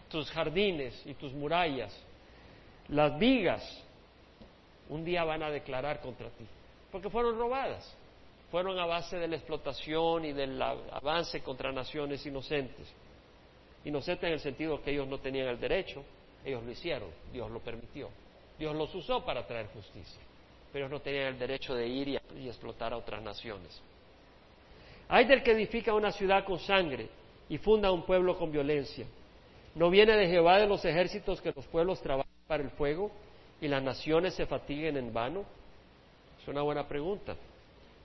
tus 0.09 0.29
jardines 0.31 1.03
y 1.05 1.13
tus 1.13 1.33
murallas, 1.33 1.95
las 2.89 3.17
vigas, 3.19 3.83
un 4.89 5.03
día 5.05 5.23
van 5.23 5.43
a 5.43 5.49
declarar 5.49 6.01
contra 6.01 6.29
ti, 6.29 6.45
porque 6.91 7.09
fueron 7.09 7.37
robadas 7.37 7.95
fueron 8.51 8.79
a 8.79 8.85
base 8.85 9.17
de 9.17 9.27
la 9.27 9.35
explotación 9.35 10.25
y 10.25 10.33
del 10.33 10.61
avance 10.61 11.41
contra 11.41 11.71
naciones 11.71 12.25
inocentes. 12.25 12.87
Inocentes 13.85 14.27
en 14.27 14.33
el 14.33 14.39
sentido 14.39 14.81
que 14.81 14.91
ellos 14.91 15.07
no 15.07 15.19
tenían 15.19 15.47
el 15.47 15.59
derecho, 15.59 16.03
ellos 16.43 16.63
lo 16.63 16.71
hicieron, 16.71 17.09
Dios 17.31 17.49
lo 17.51 17.59
permitió. 17.59 18.09
Dios 18.57 18.75
los 18.75 18.93
usó 18.93 19.23
para 19.23 19.45
traer 19.45 19.67
justicia, 19.67 20.21
pero 20.71 20.85
ellos 20.85 20.91
no 20.91 21.01
tenían 21.01 21.27
el 21.27 21.39
derecho 21.39 21.75
de 21.75 21.87
ir 21.87 22.07
y, 22.07 22.19
y 22.39 22.47
explotar 22.47 22.91
a 22.91 22.97
otras 22.97 23.21
naciones. 23.21 23.81
Hay 25.07 25.25
del 25.25 25.43
que 25.43 25.51
edifica 25.51 25.93
una 25.93 26.11
ciudad 26.11 26.43
con 26.43 26.59
sangre 26.59 27.07
y 27.47 27.57
funda 27.57 27.91
un 27.91 28.03
pueblo 28.03 28.37
con 28.37 28.51
violencia. 28.51 29.05
¿No 29.75 29.89
viene 29.89 30.15
de 30.15 30.27
Jehová 30.27 30.59
de 30.59 30.67
los 30.67 30.83
ejércitos 30.83 31.41
que 31.41 31.53
los 31.55 31.65
pueblos 31.67 32.01
trabajen 32.01 32.28
para 32.49 32.63
el 32.63 32.71
fuego 32.71 33.11
y 33.61 33.67
las 33.67 33.83
naciones 33.83 34.33
se 34.33 34.47
fatiguen 34.47 34.97
en 34.97 35.13
vano? 35.13 35.45
Es 36.41 36.47
una 36.47 36.63
buena 36.63 36.87
pregunta. 36.87 37.35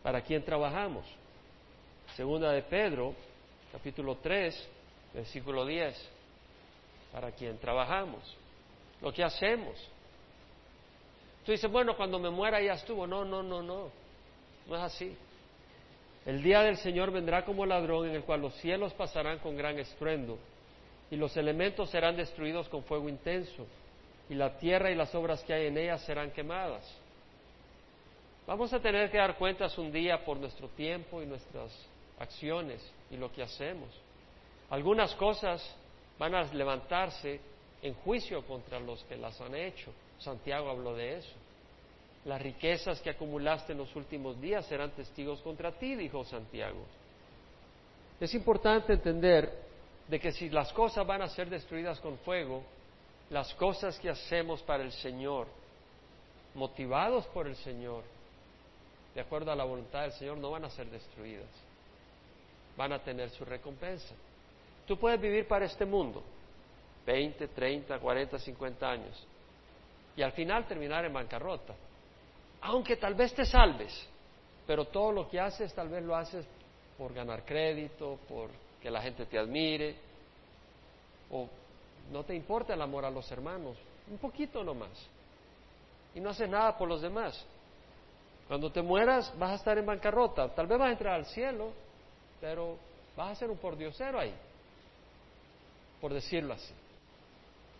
¿Para 0.03 0.21
quién 0.21 0.45
trabajamos? 0.45 1.07
Segunda 2.15 2.53
de 2.53 2.63
Pedro, 2.63 3.15
capítulo 3.73 4.19
3, 4.23 4.69
versículo 5.15 5.65
10. 5.65 6.11
¿Para 7.11 7.33
quién 7.33 7.59
trabajamos? 7.59 8.37
Lo 9.01 9.11
que 9.15 9.25
hacemos. 9.25 9.75
Tú 11.47 11.53
dices, 11.53 11.71
bueno, 11.71 11.97
cuando 11.97 12.19
me 12.19 12.29
muera 12.29 12.61
ya 12.61 12.75
estuvo. 12.75 13.07
No, 13.07 13.25
no, 13.25 13.43
no, 13.43 13.63
no. 13.63 13.89
No 14.67 14.77
es 14.77 14.83
así. 14.83 15.17
El 16.27 16.43
día 16.43 16.61
del 16.61 16.77
Señor 16.77 17.11
vendrá 17.11 17.47
como 17.47 17.65
ladrón 17.65 18.11
en 18.11 18.17
el 18.17 18.25
cual 18.25 18.43
los 18.43 18.55
cielos 18.57 18.93
pasarán 18.93 19.39
con 19.39 19.57
gran 19.57 19.79
estruendo 19.79 20.39
y 21.11 21.17
los 21.17 21.35
elementos 21.37 21.89
serán 21.89 22.17
destruidos 22.17 22.69
con 22.69 22.85
fuego 22.85 23.09
intenso 23.09 23.67
y 24.29 24.35
la 24.35 24.57
tierra 24.59 24.91
y 24.91 24.95
las 24.95 25.15
obras 25.15 25.43
que 25.43 25.53
hay 25.53 25.67
en 25.67 25.79
ella 25.79 25.99
serán 25.99 26.31
quemadas. 26.31 26.85
Vamos 28.47 28.73
a 28.73 28.81
tener 28.81 29.11
que 29.11 29.19
dar 29.19 29.37
cuentas 29.37 29.77
un 29.79 29.91
día 29.91 30.25
por 30.25 30.37
nuestro 30.37 30.69
tiempo 30.69 31.23
y 31.23 31.27
nuestras 31.27 31.71
acciones 32.19 32.83
y 33.11 33.17
lo 33.17 33.33
que 33.33 33.43
hacemos. 33.43 33.89
Algunas 34.71 35.15
cosas 35.15 35.63
van 36.19 36.35
a 36.35 36.45
levantarse 36.53 37.41
en 37.83 37.95
juicio 37.95 38.43
contra 38.47 38.81
los 38.81 39.03
que 39.05 39.17
las 39.17 39.41
han 39.41 39.55
hecho. 39.55 39.93
Santiago 40.19 40.71
habló 40.71 40.95
de 40.95 41.19
eso. 41.19 41.33
Las 42.25 42.41
riquezas 42.41 43.01
que 43.01 43.11
acumulaste 43.11 43.73
en 43.73 43.79
los 43.79 43.95
últimos 43.97 44.41
días 44.41 44.65
serán 44.67 44.91
testigos 44.93 45.41
contra 45.43 45.73
ti, 45.73 45.95
dijo 45.95 46.25
Santiago. 46.25 46.85
Es 48.21 48.35
importante 48.35 48.95
entender 48.95 49.51
de 50.09 50.21
que 50.21 50.33
si 50.33 50.49
las 50.49 50.73
cosas 50.73 51.07
van 51.07 51.23
a 51.23 51.29
ser 51.29 51.51
destruidas 51.51 52.01
con 52.01 52.17
fuego, 52.19 52.63
las 53.31 53.53
cosas 53.55 53.99
que 53.99 54.11
hacemos 54.11 54.63
para 54.63 54.83
el 54.83 54.93
Señor, 54.93 55.47
motivados 56.55 57.27
por 57.29 57.47
el 57.47 57.57
Señor, 57.57 58.03
de 59.15 59.21
acuerdo 59.21 59.53
a 59.53 59.57
la 59.57 59.65
voluntad 59.65 60.03
del 60.03 60.13
Señor, 60.13 60.39
no 60.39 60.51
van 60.51 60.65
a 60.65 60.71
ser 60.71 60.91
destruidas. 60.91 61.49
Van 62.77 62.93
a 62.93 62.99
tener 62.99 63.31
su 63.31 63.45
recompensa. 63.45 64.15
Tú 64.87 64.99
puedes 64.99 65.21
vivir 65.21 65.47
para 65.47 65.65
este 65.65 65.85
mundo 65.85 66.23
20, 67.07 67.49
30, 67.49 67.99
40, 67.99 68.39
50 68.39 68.91
años 68.91 69.27
y 70.17 70.23
al 70.23 70.33
final 70.33 70.67
terminar 70.67 71.05
en 71.05 71.13
bancarrota. 71.13 71.75
Aunque 72.63 72.97
tal 72.97 73.15
vez 73.15 73.35
te 73.35 73.45
salves, 73.45 74.09
pero 74.67 74.87
todo 74.87 75.13
lo 75.13 75.29
que 75.29 75.39
haces 75.39 75.73
tal 75.75 75.89
vez 75.89 76.03
lo 76.03 76.17
haces 76.17 76.47
por 76.97 77.13
ganar 77.13 77.45
crédito, 77.45 78.19
por 78.29 78.51
que 78.81 78.91
la 78.91 79.03
gente 79.03 79.27
te 79.27 79.39
admire, 79.39 79.97
o 81.31 81.49
no 82.11 82.25
te 82.25 82.35
importa 82.35 82.75
el 82.75 82.83
amor 82.83 83.05
a 83.05 83.11
los 83.11 83.31
hermanos, 83.31 83.77
un 84.11 84.19
poquito 84.19 84.63
nomás, 84.63 84.91
y 86.15 86.21
no 86.21 86.31
haces 86.31 86.49
nada 86.49 86.77
por 86.77 86.89
los 86.89 87.01
demás. 87.01 87.45
Cuando 88.49 88.71
te 88.71 88.83
mueras 88.83 89.33
vas 89.39 89.53
a 89.53 89.55
estar 89.55 89.79
en 89.79 89.87
bancarrota, 89.87 90.49
tal 90.55 90.67
vez 90.67 90.79
vas 90.79 90.89
a 90.89 90.93
entrar 90.93 91.15
al 91.15 91.27
cielo, 91.27 91.73
pero 92.41 92.77
vas 93.17 93.33
a 93.33 93.35
ser 93.35 93.51
un 93.51 93.57
pordiosero 93.57 94.19
ahí, 94.21 94.35
por 96.01 96.13
decirlo 96.13 96.55
así. 96.55 96.73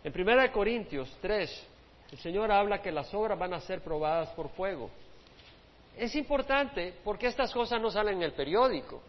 En 0.03 0.13
1 0.19 0.51
Corintios 0.51 1.15
3, 1.21 1.67
el 2.11 2.17
Señor 2.19 2.51
habla 2.51 2.81
que 2.81 2.91
las 2.91 3.13
obras 3.13 3.37
van 3.37 3.53
a 3.53 3.61
ser 3.61 3.81
probadas 3.81 4.29
por 4.29 4.49
fuego. 4.49 4.89
Es 5.97 6.15
importante 6.15 6.93
porque 7.03 7.27
estas 7.27 7.53
cosas 7.53 7.81
no 7.81 7.89
salen 7.89 8.17
en 8.17 8.23
el 8.23 8.33
periódico. 8.33 9.01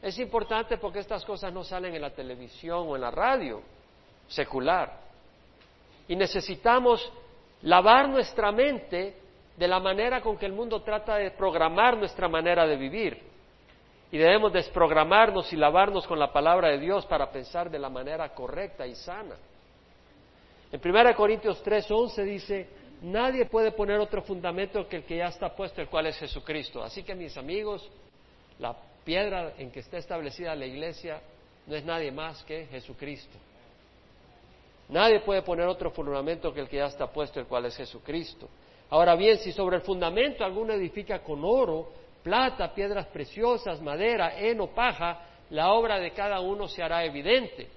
Es 0.00 0.18
importante 0.18 0.78
porque 0.78 1.00
estas 1.00 1.24
cosas 1.24 1.52
no 1.52 1.64
salen 1.64 1.94
en 1.94 2.02
la 2.02 2.14
televisión 2.14 2.86
o 2.88 2.94
en 2.94 3.02
la 3.02 3.10
radio 3.10 3.62
secular. 4.28 5.00
Y 6.08 6.16
necesitamos 6.16 7.12
lavar 7.62 8.08
nuestra 8.08 8.52
mente 8.52 9.16
de 9.56 9.68
la 9.68 9.80
manera 9.80 10.20
con 10.20 10.36
que 10.36 10.46
el 10.46 10.52
mundo 10.52 10.82
trata 10.82 11.16
de 11.16 11.30
programar 11.30 11.96
nuestra 11.96 12.28
manera 12.28 12.66
de 12.66 12.76
vivir. 12.76 13.20
Y 14.12 14.18
debemos 14.18 14.52
desprogramarnos 14.52 15.52
y 15.52 15.56
lavarnos 15.56 16.06
con 16.06 16.18
la 16.18 16.32
palabra 16.32 16.68
de 16.68 16.78
Dios 16.78 17.04
para 17.06 17.30
pensar 17.30 17.70
de 17.70 17.78
la 17.78 17.88
manera 17.88 18.32
correcta 18.34 18.86
y 18.86 18.94
sana. 18.94 19.34
En 20.70 20.80
1 20.80 21.14
Corintios 21.16 21.62
3:11 21.64 22.24
dice, 22.24 22.68
nadie 23.02 23.46
puede 23.46 23.72
poner 23.72 23.98
otro 23.98 24.22
fundamento 24.22 24.86
que 24.88 24.96
el 24.96 25.04
que 25.04 25.16
ya 25.16 25.26
está 25.26 25.54
puesto, 25.54 25.80
el 25.80 25.88
cual 25.88 26.06
es 26.06 26.18
Jesucristo. 26.18 26.82
Así 26.82 27.02
que 27.02 27.14
mis 27.14 27.36
amigos, 27.36 27.88
la 28.58 28.76
piedra 29.04 29.54
en 29.58 29.70
que 29.70 29.80
está 29.80 29.98
establecida 29.98 30.54
la 30.54 30.66
iglesia 30.66 31.20
no 31.66 31.74
es 31.74 31.84
nadie 31.84 32.12
más 32.12 32.42
que 32.44 32.66
Jesucristo. 32.66 33.38
Nadie 34.88 35.20
puede 35.20 35.42
poner 35.42 35.66
otro 35.66 35.90
fundamento 35.90 36.52
que 36.52 36.60
el 36.60 36.68
que 36.68 36.76
ya 36.76 36.86
está 36.86 37.06
puesto, 37.08 37.40
el 37.40 37.46
cual 37.46 37.66
es 37.66 37.76
Jesucristo. 37.76 38.48
Ahora 38.90 39.16
bien, 39.16 39.38
si 39.38 39.52
sobre 39.52 39.76
el 39.76 39.82
fundamento 39.82 40.44
alguno 40.44 40.72
edifica 40.72 41.20
con 41.22 41.44
oro, 41.44 41.90
plata, 42.22 42.72
piedras 42.72 43.06
preciosas, 43.06 43.80
madera, 43.80 44.38
heno, 44.38 44.68
paja, 44.68 45.20
la 45.50 45.72
obra 45.72 45.98
de 45.98 46.12
cada 46.12 46.40
uno 46.40 46.68
se 46.68 46.82
hará 46.82 47.04
evidente, 47.04 47.68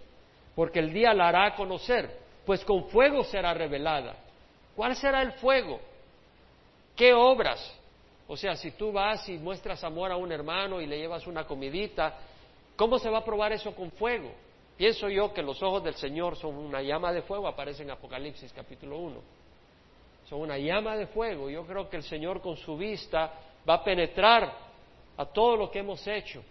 porque 0.56 0.80
el 0.80 0.94
día 0.94 1.14
la 1.14 1.30
hará 1.30 1.56
conocer, 1.56 2.10
pues 2.46 2.64
con 2.64 2.90
fuego 2.90 3.24
será 3.24 3.54
revelada. 3.54 4.16
¿Cuál 4.76 4.96
será 4.96 5.22
el 5.22 5.34
fuego? 5.34 5.80
¿Qué 6.96 7.14
obras? 7.14 7.76
O 8.28 8.38
sea, 8.38 8.56
si 8.56 8.72
tú 8.72 8.92
vas 8.92 9.28
y 9.30 9.38
muestras 9.38 9.84
amor 9.84 10.12
a 10.12 10.16
un 10.18 10.32
hermano 10.32 10.80
y 10.80 10.86
le 10.86 11.00
llevas 11.00 11.26
una 11.26 11.46
comidita, 11.46 12.18
¿cómo 12.76 13.00
se 13.00 13.10
va 13.10 13.20
a 13.20 13.26
probar 13.26 13.52
eso 13.54 13.74
con 13.74 13.90
fuego? 13.92 14.32
Pienso 14.80 15.10
yo 15.10 15.34
que 15.34 15.44
los 15.44 15.62
ojos 15.62 15.84
del 15.84 15.96
Señor 15.96 16.38
son 16.38 16.56
una 16.56 16.82
llama 16.82 17.12
de 17.12 17.22
fuego, 17.24 17.50
aparece 17.50 17.84
en 17.84 17.92
Apocalipsis 17.92 18.54
capítulo 18.54 18.98
1. 18.98 19.22
Son 20.30 20.40
una 20.40 20.58
llama 20.58 20.96
de 20.96 21.06
fuego. 21.08 21.50
Yo 21.50 21.66
creo 21.66 21.90
que 21.90 21.98
el 21.98 22.04
Señor 22.04 22.40
con 22.40 22.56
su 22.56 22.78
vista 22.78 23.30
va 23.70 23.74
a 23.74 23.84
penetrar 23.84 24.56
a 25.18 25.26
todo 25.26 25.58
lo 25.58 25.70
que 25.70 25.80
hemos 25.80 26.08
hecho. 26.08 26.42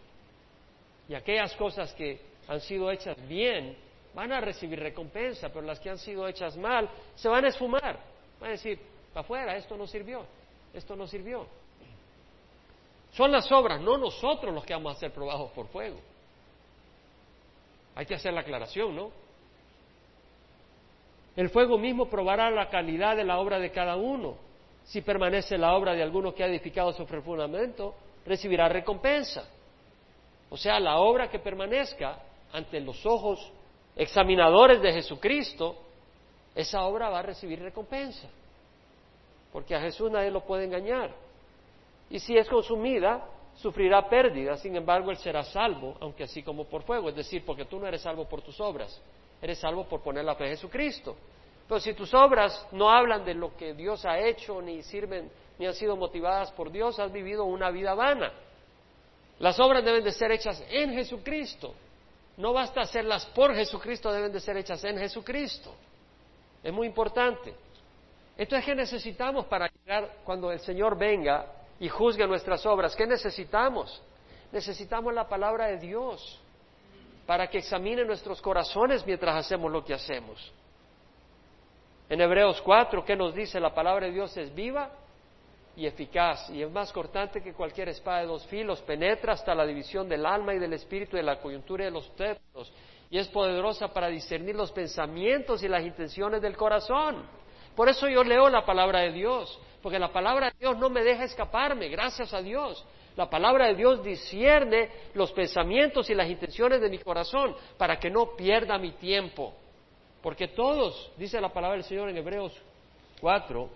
Y 1.09 1.15
aquellas 1.15 1.57
cosas 1.57 1.95
que 1.95 2.21
han 2.47 2.61
sido 2.61 2.91
hechas 2.91 3.17
bien 3.27 3.75
van 4.13 4.31
a 4.31 4.43
recibir 4.43 4.79
recompensa, 4.79 5.49
pero 5.49 5.63
las 5.63 5.81
que 5.81 5.89
han 5.89 5.99
sido 5.99 6.29
hechas 6.29 6.55
mal 6.59 6.87
se 7.15 7.31
van 7.31 7.47
a 7.47 7.49
esfumar. 7.49 7.99
Van 8.39 8.51
a 8.51 8.53
decir, 8.53 8.79
para 9.15 9.25
afuera, 9.25 9.57
esto 9.57 9.75
no 9.75 9.87
sirvió, 9.87 10.27
esto 10.75 10.95
no 10.95 11.07
sirvió. 11.07 11.47
Son 13.13 13.33
las 13.33 13.51
obras, 13.51 13.81
no 13.81 13.97
nosotros 13.97 14.53
los 14.55 14.67
que 14.67 14.75
vamos 14.75 14.95
a 14.95 15.01
ser 15.01 15.13
probados 15.13 15.51
por 15.53 15.67
fuego. 15.69 15.97
Hay 17.99 18.07
que 18.07 18.15
hacer 18.15 18.33
la 18.33 18.43
aclaración, 18.43 18.95
¿no? 18.95 19.11
El 21.35 21.51
fuego 21.51 21.77
mismo 21.79 22.09
probará 22.09 22.49
la 22.49 22.69
calidad 22.69 23.17
de 23.17 23.25
la 23.25 23.41
obra 23.41 23.59
de 23.59 23.73
cada 23.73 23.97
uno. 23.97 24.37
Si 24.85 25.01
permanece 25.01 25.59
la 25.59 25.75
obra 25.75 25.95
de 25.95 26.05
alguno 26.05 26.33
que 26.33 26.45
ha 26.45 26.47
edificado 26.47 26.93
sobre 26.93 27.17
el 27.17 27.23
recibirá 28.25 28.69
recompensa. 28.69 29.51
O 30.49 30.57
sea, 30.57 30.79
la 30.79 30.99
obra 30.99 31.29
que 31.29 31.41
permanezca 31.41 32.21
ante 32.53 32.79
los 32.79 33.05
ojos 33.05 33.51
examinadores 33.97 34.81
de 34.81 34.93
Jesucristo, 34.93 35.75
esa 36.55 36.85
obra 36.85 37.11
va 37.11 37.19
a 37.19 37.23
recibir 37.23 37.61
recompensa. 37.61 38.29
Porque 39.53 39.75
a 39.75 39.81
Jesús 39.81 40.09
nadie 40.09 40.31
lo 40.31 40.45
puede 40.45 40.67
engañar. 40.67 41.13
Y 42.11 42.21
si 42.21 42.37
es 42.37 42.49
consumida, 42.49 43.25
sufrirá 43.59 44.09
pérdida, 44.09 44.57
sin 44.57 44.77
embargo, 44.77 45.11
él 45.11 45.17
será 45.17 45.43
salvo, 45.43 45.97
aunque 46.01 46.25
así 46.25 46.43
como 46.43 46.65
por 46.65 46.83
fuego, 46.83 47.09
es 47.09 47.17
decir, 47.17 47.45
porque 47.45 47.65
tú 47.65 47.79
no 47.79 47.87
eres 47.87 48.03
salvo 48.03 48.29
por 48.29 48.41
tus 48.41 48.61
obras, 48.61 49.01
eres 49.43 49.59
salvo 49.59 49.85
por 49.85 50.01
poner 50.01 50.25
la 50.25 50.37
fe 50.37 50.45
en 50.45 50.51
Jesucristo. 50.51 51.17
Pero 51.67 51.81
si 51.81 51.93
tus 51.93 52.15
obras 52.15 52.67
no 52.73 52.89
hablan 52.89 53.25
de 53.25 53.35
lo 53.35 53.57
que 53.57 53.75
Dios 53.75 54.05
ha 54.07 54.19
hecho, 54.19 54.63
ni 54.63 54.83
sirven, 54.83 55.31
ni 55.59 55.67
han 55.67 55.75
sido 55.75 55.97
motivadas 55.97 56.53
por 56.53 56.71
Dios, 56.71 56.99
has 56.99 57.13
vivido 57.13 57.45
una 57.45 57.71
vida 57.71 57.95
vana. 57.95 58.33
Las 59.41 59.59
obras 59.61 59.85
deben 59.85 60.03
de 60.03 60.13
ser 60.13 60.31
hechas 60.33 60.65
en 60.71 60.93
Jesucristo. 60.93 61.75
No 62.39 62.53
basta 62.53 62.81
hacerlas 62.81 63.27
por 63.27 63.55
Jesucristo, 63.55 64.13
deben 64.13 64.33
de 64.33 64.41
ser 64.41 64.57
hechas 64.57 64.83
en 64.85 64.97
Jesucristo. 64.99 65.75
Es 66.63 66.73
muy 66.73 66.87
importante. 66.87 67.55
Entonces, 68.37 68.65
¿qué 68.65 68.75
necesitamos 68.75 69.47
para 69.47 69.69
llegar 69.69 70.19
cuando 70.25 70.51
el 70.53 70.61
Señor 70.61 70.97
venga 70.97 71.58
y 71.81 71.89
juzgue 71.89 72.27
nuestras 72.27 72.65
obras. 72.67 72.95
¿Qué 72.97 73.07
necesitamos? 73.07 74.03
Necesitamos 74.53 75.13
la 75.15 75.29
palabra 75.29 75.67
de 75.67 75.79
Dios 75.79 76.41
para 77.27 77.49
que 77.49 77.59
examine 77.59 78.05
nuestros 78.05 78.41
corazones 78.41 79.05
mientras 79.07 79.37
hacemos 79.37 79.71
lo 79.71 79.85
que 79.85 79.95
hacemos. 79.95 80.53
En 82.09 82.21
Hebreos 82.21 82.61
4, 82.63 83.05
¿qué 83.05 83.15
nos 83.15 83.35
dice? 83.35 83.61
La 83.61 83.75
palabra 83.75 84.07
de 84.07 84.13
Dios 84.13 84.35
es 84.37 84.55
viva 84.55 84.91
y 85.77 85.87
eficaz 85.87 86.49
y 86.51 86.63
es 86.63 86.71
más 86.71 86.93
cortante 86.93 87.43
que 87.43 87.53
cualquier 87.53 87.91
espada 87.91 88.21
de 88.21 88.27
dos 88.27 88.47
filos, 88.47 88.81
penetra 88.81 89.35
hasta 89.35 89.55
la 89.55 89.67
división 89.67 90.09
del 90.09 90.25
alma 90.25 90.55
y 90.55 90.59
del 90.59 90.73
espíritu 90.73 91.17
y 91.17 91.21
de 91.21 91.27
la 91.27 91.39
coyuntura 91.39 91.85
de 91.85 91.91
los 91.91 92.11
términos 92.17 92.73
y 93.11 93.19
es 93.19 93.29
poderosa 93.29 93.89
para 93.89 94.09
discernir 94.09 94.55
los 94.55 94.73
pensamientos 94.73 95.63
y 95.63 95.69
las 95.69 95.83
intenciones 95.83 96.43
del 96.43 96.57
corazón. 96.57 97.25
Por 97.75 97.89
eso 97.89 98.09
yo 98.09 98.23
leo 98.23 98.49
la 98.49 98.65
palabra 98.67 99.01
de 99.01 99.13
Dios, 99.13 99.59
porque 99.83 99.99
la 99.99 100.13
palabra 100.13 100.51
de 100.51 100.59
Dios 100.59 100.79
no 100.79 100.91
me 100.91 101.03
deja 101.03 101.25
escaparme, 101.25 101.89
gracias 101.89 102.33
a 102.35 102.43
Dios. 102.43 102.85
La 103.17 103.29
palabra 103.29 103.67
de 103.67 103.75
Dios 103.75 104.03
discierne 104.03 104.91
los 105.15 105.33
pensamientos 105.33 106.09
y 106.09 106.15
las 106.15 106.29
intenciones 106.29 106.81
de 106.81 106.89
mi 106.89 106.99
corazón 106.99 107.55
para 107.77 107.99
que 107.99 108.11
no 108.11 108.37
pierda 108.37 108.79
mi 108.79 108.93
tiempo. 108.93 109.55
Porque 110.23 110.49
todos, 110.49 111.11
dice 111.17 111.41
la 111.41 111.53
palabra 111.53 111.77
del 111.77 111.85
Señor 111.85 112.09
en 112.09 112.17
Hebreos 112.17 112.53
4, 113.21 113.69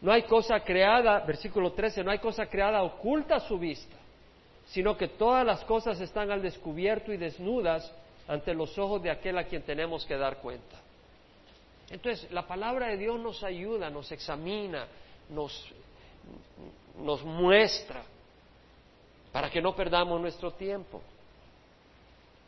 no 0.00 0.12
hay 0.12 0.22
cosa 0.22 0.60
creada, 0.60 1.20
versículo 1.20 1.72
13, 1.72 2.04
no 2.04 2.10
hay 2.10 2.18
cosa 2.18 2.46
creada 2.46 2.82
oculta 2.82 3.36
a 3.36 3.40
su 3.40 3.58
vista, 3.58 3.96
sino 4.66 4.96
que 4.96 5.08
todas 5.08 5.46
las 5.46 5.64
cosas 5.64 6.00
están 6.00 6.30
al 6.30 6.42
descubierto 6.42 7.12
y 7.12 7.16
desnudas 7.16 7.92
ante 8.28 8.54
los 8.54 8.76
ojos 8.78 9.02
de 9.02 9.10
aquel 9.10 9.38
a 9.38 9.44
quien 9.44 9.62
tenemos 9.62 10.04
que 10.04 10.16
dar 10.16 10.38
cuenta. 10.38 10.80
Entonces, 11.90 12.30
la 12.32 12.46
palabra 12.46 12.88
de 12.88 12.96
Dios 12.96 13.20
nos 13.20 13.42
ayuda, 13.44 13.90
nos 13.90 14.10
examina, 14.10 14.86
nos, 15.28 15.72
muestra 17.24 18.04
para 19.32 19.50
que 19.50 19.60
no 19.60 19.74
perdamos 19.74 20.20
nuestro 20.20 20.52
tiempo. 20.52 21.02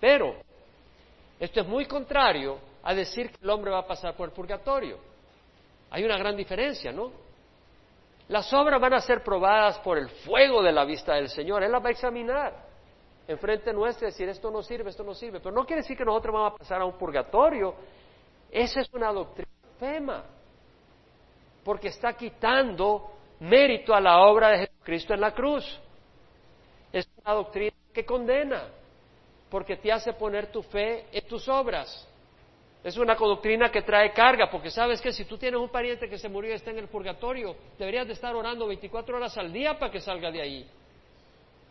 Pero 0.00 0.36
esto 1.40 1.60
es 1.60 1.66
muy 1.66 1.86
contrario 1.86 2.58
a 2.82 2.94
decir 2.94 3.30
que 3.30 3.38
el 3.42 3.50
hombre 3.50 3.70
va 3.70 3.80
a 3.80 3.86
pasar 3.86 4.14
por 4.14 4.28
el 4.28 4.34
purgatorio. 4.34 4.98
Hay 5.90 6.04
una 6.04 6.16
gran 6.16 6.36
diferencia, 6.36 6.92
¿no? 6.92 7.10
Las 8.28 8.52
obras 8.52 8.80
van 8.80 8.94
a 8.94 9.00
ser 9.00 9.22
probadas 9.22 9.78
por 9.78 9.98
el 9.98 10.08
fuego 10.08 10.62
de 10.62 10.72
la 10.72 10.84
vista 10.84 11.14
del 11.14 11.28
Señor. 11.28 11.62
Él 11.62 11.70
las 11.70 11.82
va 11.82 11.88
a 11.88 11.92
examinar 11.92 12.66
enfrente 13.28 13.72
nuestra 13.72 14.08
y 14.08 14.10
decir 14.10 14.28
esto 14.28 14.50
no 14.50 14.62
sirve, 14.62 14.90
esto 14.90 15.04
no 15.04 15.14
sirve. 15.14 15.40
Pero 15.40 15.54
no 15.54 15.64
quiere 15.64 15.82
decir 15.82 15.96
que 15.96 16.04
nosotros 16.04 16.32
vamos 16.32 16.54
a 16.54 16.56
pasar 16.56 16.80
a 16.80 16.84
un 16.84 16.96
purgatorio. 16.98 17.74
Esa 18.50 18.80
es 18.80 18.92
una 18.92 19.12
doctrina 19.12 19.50
fema, 19.78 20.24
porque 21.66 21.88
está 21.88 22.12
quitando 22.12 23.10
mérito 23.40 23.92
a 23.92 24.00
la 24.00 24.20
obra 24.20 24.50
de 24.50 24.58
Jesucristo 24.68 25.14
en 25.14 25.20
la 25.20 25.32
cruz. 25.32 25.64
Es 26.92 27.08
una 27.24 27.34
doctrina 27.34 27.74
que 27.92 28.06
condena, 28.06 28.68
porque 29.50 29.76
te 29.76 29.90
hace 29.90 30.12
poner 30.12 30.52
tu 30.52 30.62
fe 30.62 31.06
en 31.10 31.26
tus 31.26 31.48
obras. 31.48 32.08
Es 32.84 32.96
una 32.96 33.16
doctrina 33.16 33.68
que 33.68 33.82
trae 33.82 34.12
carga, 34.12 34.48
porque 34.48 34.70
sabes 34.70 35.00
que 35.00 35.12
si 35.12 35.24
tú 35.24 35.36
tienes 35.36 35.58
un 35.58 35.68
pariente 35.68 36.08
que 36.08 36.18
se 36.18 36.28
murió 36.28 36.52
y 36.52 36.54
está 36.54 36.70
en 36.70 36.78
el 36.78 36.86
purgatorio, 36.86 37.56
deberías 37.76 38.06
de 38.06 38.12
estar 38.12 38.32
orando 38.36 38.68
24 38.68 39.16
horas 39.16 39.36
al 39.36 39.52
día 39.52 39.76
para 39.76 39.90
que 39.90 40.00
salga 40.00 40.30
de 40.30 40.40
ahí. 40.40 40.70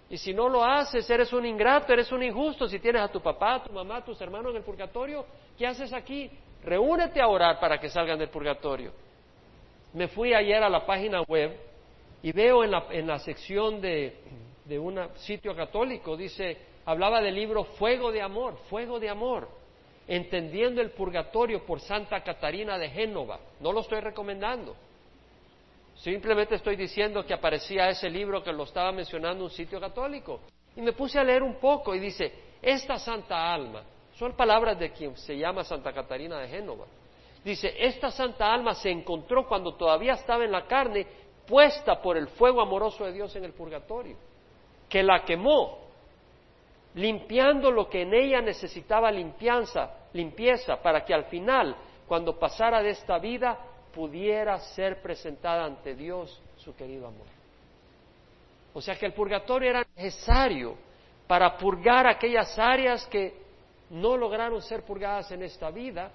Y 0.09 0.17
si 0.17 0.33
no 0.33 0.49
lo 0.49 0.61
haces, 0.61 1.09
eres 1.09 1.31
un 1.31 1.45
ingrato, 1.45 1.93
eres 1.93 2.11
un 2.11 2.21
injusto. 2.21 2.67
Si 2.67 2.79
tienes 2.79 3.01
a 3.01 3.07
tu 3.07 3.21
papá, 3.21 3.55
a 3.55 3.63
tu 3.63 3.71
mamá, 3.71 3.95
a 3.95 4.03
tus 4.03 4.19
hermanos 4.19 4.51
en 4.51 4.57
el 4.57 4.63
purgatorio, 4.63 5.25
¿qué 5.57 5.65
haces 5.65 5.93
aquí? 5.93 6.29
Reúnete 6.65 7.21
a 7.21 7.29
orar 7.29 7.61
para 7.61 7.79
que 7.79 7.89
salgan 7.89 8.19
del 8.19 8.29
purgatorio. 8.29 9.04
Me 9.95 10.09
fui 10.09 10.33
ayer 10.33 10.61
a 10.61 10.67
la 10.67 10.85
página 10.85 11.21
web 11.21 11.57
y 12.21 12.33
veo 12.33 12.65
en 12.65 12.71
la, 12.71 12.85
en 12.91 13.07
la 13.07 13.17
sección 13.17 13.79
de, 13.79 14.17
de 14.65 14.77
un 14.77 14.99
sitio 15.15 15.55
católico, 15.55 16.17
dice, 16.17 16.57
hablaba 16.85 17.21
del 17.21 17.33
libro 17.33 17.63
Fuego 17.63 18.11
de 18.11 18.21
Amor, 18.21 18.57
Fuego 18.69 18.99
de 18.99 19.07
Amor, 19.07 19.47
entendiendo 20.05 20.81
el 20.81 20.91
purgatorio 20.91 21.65
por 21.65 21.79
Santa 21.79 22.21
Catarina 22.21 22.77
de 22.77 22.89
Génova. 22.89 23.39
No 23.61 23.71
lo 23.71 23.79
estoy 23.79 24.01
recomendando. 24.01 24.75
Simplemente 25.95 26.55
estoy 26.55 26.75
diciendo 26.75 27.25
que 27.25 27.33
aparecía 27.33 27.87
ese 27.87 28.09
libro 28.09 28.43
que 28.43 28.51
lo 28.51 28.63
estaba 28.63 28.91
mencionando 28.91 29.45
un 29.45 29.49
sitio 29.49 29.79
católico. 29.79 30.41
Y 30.75 30.81
me 30.81 30.91
puse 30.91 31.17
a 31.17 31.23
leer 31.23 31.41
un 31.41 31.55
poco 31.55 31.95
y 31.95 31.99
dice, 31.99 32.33
esta 32.61 32.99
santa 32.99 33.53
alma, 33.53 33.81
son 34.15 34.33
palabras 34.33 34.77
de 34.77 34.91
quien 34.91 35.15
se 35.15 35.37
llama 35.37 35.63
Santa 35.63 35.93
Catarina 35.93 36.37
de 36.39 36.49
Génova. 36.49 36.85
Dice, 37.45 37.75
esta 37.77 38.09
santa 38.09 38.51
alma 38.51 38.73
se 38.73 38.89
encontró 38.89 39.47
cuando 39.47 39.75
todavía 39.75 40.13
estaba 40.13 40.43
en 40.43 40.51
la 40.51 40.65
carne, 40.65 41.05
puesta 41.45 42.01
por 42.01 42.17
el 42.17 42.27
fuego 42.29 42.59
amoroso 42.59 43.05
de 43.05 43.13
Dios 43.13 43.35
en 43.35 43.45
el 43.45 43.53
purgatorio, 43.53 44.17
que 44.89 45.03
la 45.03 45.23
quemó, 45.23 45.77
limpiando 46.95 47.69
lo 47.69 47.87
que 47.87 48.01
en 48.01 48.15
ella 48.15 48.41
necesitaba 48.41 49.11
limpianza, 49.11 49.91
limpieza, 50.13 50.81
para 50.81 51.05
que 51.05 51.13
al 51.13 51.25
final, 51.25 51.75
cuando 52.07 52.39
pasara 52.39 52.81
de 52.81 52.89
esta 52.89 53.19
vida, 53.19 53.59
pudiera 53.93 54.57
ser 54.57 55.03
presentada 55.03 55.65
ante 55.65 55.93
Dios 55.93 56.41
su 56.57 56.75
querido 56.75 57.05
amor. 57.05 57.27
O 58.73 58.81
sea 58.81 58.95
que 58.95 59.05
el 59.05 59.13
purgatorio 59.13 59.69
era 59.69 59.85
necesario 59.95 60.75
para 61.27 61.55
purgar 61.57 62.07
aquellas 62.07 62.57
áreas 62.57 63.05
que 63.05 63.35
no 63.91 64.17
lograron 64.17 64.63
ser 64.63 64.83
purgadas 64.83 65.31
en 65.31 65.43
esta 65.43 65.69
vida 65.69 66.11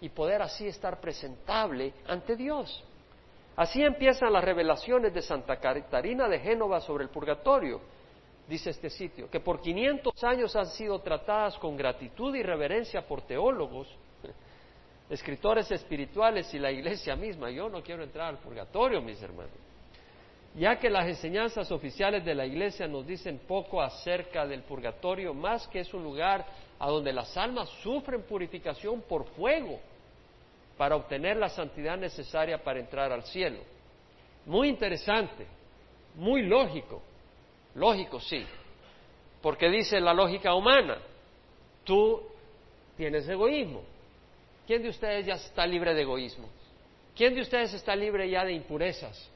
y 0.00 0.08
poder 0.08 0.42
así 0.42 0.66
estar 0.66 1.00
presentable 1.00 1.92
ante 2.06 2.36
Dios. 2.36 2.84
Así 3.56 3.82
empiezan 3.82 4.32
las 4.32 4.44
revelaciones 4.44 5.12
de 5.12 5.20
Santa 5.20 5.56
Catarina 5.56 6.28
de 6.28 6.38
Génova 6.38 6.80
sobre 6.80 7.04
el 7.04 7.10
purgatorio, 7.10 7.80
dice 8.48 8.70
este 8.70 8.88
sitio, 8.88 9.28
que 9.28 9.40
por 9.40 9.60
500 9.60 10.24
años 10.24 10.56
han 10.56 10.66
sido 10.66 10.98
tratadas 11.00 11.58
con 11.58 11.76
gratitud 11.76 12.34
y 12.34 12.42
reverencia 12.42 13.06
por 13.06 13.22
teólogos, 13.22 13.86
escritores 15.10 15.70
espirituales 15.70 16.52
y 16.54 16.58
la 16.58 16.72
iglesia 16.72 17.16
misma. 17.16 17.50
Yo 17.50 17.68
no 17.68 17.82
quiero 17.82 18.02
entrar 18.02 18.28
al 18.28 18.38
purgatorio, 18.38 19.02
mis 19.02 19.20
hermanos, 19.22 19.52
ya 20.54 20.78
que 20.78 20.88
las 20.88 21.06
enseñanzas 21.06 21.70
oficiales 21.70 22.24
de 22.24 22.34
la 22.34 22.46
iglesia 22.46 22.88
nos 22.88 23.06
dicen 23.06 23.40
poco 23.46 23.82
acerca 23.82 24.46
del 24.46 24.62
purgatorio, 24.62 25.34
más 25.34 25.68
que 25.68 25.80
es 25.80 25.92
un 25.92 26.02
lugar 26.02 26.46
a 26.78 26.88
donde 26.88 27.12
las 27.12 27.36
almas 27.36 27.68
sufren 27.82 28.22
purificación 28.22 29.02
por 29.02 29.26
fuego 29.32 29.80
para 30.80 30.96
obtener 30.96 31.36
la 31.36 31.50
santidad 31.50 31.98
necesaria 31.98 32.64
para 32.64 32.80
entrar 32.80 33.12
al 33.12 33.22
cielo. 33.24 33.58
Muy 34.46 34.70
interesante, 34.70 35.46
muy 36.14 36.40
lógico, 36.40 37.02
lógico 37.74 38.18
sí, 38.18 38.46
porque 39.42 39.68
dice 39.68 40.00
la 40.00 40.14
lógica 40.14 40.54
humana, 40.54 40.96
tú 41.84 42.22
tienes 42.96 43.28
egoísmo. 43.28 43.82
¿Quién 44.66 44.82
de 44.82 44.88
ustedes 44.88 45.26
ya 45.26 45.34
está 45.34 45.66
libre 45.66 45.92
de 45.92 46.00
egoísmo? 46.00 46.48
¿Quién 47.14 47.34
de 47.34 47.42
ustedes 47.42 47.74
está 47.74 47.94
libre 47.94 48.30
ya 48.30 48.46
de 48.46 48.54
impurezas? 48.54 49.30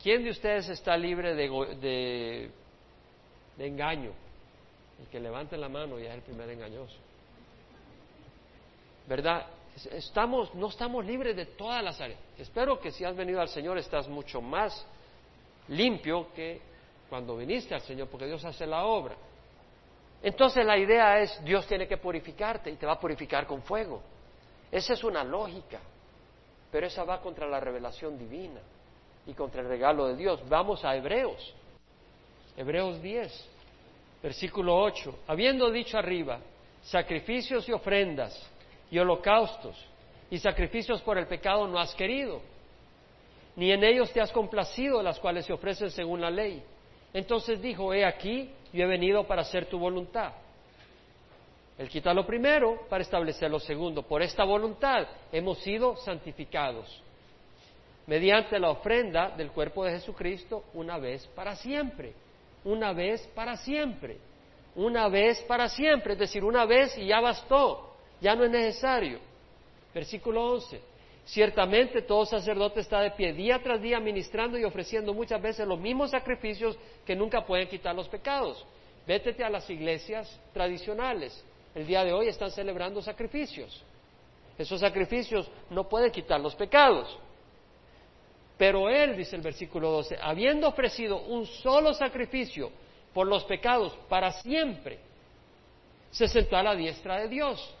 ¿Quién 0.00 0.22
de 0.22 0.30
ustedes 0.30 0.68
está 0.68 0.96
libre 0.96 1.34
de, 1.34 2.52
de 3.56 3.66
engaño? 3.66 4.12
El 5.00 5.08
que 5.08 5.18
levante 5.18 5.56
la 5.56 5.68
mano 5.68 5.98
ya 5.98 6.10
es 6.10 6.14
el 6.14 6.22
primer 6.22 6.48
engañoso. 6.50 6.98
¿Verdad? 9.08 9.44
Estamos, 9.92 10.54
no 10.54 10.68
estamos 10.68 11.04
libres 11.04 11.34
de 11.34 11.46
todas 11.46 11.82
las 11.82 12.00
áreas. 12.00 12.18
Espero 12.38 12.78
que 12.78 12.90
si 12.90 13.04
has 13.04 13.16
venido 13.16 13.40
al 13.40 13.48
Señor 13.48 13.78
estás 13.78 14.08
mucho 14.08 14.40
más 14.40 14.86
limpio 15.68 16.32
que 16.34 16.60
cuando 17.08 17.36
viniste 17.36 17.74
al 17.74 17.80
Señor, 17.82 18.08
porque 18.08 18.26
Dios 18.26 18.44
hace 18.44 18.66
la 18.66 18.84
obra. 18.84 19.14
Entonces 20.22 20.64
la 20.64 20.78
idea 20.78 21.18
es, 21.20 21.42
Dios 21.44 21.66
tiene 21.66 21.88
que 21.88 21.96
purificarte 21.96 22.70
y 22.70 22.76
te 22.76 22.86
va 22.86 22.92
a 22.92 23.00
purificar 23.00 23.46
con 23.46 23.62
fuego. 23.62 24.02
Esa 24.70 24.92
es 24.92 25.04
una 25.04 25.24
lógica, 25.24 25.80
pero 26.70 26.86
esa 26.86 27.04
va 27.04 27.20
contra 27.20 27.46
la 27.46 27.60
revelación 27.60 28.18
divina 28.18 28.60
y 29.26 29.34
contra 29.34 29.62
el 29.62 29.68
regalo 29.68 30.06
de 30.06 30.16
Dios. 30.16 30.40
Vamos 30.48 30.84
a 30.84 30.96
Hebreos, 30.96 31.54
Hebreos 32.56 33.02
10 33.02 33.52
versículo 34.22 34.80
8, 34.80 35.24
habiendo 35.26 35.70
dicho 35.70 35.98
arriba, 35.98 36.38
sacrificios 36.82 37.68
y 37.68 37.72
ofrendas 37.72 38.50
y 38.92 38.98
holocaustos 39.00 39.76
y 40.30 40.38
sacrificios 40.38 41.02
por 41.02 41.18
el 41.18 41.26
pecado 41.26 41.66
no 41.66 41.80
has 41.80 41.92
querido, 41.96 42.40
ni 43.56 43.72
en 43.72 43.82
ellos 43.82 44.12
te 44.12 44.20
has 44.20 44.30
complacido, 44.30 45.02
las 45.02 45.18
cuales 45.18 45.44
se 45.44 45.52
ofrecen 45.52 45.90
según 45.90 46.20
la 46.20 46.30
ley. 46.30 46.62
Entonces 47.12 47.60
dijo, 47.60 47.92
he 47.92 48.04
aquí, 48.04 48.48
yo 48.72 48.84
he 48.84 48.86
venido 48.86 49.26
para 49.26 49.42
hacer 49.42 49.66
tu 49.66 49.78
voluntad. 49.78 50.32
Él 51.76 51.88
quita 51.88 52.14
lo 52.14 52.24
primero 52.24 52.86
para 52.88 53.02
establecer 53.02 53.50
lo 53.50 53.58
segundo. 53.58 54.02
Por 54.02 54.22
esta 54.22 54.44
voluntad 54.44 55.08
hemos 55.32 55.58
sido 55.58 55.96
santificados 55.96 57.02
mediante 58.06 58.60
la 58.60 58.70
ofrenda 58.70 59.30
del 59.30 59.50
cuerpo 59.50 59.84
de 59.84 59.92
Jesucristo 59.92 60.64
una 60.74 60.98
vez 60.98 61.26
para 61.34 61.56
siempre 61.56 62.14
una 62.64 62.92
vez 62.92 63.26
para 63.34 63.56
siempre, 63.56 64.18
una 64.74 65.08
vez 65.08 65.42
para 65.42 65.68
siempre, 65.68 66.14
es 66.14 66.18
decir, 66.18 66.44
una 66.44 66.64
vez 66.64 66.96
y 66.96 67.06
ya 67.06 67.20
bastó, 67.20 67.91
ya 68.22 68.36
no 68.36 68.44
es 68.44 68.50
necesario. 68.50 69.18
Versículo 69.92 70.52
11. 70.52 70.80
Ciertamente 71.24 72.02
todo 72.02 72.24
sacerdote 72.24 72.80
está 72.80 73.00
de 73.00 73.10
pie 73.10 73.32
día 73.32 73.60
tras 73.62 73.82
día 73.82 74.00
ministrando 74.00 74.58
y 74.58 74.64
ofreciendo 74.64 75.12
muchas 75.12 75.42
veces 75.42 75.66
los 75.66 75.78
mismos 75.78 76.10
sacrificios 76.10 76.76
que 77.04 77.14
nunca 77.14 77.44
pueden 77.44 77.68
quitar 77.68 77.94
los 77.94 78.08
pecados. 78.08 78.64
Vétete 79.06 79.44
a 79.44 79.50
las 79.50 79.68
iglesias 79.68 80.40
tradicionales. 80.52 81.44
El 81.74 81.86
día 81.86 82.04
de 82.04 82.12
hoy 82.12 82.28
están 82.28 82.50
celebrando 82.50 83.02
sacrificios. 83.02 83.82
Esos 84.56 84.80
sacrificios 84.80 85.50
no 85.70 85.88
pueden 85.88 86.10
quitar 86.12 86.40
los 86.40 86.54
pecados. 86.54 87.18
Pero 88.56 88.88
él, 88.88 89.16
dice 89.16 89.34
el 89.34 89.42
versículo 89.42 89.90
12, 89.90 90.18
habiendo 90.20 90.68
ofrecido 90.68 91.22
un 91.22 91.46
solo 91.46 91.92
sacrificio 91.94 92.70
por 93.12 93.26
los 93.26 93.44
pecados 93.44 93.96
para 94.08 94.30
siempre, 94.32 94.98
se 96.10 96.28
sentó 96.28 96.56
a 96.56 96.62
la 96.62 96.76
diestra 96.76 97.18
de 97.18 97.28
Dios, 97.28 97.74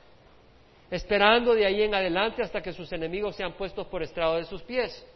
esperando 0.92 1.54
de 1.54 1.64
ahí 1.64 1.82
en 1.82 1.94
adelante 1.94 2.42
hasta 2.42 2.60
que 2.60 2.70
sus 2.70 2.92
enemigos 2.92 3.34
sean 3.34 3.54
puestos 3.54 3.86
por 3.86 4.02
estrado 4.02 4.36
de 4.36 4.44
sus 4.44 4.62
pies. 4.62 5.06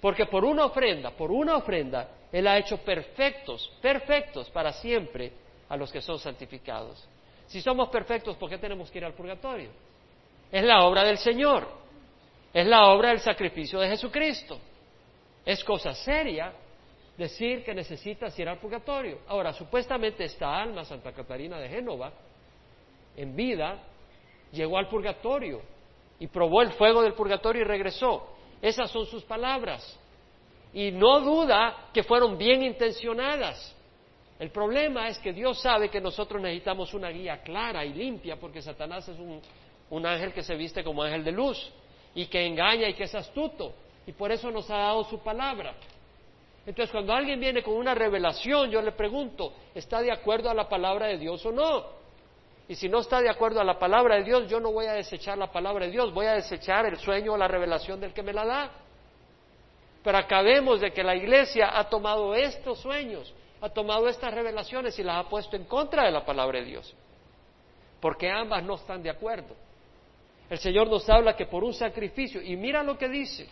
Porque 0.00 0.26
por 0.26 0.44
una 0.44 0.64
ofrenda, 0.64 1.12
por 1.12 1.30
una 1.30 1.56
ofrenda, 1.56 2.08
Él 2.32 2.44
ha 2.48 2.58
hecho 2.58 2.78
perfectos, 2.78 3.72
perfectos 3.80 4.50
para 4.50 4.72
siempre 4.72 5.32
a 5.68 5.76
los 5.76 5.92
que 5.92 6.00
son 6.00 6.18
santificados. 6.18 7.08
Si 7.46 7.62
somos 7.62 7.88
perfectos, 7.88 8.36
¿por 8.36 8.50
qué 8.50 8.58
tenemos 8.58 8.90
que 8.90 8.98
ir 8.98 9.04
al 9.04 9.14
purgatorio? 9.14 9.70
Es 10.50 10.64
la 10.64 10.84
obra 10.84 11.04
del 11.04 11.18
Señor, 11.18 11.68
es 12.52 12.66
la 12.66 12.86
obra 12.88 13.10
del 13.10 13.20
sacrificio 13.20 13.78
de 13.78 13.88
Jesucristo. 13.88 14.58
Es 15.44 15.62
cosa 15.62 15.94
seria 15.94 16.52
decir 17.16 17.62
que 17.64 17.72
necesitas 17.72 18.36
ir 18.40 18.48
al 18.48 18.58
purgatorio. 18.58 19.20
Ahora, 19.28 19.52
supuestamente 19.52 20.24
esta 20.24 20.60
alma, 20.60 20.84
Santa 20.84 21.12
Catarina 21.12 21.60
de 21.60 21.68
Génova, 21.68 22.12
en 23.16 23.36
vida, 23.36 23.80
llegó 24.52 24.78
al 24.78 24.88
purgatorio 24.88 25.60
y 26.18 26.26
probó 26.26 26.62
el 26.62 26.72
fuego 26.72 27.02
del 27.02 27.14
purgatorio 27.14 27.62
y 27.62 27.64
regresó. 27.64 28.26
Esas 28.62 28.90
son 28.90 29.06
sus 29.06 29.22
palabras. 29.24 29.98
Y 30.72 30.90
no 30.90 31.20
duda 31.20 31.88
que 31.92 32.02
fueron 32.02 32.36
bien 32.36 32.62
intencionadas. 32.62 33.74
El 34.38 34.50
problema 34.50 35.08
es 35.08 35.18
que 35.18 35.32
Dios 35.32 35.60
sabe 35.60 35.88
que 35.88 36.00
nosotros 36.00 36.40
necesitamos 36.42 36.92
una 36.92 37.08
guía 37.08 37.42
clara 37.42 37.84
y 37.84 37.94
limpia 37.94 38.36
porque 38.36 38.60
Satanás 38.60 39.08
es 39.08 39.18
un, 39.18 39.40
un 39.90 40.06
ángel 40.06 40.32
que 40.32 40.42
se 40.42 40.54
viste 40.56 40.84
como 40.84 41.02
ángel 41.02 41.24
de 41.24 41.32
luz 41.32 41.72
y 42.14 42.26
que 42.26 42.46
engaña 42.46 42.88
y 42.88 42.94
que 42.94 43.04
es 43.04 43.14
astuto 43.14 43.72
y 44.06 44.12
por 44.12 44.30
eso 44.30 44.50
nos 44.50 44.70
ha 44.70 44.76
dado 44.76 45.04
su 45.04 45.18
palabra. 45.18 45.74
Entonces, 46.64 46.90
cuando 46.90 47.12
alguien 47.12 47.38
viene 47.38 47.62
con 47.62 47.74
una 47.74 47.94
revelación, 47.94 48.70
yo 48.70 48.80
le 48.82 48.92
pregunto, 48.92 49.52
¿está 49.74 50.00
de 50.00 50.10
acuerdo 50.10 50.50
a 50.50 50.54
la 50.54 50.68
palabra 50.68 51.06
de 51.06 51.18
Dios 51.18 51.44
o 51.46 51.52
no? 51.52 51.84
Y 52.68 52.74
si 52.74 52.88
no 52.88 53.00
está 53.00 53.20
de 53.20 53.30
acuerdo 53.30 53.60
a 53.60 53.64
la 53.64 53.78
palabra 53.78 54.16
de 54.16 54.24
Dios, 54.24 54.48
yo 54.48 54.58
no 54.58 54.72
voy 54.72 54.86
a 54.86 54.94
desechar 54.94 55.38
la 55.38 55.52
palabra 55.52 55.86
de 55.86 55.92
Dios, 55.92 56.12
voy 56.12 56.26
a 56.26 56.34
desechar 56.34 56.84
el 56.86 56.98
sueño 56.98 57.34
o 57.34 57.36
la 57.36 57.46
revelación 57.46 58.00
del 58.00 58.12
que 58.12 58.22
me 58.22 58.32
la 58.32 58.44
da. 58.44 58.70
Pero 60.02 60.18
acabemos 60.18 60.80
de 60.80 60.90
que 60.92 61.04
la 61.04 61.14
iglesia 61.14 61.78
ha 61.78 61.88
tomado 61.88 62.34
estos 62.34 62.80
sueños, 62.80 63.32
ha 63.60 63.68
tomado 63.68 64.08
estas 64.08 64.34
revelaciones 64.34 64.98
y 64.98 65.04
las 65.04 65.24
ha 65.24 65.28
puesto 65.28 65.56
en 65.56 65.64
contra 65.64 66.04
de 66.04 66.10
la 66.10 66.24
palabra 66.24 66.58
de 66.58 66.64
Dios, 66.64 66.92
porque 68.00 68.30
ambas 68.30 68.64
no 68.64 68.74
están 68.74 69.02
de 69.02 69.10
acuerdo. 69.10 69.54
El 70.50 70.58
Señor 70.58 70.88
nos 70.88 71.08
habla 71.08 71.36
que 71.36 71.46
por 71.46 71.62
un 71.62 71.74
sacrificio, 71.74 72.42
y 72.42 72.56
mira 72.56 72.82
lo 72.82 72.98
que 72.98 73.08
dice, 73.08 73.48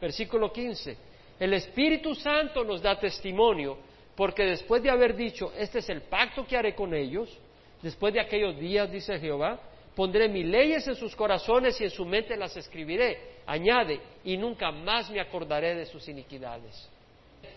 versículo 0.00 0.50
15, 0.50 0.96
el 1.40 1.54
Espíritu 1.54 2.14
Santo 2.14 2.64
nos 2.64 2.80
da 2.80 2.98
testimonio, 2.98 3.78
porque 4.14 4.44
después 4.44 4.82
de 4.82 4.90
haber 4.90 5.14
dicho, 5.14 5.52
este 5.56 5.80
es 5.80 5.88
el 5.88 6.02
pacto 6.02 6.46
que 6.46 6.56
haré 6.56 6.74
con 6.74 6.94
ellos, 6.94 7.38
después 7.84 8.14
de 8.14 8.20
aquellos 8.20 8.58
días, 8.58 8.90
dice 8.90 9.18
Jehová, 9.20 9.60
pondré 9.94 10.26
mis 10.28 10.46
leyes 10.46 10.88
en 10.88 10.96
sus 10.96 11.14
corazones 11.14 11.78
y 11.80 11.84
en 11.84 11.90
su 11.90 12.06
mente 12.06 12.34
las 12.36 12.56
escribiré. 12.56 13.34
Añade, 13.46 14.00
y 14.24 14.38
nunca 14.38 14.72
más 14.72 15.10
me 15.10 15.20
acordaré 15.20 15.74
de 15.74 15.84
sus 15.84 16.08
iniquidades. 16.08 16.90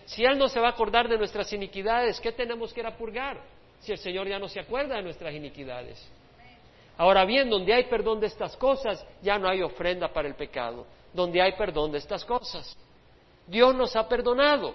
Si 0.06 0.26
Él 0.26 0.38
no 0.38 0.50
se 0.50 0.60
va 0.60 0.68
a 0.68 0.72
acordar 0.72 1.08
de 1.08 1.18
nuestras 1.18 1.52
iniquidades, 1.54 2.20
¿qué 2.20 2.34
tenemos 2.34 2.74
que 2.74 2.82
ir 2.82 2.86
a 2.86 2.98
purgar? 2.98 3.40
Si 3.80 3.94
el 3.94 3.98
Señor 3.98 4.28
ya 4.28 4.38
no 4.38 4.50
se 4.50 4.60
acuerda 4.60 4.98
de 4.98 5.02
nuestras 5.02 5.34
iniquidades. 5.34 6.06
Ahora 6.98 7.24
bien, 7.24 7.50
donde 7.50 7.74
hay 7.74 7.86
perdón 7.86 8.20
de 8.20 8.28
estas 8.28 8.58
cosas, 8.58 9.06
ya 9.22 9.40
no 9.40 9.48
hay 9.48 9.62
ofrenda 9.62 10.12
para 10.12 10.28
el 10.28 10.36
pecado. 10.36 10.86
Donde 11.14 11.42
hay 11.42 11.54
perdón 11.54 11.94
de 11.94 12.00
estas 12.00 12.26
cosas. 12.26 12.78
Dios 13.46 13.74
nos 13.74 13.96
ha 13.96 14.10
perdonado 14.10 14.74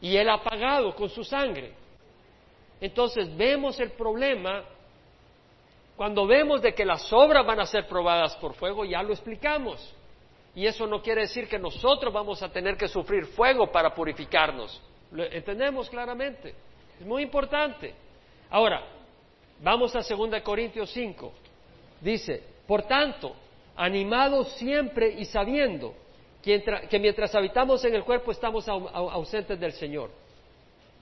y 0.00 0.16
Él 0.16 0.28
ha 0.28 0.42
pagado 0.42 0.94
con 0.96 1.08
su 1.08 1.22
sangre. 1.22 1.74
Entonces 2.82 3.34
vemos 3.36 3.78
el 3.78 3.92
problema 3.92 4.64
cuando 5.96 6.26
vemos 6.26 6.60
de 6.60 6.74
que 6.74 6.84
las 6.84 7.12
obras 7.12 7.46
van 7.46 7.60
a 7.60 7.66
ser 7.66 7.86
probadas 7.86 8.34
por 8.36 8.54
fuego, 8.54 8.84
ya 8.84 9.04
lo 9.04 9.12
explicamos. 9.12 9.94
Y 10.52 10.66
eso 10.66 10.84
no 10.88 11.00
quiere 11.00 11.20
decir 11.20 11.48
que 11.48 11.60
nosotros 11.60 12.12
vamos 12.12 12.42
a 12.42 12.48
tener 12.50 12.76
que 12.76 12.88
sufrir 12.88 13.26
fuego 13.26 13.70
para 13.70 13.94
purificarnos. 13.94 14.82
Lo 15.12 15.22
entendemos 15.22 15.88
claramente. 15.88 16.56
Es 16.98 17.06
muy 17.06 17.22
importante. 17.22 17.94
Ahora, 18.50 18.84
vamos 19.60 19.94
a 19.94 20.00
2 20.00 20.40
Corintios 20.42 20.90
5. 20.90 21.32
Dice, 22.00 22.42
por 22.66 22.82
tanto, 22.82 23.36
animados 23.76 24.48
siempre 24.54 25.14
y 25.20 25.24
sabiendo 25.24 25.94
que 26.42 26.98
mientras 26.98 27.32
habitamos 27.36 27.84
en 27.84 27.94
el 27.94 28.02
cuerpo 28.02 28.32
estamos 28.32 28.68
ausentes 28.68 29.60
del 29.60 29.72
Señor. 29.72 30.10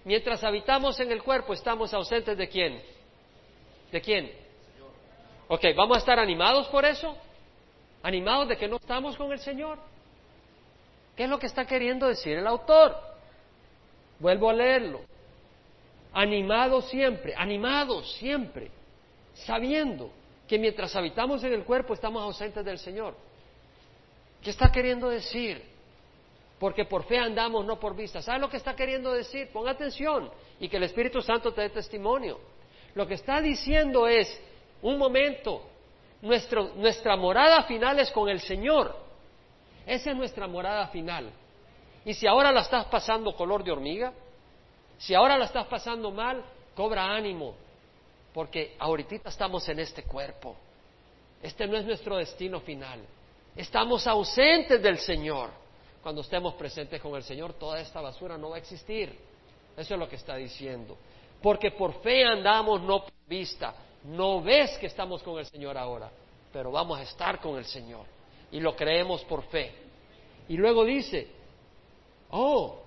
Mientras 0.05 0.43
habitamos 0.45 0.99
en 1.01 1.13
el 1.13 1.23
cuerpo 1.23 1.53
estamos 1.53 1.93
ausentes 1.93 2.37
de 2.37 2.49
quién? 2.49 2.83
¿De 3.93 4.01
quién? 4.01 4.31
Ok, 5.49 5.65
¿vamos 5.77 5.97
a 5.97 6.01
estar 6.01 6.19
animados 6.19 6.69
por 6.69 6.85
eso? 6.85 7.17
¿Animados 8.03 8.49
de 8.49 8.57
que 8.57 8.69
no 8.69 8.77
estamos 8.77 9.17
con 9.17 9.31
el 9.33 9.41
Señor? 9.41 9.79
¿Qué 11.17 11.25
es 11.25 11.31
lo 11.31 11.39
que 11.39 11.47
está 11.47 11.67
queriendo 11.67 12.07
decir 12.07 12.39
el 12.39 12.47
autor? 12.47 12.97
Vuelvo 14.19 14.49
a 14.49 14.55
leerlo. 14.55 15.01
Animados 16.13 16.89
siempre, 16.89 17.35
animados 17.37 18.13
siempre, 18.15 18.71
sabiendo 19.35 20.11
que 20.49 20.59
mientras 20.59 20.97
habitamos 20.97 21.45
en 21.45 21.53
el 21.53 21.65
cuerpo 21.65 21.95
estamos 21.95 22.23
ausentes 22.23 22.65
del 22.65 22.79
Señor. 22.79 23.15
¿Qué 24.43 24.51
está 24.51 24.73
queriendo 24.73 25.09
decir? 25.09 25.63
Porque 26.61 26.85
por 26.85 27.05
fe 27.05 27.19
andamos, 27.19 27.65
no 27.65 27.81
por 27.81 27.97
vista. 27.97 28.21
¿Sabe 28.21 28.39
lo 28.39 28.51
que 28.51 28.59
está 28.59 28.77
queriendo 28.77 29.13
decir? 29.13 29.49
Ponga 29.51 29.71
atención 29.71 30.31
y 30.61 30.69
que 30.69 30.77
el 30.77 30.83
Espíritu 30.83 31.23
Santo 31.23 31.55
te 31.55 31.63
dé 31.63 31.71
testimonio. 31.71 32.39
Lo 32.95 33.07
que 33.07 33.15
está 33.15 33.41
diciendo 33.41 34.07
es, 34.07 34.29
un 34.83 34.99
momento, 34.99 35.63
nuestra 36.21 37.17
morada 37.17 37.63
final 37.63 37.99
es 37.99 38.11
con 38.11 38.29
el 38.29 38.41
Señor. 38.41 38.95
Esa 39.87 40.11
es 40.11 40.17
nuestra 40.17 40.47
morada 40.47 40.89
final. 40.89 41.31
Y 42.05 42.13
si 42.13 42.27
ahora 42.27 42.53
la 42.53 42.61
estás 42.61 42.85
pasando 42.87 43.35
color 43.35 43.65
de 43.65 43.73
hormiga, 43.73 44.13
si 44.99 45.15
ahora 45.15 45.39
la 45.39 45.47
estás 45.47 45.67
pasando 45.67 46.11
mal, 46.11 46.45
cobra 46.75 47.05
ánimo, 47.05 47.55
porque 48.35 48.77
ahorita 48.79 49.31
estamos 49.31 49.67
en 49.71 49.79
este 49.81 50.03
cuerpo. 50.03 50.57
Este 51.43 51.67
no 51.67 51.79
es 51.79 51.87
nuestro 51.87 52.19
destino 52.19 52.61
final. 52.61 53.01
Estamos 53.57 54.07
ausentes 54.07 54.83
del 54.83 54.99
Señor. 54.99 55.70
Cuando 56.03 56.23
estemos 56.23 56.55
presentes 56.55 57.01
con 57.01 57.15
el 57.15 57.23
Señor, 57.23 57.55
toda 57.55 57.81
esta 57.81 58.01
basura 58.01 58.39
no 58.39 58.51
va 58.51 58.57
a 58.57 58.59
existir. 58.59 59.15
Eso 59.77 59.95
es 59.95 60.01
lo 60.01 60.09
que 60.09 60.17
está 60.17 60.37
diciendo. 60.37 60.97
Porque 61.43 61.71
por 61.73 62.01
fe 62.03 62.25
andamos, 62.25 62.81
no 62.83 63.03
por 63.03 63.13
vista. 63.27 63.75
No 64.05 64.43
ves 64.43 64.79
que 64.79 64.87
estamos 64.87 65.23
con 65.23 65.39
el 65.39 65.47
Señor 65.47 65.77
ahora, 65.77 66.11
pero 66.53 66.71
vamos 66.71 66.99
a 66.99 67.03
estar 67.03 67.39
con 67.41 67.59
el 67.59 67.65
Señor. 67.65 68.07
Y 68.51 68.61
lo 68.61 68.75
creemos 68.75 69.23
por 69.25 69.43
fe. 69.45 69.73
Y 70.49 70.57
luego 70.57 70.85
dice, 70.85 71.29
oh, 72.31 72.81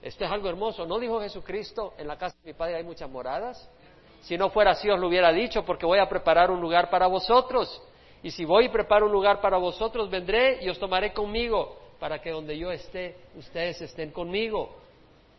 esto 0.00 0.24
es 0.24 0.30
algo 0.30 0.48
hermoso. 0.48 0.86
¿No 0.86 0.98
dijo 0.98 1.20
Jesucristo, 1.20 1.94
en 1.98 2.06
la 2.06 2.16
casa 2.16 2.36
de 2.42 2.52
mi 2.52 2.56
Padre 2.56 2.76
hay 2.76 2.84
muchas 2.84 3.10
moradas? 3.10 3.68
Si 4.22 4.38
no 4.38 4.50
fuera 4.50 4.70
así 4.70 4.88
os 4.88 5.00
lo 5.00 5.08
hubiera 5.08 5.32
dicho, 5.32 5.64
porque 5.64 5.84
voy 5.84 5.98
a 5.98 6.08
preparar 6.08 6.50
un 6.50 6.60
lugar 6.60 6.90
para 6.90 7.08
vosotros. 7.08 7.82
Y 8.22 8.30
si 8.30 8.44
voy 8.44 8.66
y 8.66 8.68
preparo 8.68 9.06
un 9.06 9.12
lugar 9.12 9.40
para 9.40 9.56
vosotros, 9.58 10.08
vendré 10.08 10.64
y 10.64 10.68
os 10.68 10.78
tomaré 10.78 11.12
conmigo, 11.12 11.76
para 12.02 12.20
que 12.20 12.32
donde 12.32 12.58
yo 12.58 12.72
esté, 12.72 13.14
ustedes 13.36 13.80
estén 13.80 14.10
conmigo. 14.10 14.74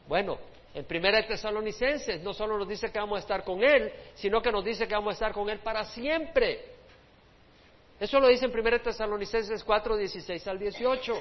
Bueno, 0.08 0.38
en 0.74 0.86
Primera 0.86 1.22
Tesalonicenses 1.28 2.24
no 2.24 2.34
solo 2.34 2.58
nos 2.58 2.70
dice 2.70 2.90
que 2.90 3.00
vamos 3.00 3.18
a 3.18 3.20
estar 3.20 3.44
con 3.44 3.62
Él, 3.62 3.92
sino 4.14 4.42
que 4.42 4.50
nos 4.50 4.64
dice 4.64 4.88
que 4.88 4.96
vamos 4.96 5.12
a 5.12 5.16
estar 5.16 5.34
con 5.34 5.50
Él 5.50 5.60
para 5.60 5.84
siempre. 5.84 6.64
Eso 8.00 8.18
lo 8.18 8.30
dice 8.30 8.46
en 8.46 8.54
Primera 8.54 8.82
Tesalonicenses 8.82 9.62
4, 9.62 9.98
16 9.98 10.48
al 10.48 10.58
18. 10.58 11.14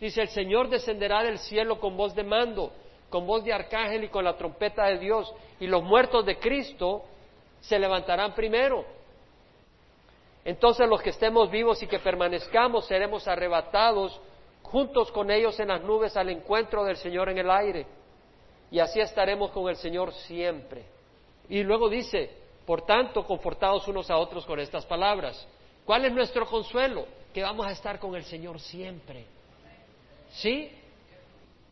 Dice, 0.00 0.22
el 0.22 0.28
Señor 0.30 0.68
descenderá 0.68 1.22
del 1.22 1.38
cielo 1.38 1.78
con 1.78 1.96
voz 1.96 2.12
de 2.16 2.24
mando, 2.24 2.72
con 3.10 3.28
voz 3.28 3.44
de 3.44 3.52
arcángel 3.52 4.02
y 4.02 4.08
con 4.08 4.24
la 4.24 4.36
trompeta 4.36 4.86
de 4.86 4.98
Dios, 4.98 5.32
y 5.60 5.68
los 5.68 5.84
muertos 5.84 6.26
de 6.26 6.36
Cristo 6.40 7.04
se 7.60 7.78
levantarán 7.78 8.34
primero. 8.34 8.84
Entonces 10.44 10.88
los 10.88 11.00
que 11.00 11.10
estemos 11.10 11.48
vivos 11.48 11.80
y 11.80 11.86
que 11.86 12.00
permanezcamos 12.00 12.88
seremos 12.88 13.28
arrebatados 13.28 14.20
juntos 14.70 15.10
con 15.10 15.30
ellos 15.30 15.58
en 15.60 15.68
las 15.68 15.82
nubes 15.82 16.16
al 16.16 16.30
encuentro 16.30 16.84
del 16.84 16.96
Señor 16.96 17.28
en 17.28 17.38
el 17.38 17.50
aire. 17.50 17.86
Y 18.70 18.78
así 18.78 19.00
estaremos 19.00 19.50
con 19.50 19.68
el 19.68 19.76
Señor 19.76 20.12
siempre. 20.12 20.84
Y 21.48 21.62
luego 21.64 21.88
dice, 21.88 22.30
por 22.64 22.82
tanto, 22.82 23.26
confortados 23.26 23.88
unos 23.88 24.10
a 24.10 24.16
otros 24.16 24.46
con 24.46 24.60
estas 24.60 24.86
palabras. 24.86 25.46
¿Cuál 25.84 26.04
es 26.04 26.12
nuestro 26.12 26.46
consuelo? 26.46 27.04
Que 27.34 27.42
vamos 27.42 27.66
a 27.66 27.72
estar 27.72 27.98
con 27.98 28.14
el 28.14 28.22
Señor 28.24 28.60
siempre. 28.60 29.26
¿Sí? 30.30 30.70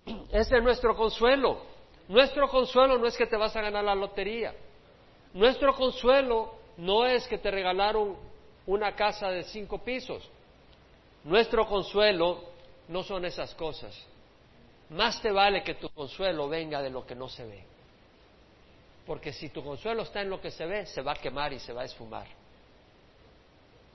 Ese 0.32 0.56
es 0.56 0.62
nuestro 0.62 0.96
consuelo. 0.96 1.62
Nuestro 2.08 2.48
consuelo 2.48 2.98
no 2.98 3.06
es 3.06 3.16
que 3.16 3.26
te 3.26 3.36
vas 3.36 3.54
a 3.54 3.62
ganar 3.62 3.84
la 3.84 3.94
lotería. 3.94 4.54
Nuestro 5.34 5.72
consuelo 5.74 6.54
no 6.78 7.06
es 7.06 7.28
que 7.28 7.38
te 7.38 7.50
regalaron 7.50 8.16
una 8.66 8.96
casa 8.96 9.28
de 9.30 9.44
cinco 9.44 9.78
pisos. 9.78 10.28
Nuestro 11.22 11.66
consuelo 11.66 12.57
no 12.88 13.02
son 13.02 13.24
esas 13.24 13.54
cosas. 13.54 13.94
Más 14.90 15.20
te 15.20 15.30
vale 15.30 15.62
que 15.62 15.74
tu 15.74 15.88
consuelo 15.90 16.48
venga 16.48 16.82
de 16.82 16.90
lo 16.90 17.06
que 17.06 17.14
no 17.14 17.28
se 17.28 17.44
ve. 17.44 17.62
Porque 19.06 19.32
si 19.32 19.50
tu 19.50 19.62
consuelo 19.62 20.02
está 20.02 20.22
en 20.22 20.30
lo 20.30 20.40
que 20.40 20.50
se 20.50 20.66
ve, 20.66 20.86
se 20.86 21.02
va 21.02 21.12
a 21.12 21.16
quemar 21.16 21.52
y 21.52 21.60
se 21.60 21.72
va 21.72 21.82
a 21.82 21.84
esfumar. 21.84 22.26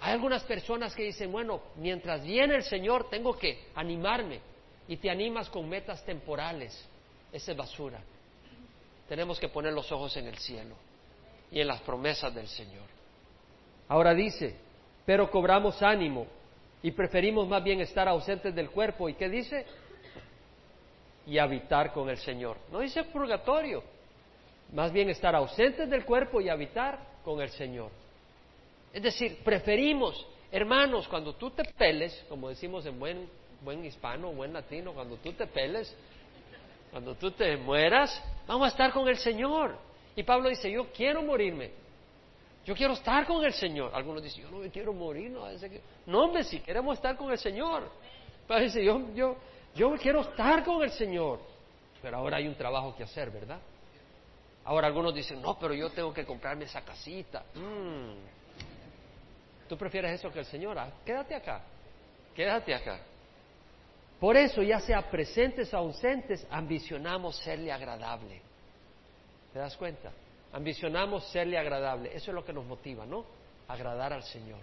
Hay 0.02 0.14
algunas 0.14 0.44
personas 0.44 0.94
que 0.94 1.04
dicen, 1.04 1.32
bueno, 1.32 1.62
mientras 1.78 2.24
viene 2.24 2.56
el 2.56 2.64
Señor 2.64 3.10
tengo 3.10 3.38
que 3.38 3.68
animarme. 3.76 4.42
Y 4.88 4.98
te 4.98 5.10
animas 5.10 5.50
con 5.50 5.68
metas 5.70 6.04
temporales. 6.04 6.88
Esa 7.32 7.52
es 7.52 7.58
basura. 7.58 8.02
Tenemos 9.08 9.40
que 9.40 9.50
poner 9.50 9.74
los 9.74 9.92
ojos 9.92 10.16
en 10.18 10.28
el 10.28 10.38
cielo 10.38 10.76
y 11.52 11.62
en 11.62 11.68
las 11.68 11.82
promesas 11.82 12.34
del 12.34 12.48
Señor. 12.48 12.86
Ahora 13.88 14.14
dice, 14.14 14.56
pero 15.06 15.30
cobramos 15.30 15.82
ánimo 15.82 16.28
y 16.84 16.92
preferimos 16.92 17.48
más 17.48 17.64
bien 17.64 17.80
estar 17.80 18.08
ausentes 18.10 18.54
del 18.54 18.70
cuerpo. 18.70 19.08
¿Y 19.08 19.14
qué 19.16 19.30
dice? 19.30 19.66
Y 21.26 21.38
habitar 21.38 21.94
con 21.94 22.10
el 22.10 22.18
Señor. 22.18 22.58
No 22.72 22.80
dice 22.80 23.06
purgatorio, 23.06 23.82
más 24.74 24.92
bien 24.92 25.10
estar 25.10 25.34
ausentes 25.34 25.90
del 25.90 26.04
cuerpo 26.04 26.42
y 26.42 26.50
habitar 26.50 27.00
con 27.24 27.42
el 27.42 27.50
Señor. 27.50 27.90
Es 28.92 29.02
decir, 29.02 29.40
preferimos, 29.44 30.28
hermanos, 30.52 31.08
cuando 31.08 31.34
tú 31.34 31.50
te 31.52 31.64
peles, 31.64 32.26
como 32.28 32.50
decimos 32.50 32.86
en 32.86 33.00
buen, 33.00 33.30
buen 33.62 33.84
hispano, 33.86 34.34
buen 34.34 34.52
latino, 34.52 34.94
cuando 34.94 35.16
tú 35.16 35.32
te 35.32 35.48
peles, 35.48 35.96
cuando 36.92 37.16
tú 37.16 37.32
te 37.32 37.56
mueras, 37.56 38.22
vamos 38.46 38.66
a 38.66 38.68
estar 38.70 38.92
con 38.92 39.08
el 39.08 39.18
Señor. 39.18 39.78
Y 40.18 40.24
Pablo 40.24 40.50
dice, 40.50 40.70
yo 40.70 40.92
quiero 40.92 41.24
morirme. 41.24 41.72
Yo 42.66 42.76
quiero 42.76 42.94
estar 42.94 43.26
con 43.26 43.44
el 43.44 43.54
Señor. 43.54 43.92
Algunos 43.94 44.24
dicen, 44.24 44.44
yo 44.44 44.52
no 44.52 44.58
me 44.60 44.70
quiero 44.70 44.94
morir. 44.94 45.32
No, 46.06 46.24
hombre, 46.24 46.44
si 46.44 46.60
queremos 46.62 46.96
estar 46.96 47.18
con 47.18 47.32
el 47.32 47.38
Señor. 47.38 47.90
Pablo 48.48 48.64
dice, 48.64 48.84
yo, 48.84 49.14
yo, 49.14 49.36
yo 49.76 49.96
quiero 49.98 50.22
estar 50.22 50.64
con 50.64 50.82
el 50.82 50.92
Señor. 50.92 51.40
Pero 52.02 52.18
ahora 52.18 52.38
hay 52.38 52.48
un 52.48 52.56
trabajo 52.56 52.96
que 52.96 53.04
hacer, 53.04 53.32
¿verdad? 53.32 53.60
Ahora 54.66 54.88
algunos 54.88 55.14
dicen, 55.14 55.42
no, 55.42 55.58
pero 55.60 55.74
yo 55.74 55.90
tengo 55.90 56.14
que 56.14 56.26
comprarme 56.26 56.66
esa 56.66 56.82
casita. 56.82 57.44
Mm. 57.54 58.14
¿Tú 59.68 59.78
prefieres 59.78 60.20
eso 60.20 60.32
que 60.32 60.40
el 60.40 60.46
Señor? 60.46 60.78
Ah, 60.78 60.90
quédate 61.06 61.36
acá, 61.36 61.62
quédate 62.36 62.74
acá. 62.74 63.00
Por 64.20 64.38
eso, 64.38 64.62
ya 64.62 64.80
sea 64.80 65.10
presentes 65.10 65.74
o 65.74 65.78
ausentes, 65.78 66.48
ambicionamos 66.50 67.36
serle 67.38 67.72
agradable. 67.74 68.42
¿Te 69.52 69.60
das 69.60 69.76
cuenta? 69.76 70.12
Ambicionamos 70.54 71.26
serle 71.26 71.58
agradable. 71.58 72.16
Eso 72.16 72.32
es 72.32 72.36
lo 72.36 72.46
que 72.46 72.54
nos 72.54 72.66
motiva, 72.66 73.06
¿no? 73.06 73.26
Agradar 73.68 74.14
al 74.14 74.24
Señor. 74.24 74.62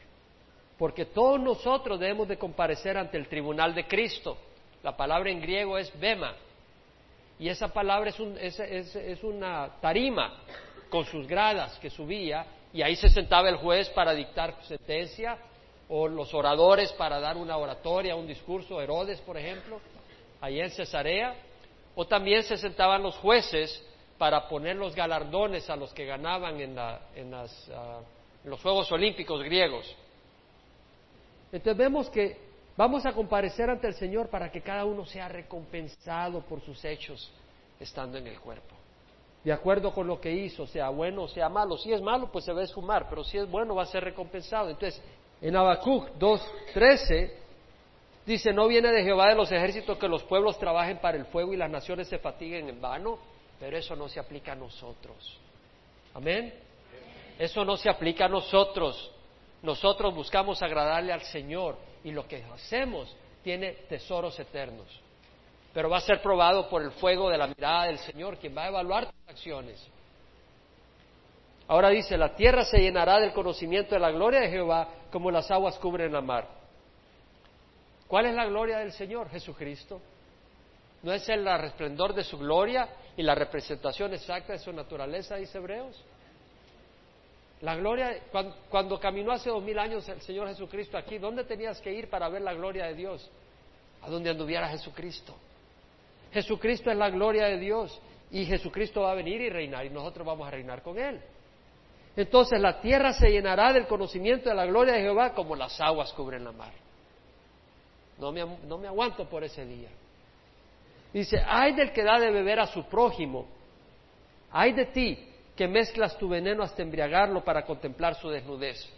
Porque 0.79 1.07
todos 1.07 1.39
nosotros 1.39 2.01
debemos 2.01 2.29
de 2.29 2.39
comparecer 2.39 2.97
ante 2.97 3.19
el 3.19 3.29
tribunal 3.29 3.75
de 3.75 3.87
Cristo. 3.87 4.39
La 4.83 4.97
palabra 4.97 5.31
en 5.31 5.41
griego 5.41 5.77
es 5.77 5.93
bema, 6.01 6.35
y 7.41 7.49
esa 7.49 7.69
palabra 7.69 8.11
es, 8.11 9.25
una 9.25 9.81
tarima 9.81 10.41
con 10.91 11.07
sus 11.07 11.27
gradas 11.27 11.79
que 11.79 11.89
subía 11.89 12.45
y 12.71 12.83
ahí 12.83 12.95
se 12.97 13.09
sentaba 13.09 13.49
el 13.49 13.57
juez 13.57 13.89
para 13.91 14.13
dictar 14.13 14.63
sentencia 14.65 15.39
o 15.89 16.07
los 16.07 16.35
oradores 16.35 16.93
para 16.93 17.19
dar 17.19 17.39
una 17.39 17.57
oratoria, 17.57 18.15
un 18.15 18.27
discurso, 18.27 18.79
Herodes, 18.79 19.23
por 19.23 19.39
ejemplo, 19.39 19.81
ahí 20.39 20.61
en 20.61 20.71
Cesarea, 20.71 21.35
o 21.95 22.07
también 22.07 22.43
se 22.43 22.59
sentaban 22.59 23.03
los 23.03 23.17
jueces 23.17 23.83
para 24.21 24.47
poner 24.47 24.77
los 24.77 24.95
galardones 24.95 25.71
a 25.71 25.77
los 25.77 25.95
que 25.95 26.05
ganaban 26.05 26.61
en, 26.61 26.79
ah, 26.79 27.01
los 28.45 28.61
Juegos 28.61 28.93
Olímpicos 28.93 29.43
griegos. 29.43 29.97
Entonces 31.51 31.77
vemos 31.77 32.11
que 32.11 32.51
Vamos 32.81 33.05
a 33.05 33.13
comparecer 33.13 33.69
ante 33.69 33.89
el 33.89 33.93
Señor 33.93 34.31
para 34.31 34.51
que 34.51 34.63
cada 34.63 34.87
uno 34.87 35.05
sea 35.05 35.29
recompensado 35.29 36.41
por 36.41 36.63
sus 36.63 36.83
hechos 36.83 37.31
estando 37.79 38.17
en 38.17 38.27
el 38.27 38.41
cuerpo. 38.41 38.75
De 39.45 39.53
acuerdo 39.53 39.93
con 39.93 40.07
lo 40.07 40.19
que 40.19 40.33
hizo, 40.33 40.67
sea 40.67 40.89
bueno 40.89 41.25
o 41.25 41.29
sea 41.29 41.51
malo. 41.51 41.77
Si 41.77 41.93
es 41.93 42.01
malo, 42.01 42.33
pues 42.33 42.47
se 42.47 42.55
va 42.55 42.63
a 42.63 42.65
esfumar, 42.65 43.07
pero 43.11 43.23
si 43.23 43.37
es 43.37 43.51
bueno, 43.51 43.75
va 43.75 43.83
a 43.83 43.87
ser 43.87 44.03
recompensado. 44.03 44.71
Entonces, 44.71 45.03
en 45.43 45.57
Habacuc 45.57 46.09
2.13 46.19 47.31
dice, 48.25 48.51
no 48.55 48.67
viene 48.67 48.91
de 48.93 49.03
Jehová 49.03 49.29
de 49.29 49.35
los 49.35 49.53
ejércitos 49.53 49.99
que 49.99 50.09
los 50.09 50.23
pueblos 50.23 50.59
trabajen 50.59 50.99
para 51.01 51.19
el 51.19 51.27
fuego 51.27 51.53
y 51.53 51.59
las 51.59 51.71
naciones 51.71 52.09
se 52.09 52.19
fatiguen 52.19 52.71
en 52.71 52.81
vano, 52.81 53.19
pero 53.61 53.77
eso 53.77 53.95
no 53.95 54.09
se 54.09 54.19
aplica 54.19 54.53
a 54.53 54.57
nosotros. 54.57 55.39
Amén. 56.15 56.53
Eso 57.39 57.65
no 57.65 57.77
se 57.77 57.91
aplica 57.91 58.25
a 58.25 58.29
nosotros. 58.29 59.13
Nosotros 59.63 60.15
buscamos 60.15 60.63
agradarle 60.63 61.13
al 61.13 61.21
Señor 61.23 61.77
y 62.03 62.11
lo 62.11 62.27
que 62.27 62.43
hacemos 62.43 63.15
tiene 63.45 63.73
tesoros 63.89 64.39
eternos. 64.41 64.89
Pero 65.75 65.91
va 65.91 65.99
a 65.99 66.01
ser 66.01 66.23
probado 66.23 66.69
por 66.69 66.83
el 66.83 66.91
fuego 66.93 67.29
de 67.29 67.39
la 67.39 67.47
mirada 67.47 67.85
del 67.85 67.99
Señor, 67.99 68.39
quien 68.39 68.57
va 68.57 68.65
a 68.65 68.69
evaluar 68.69 69.07
tus 69.07 69.29
acciones. 69.29 69.87
Ahora 71.69 71.91
dice, 71.91 72.17
la 72.17 72.35
tierra 72.35 72.65
se 72.65 72.79
llenará 72.79 73.21
del 73.21 73.33
conocimiento 73.33 73.95
de 73.95 74.01
la 74.01 74.11
gloria 74.11 74.41
de 74.41 74.49
Jehová 74.49 74.89
como 75.13 75.31
las 75.31 75.51
aguas 75.51 75.79
cubren 75.79 76.13
la 76.13 76.21
mar. 76.21 76.49
¿Cuál 78.09 78.27
es 78.27 78.35
la 78.35 78.47
gloria 78.47 78.79
del 78.79 78.91
Señor? 78.91 79.29
Jesucristo. 79.29 80.01
¿No 81.03 81.13
es 81.13 81.29
el 81.29 81.45
resplendor 81.59 82.15
de 82.15 82.25
su 82.25 82.39
gloria 82.39 82.89
y 83.17 83.23
la 83.23 83.35
representación 83.35 84.13
exacta 84.13 84.53
de 84.53 84.59
su 84.59 84.73
naturaleza, 84.73 85.37
dice 85.37 85.59
Hebreos? 85.59 86.05
La 87.63 87.77
gloria, 87.77 88.19
cuando, 88.71 88.99
caminó 88.99 89.33
hace 89.33 89.51
dos 89.51 89.63
mil 89.63 89.79
años 89.79 90.09
el 90.09 90.21
Señor 90.23 90.49
Jesucristo 90.49 90.97
aquí, 90.97 91.19
¿dónde 91.19 91.45
tenías 91.45 91.81
que 91.81 91.93
ir 91.93 92.09
para 92.09 92.29
ver 92.29 92.43
la 92.43 92.55
gloria 92.55 92.87
de 92.87 92.95
Dios? 92.95 93.31
A 94.03 94.09
donde 94.09 94.31
anduviera 94.31 94.69
Jesucristo. 94.69 95.35
Jesucristo 96.33 96.91
es 96.91 96.97
la 96.97 97.11
gloria 97.11 97.47
de 97.47 97.59
Dios 97.59 98.01
y 98.31 98.47
Jesucristo 98.47 99.03
va 99.03 99.13
a 99.13 99.15
venir 99.15 99.41
y 99.41 99.51
reinar 99.51 99.85
y 99.85 99.91
nosotros 99.91 100.27
vamos 100.27 100.47
a 100.47 100.51
reinar 100.51 100.83
con 100.83 100.99
Él. 100.99 101.21
Entonces 102.17 102.61
la 102.61 102.81
tierra 102.81 103.13
se 103.13 103.31
llenará 103.31 103.73
del 103.73 103.87
conocimiento 103.87 104.49
de 104.49 104.55
la 104.55 104.67
gloria 104.67 104.95
de 104.95 105.01
Jehová 105.01 105.35
como 105.35 105.55
las 105.55 105.79
aguas 105.81 106.13
cubren 106.13 106.45
la 106.45 106.53
mar. 106.53 106.73
No 108.19 108.33
me, 108.33 108.45
no 108.67 108.79
me 108.79 108.87
aguanto 108.87 109.29
por 109.29 109.45
ese 109.45 109.65
día. 109.67 109.89
Dice, 111.13 111.43
ay 111.45 111.75
del 111.75 111.93
que 111.93 112.05
da 112.05 112.19
de 112.19 112.31
beber 112.31 112.61
a 112.61 112.67
su 112.67 112.85
prójimo, 112.85 113.47
ay 114.53 114.73
de 114.73 114.87
ti 114.87 115.27
que 115.57 115.67
mezclas 115.67 116.17
tu 116.17 116.29
veneno 116.29 116.63
hasta 116.63 116.83
embriagarlo 116.83 117.43
para 117.45 117.65
contemplar 117.65 118.15
su 118.15 118.29
desnudez. 118.29 118.89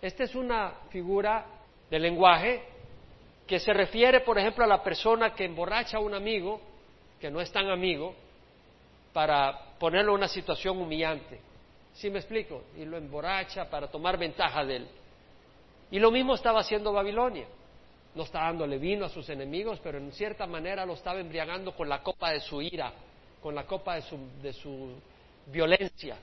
Esta 0.00 0.24
es 0.24 0.34
una 0.34 0.74
figura 0.90 1.44
de 1.90 1.98
lenguaje 1.98 2.62
que 3.46 3.58
se 3.58 3.72
refiere, 3.72 4.20
por 4.20 4.38
ejemplo, 4.38 4.64
a 4.64 4.68
la 4.68 4.82
persona 4.82 5.34
que 5.34 5.44
emborracha 5.44 5.96
a 5.96 6.00
un 6.00 6.14
amigo, 6.14 6.60
que 7.20 7.30
no 7.30 7.40
es 7.40 7.50
tan 7.50 7.68
amigo, 7.68 8.14
para 9.12 9.74
ponerlo 9.78 10.12
en 10.12 10.18
una 10.18 10.28
situación 10.28 10.78
humillante. 10.78 11.40
¿Sí 11.94 12.10
me 12.10 12.20
explico? 12.20 12.62
Y 12.76 12.84
lo 12.84 12.96
emborracha 12.96 13.68
para 13.68 13.88
tomar 13.88 14.16
ventaja 14.16 14.64
de 14.64 14.76
él. 14.76 14.88
Y 15.90 15.98
lo 15.98 16.10
mismo 16.10 16.34
estaba 16.34 16.60
haciendo 16.60 16.92
Babilonia. 16.92 17.46
No 18.14 18.24
está 18.24 18.40
dándole 18.40 18.78
vino 18.78 19.06
a 19.06 19.08
sus 19.08 19.28
enemigos, 19.28 19.80
pero 19.82 19.98
en 19.98 20.12
cierta 20.12 20.46
manera 20.46 20.84
lo 20.84 20.94
estaba 20.94 21.20
embriagando 21.20 21.72
con 21.72 21.88
la 21.88 22.02
copa 22.02 22.32
de 22.32 22.40
su 22.40 22.60
ira, 22.60 22.92
con 23.40 23.54
la 23.54 23.64
copa 23.64 23.94
de 23.94 24.02
su, 24.02 24.18
de 24.42 24.52
su 24.52 24.94
violencia 25.46 26.16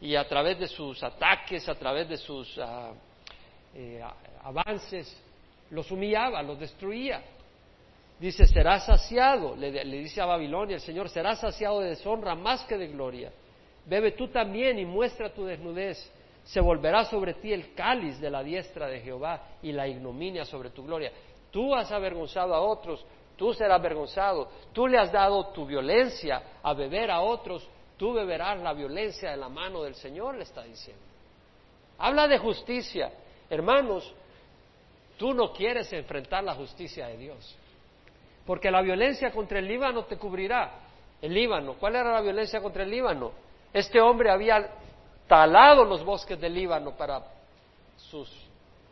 y 0.00 0.14
a 0.14 0.26
través 0.28 0.58
de 0.58 0.68
sus 0.68 1.02
ataques, 1.02 1.68
a 1.68 1.74
través 1.74 2.08
de 2.08 2.16
sus 2.16 2.56
ah, 2.58 2.92
eh, 3.74 4.00
avances, 4.42 5.14
los 5.70 5.90
humillaba, 5.90 6.42
los 6.42 6.58
destruía. 6.58 7.22
Dice, 8.18 8.46
será 8.46 8.80
saciado, 8.80 9.56
le, 9.56 9.70
le, 9.84 9.98
dice 9.98 10.20
a 10.20 10.26
Babilonia 10.26 10.76
el 10.76 10.80
Señor, 10.80 11.08
será 11.08 11.36
saciado 11.36 11.80
de 11.80 11.90
deshonra 11.90 12.34
más 12.34 12.64
que 12.64 12.76
de 12.76 12.88
gloria. 12.88 13.32
Bebe 13.86 14.12
tú 14.12 14.28
también 14.28 14.78
y 14.78 14.84
muestra 14.84 15.32
tu 15.32 15.44
desnudez. 15.44 15.98
Se 16.48 16.60
volverá 16.62 17.04
sobre 17.04 17.34
ti 17.34 17.52
el 17.52 17.74
cáliz 17.74 18.18
de 18.20 18.30
la 18.30 18.42
diestra 18.42 18.86
de 18.86 19.00
Jehová 19.00 19.42
y 19.62 19.70
la 19.70 19.86
ignominia 19.86 20.46
sobre 20.46 20.70
tu 20.70 20.82
gloria. 20.82 21.12
Tú 21.50 21.74
has 21.74 21.92
avergonzado 21.92 22.54
a 22.54 22.60
otros, 22.60 23.04
tú 23.36 23.52
serás 23.52 23.78
avergonzado. 23.78 24.48
Tú 24.72 24.86
le 24.86 24.98
has 24.98 25.12
dado 25.12 25.48
tu 25.48 25.66
violencia 25.66 26.42
a 26.62 26.72
beber 26.72 27.10
a 27.10 27.20
otros, 27.20 27.68
tú 27.98 28.14
beberás 28.14 28.58
la 28.60 28.72
violencia 28.72 29.30
de 29.30 29.36
la 29.36 29.50
mano 29.50 29.82
del 29.82 29.94
Señor, 29.94 30.36
le 30.36 30.44
está 30.44 30.62
diciendo. 30.62 31.02
Habla 31.98 32.26
de 32.26 32.38
justicia. 32.38 33.12
Hermanos, 33.50 34.10
tú 35.18 35.34
no 35.34 35.52
quieres 35.52 35.92
enfrentar 35.92 36.44
la 36.44 36.54
justicia 36.54 37.08
de 37.08 37.18
Dios. 37.18 37.58
Porque 38.46 38.70
la 38.70 38.80
violencia 38.80 39.30
contra 39.32 39.58
el 39.58 39.68
Líbano 39.68 40.04
te 40.04 40.16
cubrirá. 40.16 40.80
El 41.20 41.34
Líbano, 41.34 41.74
¿cuál 41.74 41.96
era 41.96 42.10
la 42.10 42.22
violencia 42.22 42.62
contra 42.62 42.84
el 42.84 42.90
Líbano? 42.90 43.32
Este 43.70 44.00
hombre 44.00 44.30
había 44.30 44.66
talado 45.28 45.84
los 45.84 46.04
bosques 46.04 46.40
del 46.40 46.54
Líbano 46.54 46.96
para 46.96 47.22
sus 47.96 48.28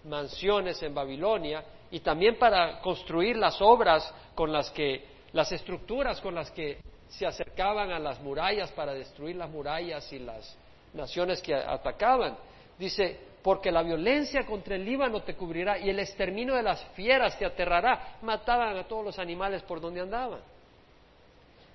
mansiones 0.05 0.81
en 0.83 0.95
Babilonia 0.95 1.65
y 1.91 2.01
también 2.01 2.39
para 2.39 2.81
construir 2.81 3.37
las 3.37 3.61
obras 3.61 4.13
con 4.35 4.53
las 4.53 4.71
que, 4.71 5.05
las 5.33 5.51
estructuras 5.51 6.21
con 6.21 6.35
las 6.35 6.51
que 6.51 6.79
se 7.09 7.27
acercaban 7.27 7.91
a 7.91 7.99
las 7.99 8.21
murallas 8.21 8.71
para 8.73 8.93
destruir 8.93 9.37
las 9.37 9.51
murallas 9.51 10.13
y 10.13 10.19
las 10.19 10.57
naciones 10.93 11.41
que 11.41 11.55
atacaban. 11.55 12.37
Dice, 12.79 13.19
porque 13.43 13.71
la 13.71 13.83
violencia 13.83 14.45
contra 14.45 14.75
el 14.75 14.85
Líbano 14.85 15.23
te 15.23 15.35
cubrirá 15.35 15.79
y 15.79 15.89
el 15.89 16.01
exterminio 16.01 16.55
de 16.55 16.63
las 16.63 16.85
fieras 16.95 17.39
te 17.39 17.47
aterrará. 17.47 18.19
Mataban 18.23 18.77
a 18.77 18.85
todos 18.85 19.05
los 19.05 19.19
animales 19.19 19.63
por 19.63 19.81
donde 19.81 20.01
andaban. 20.01 20.41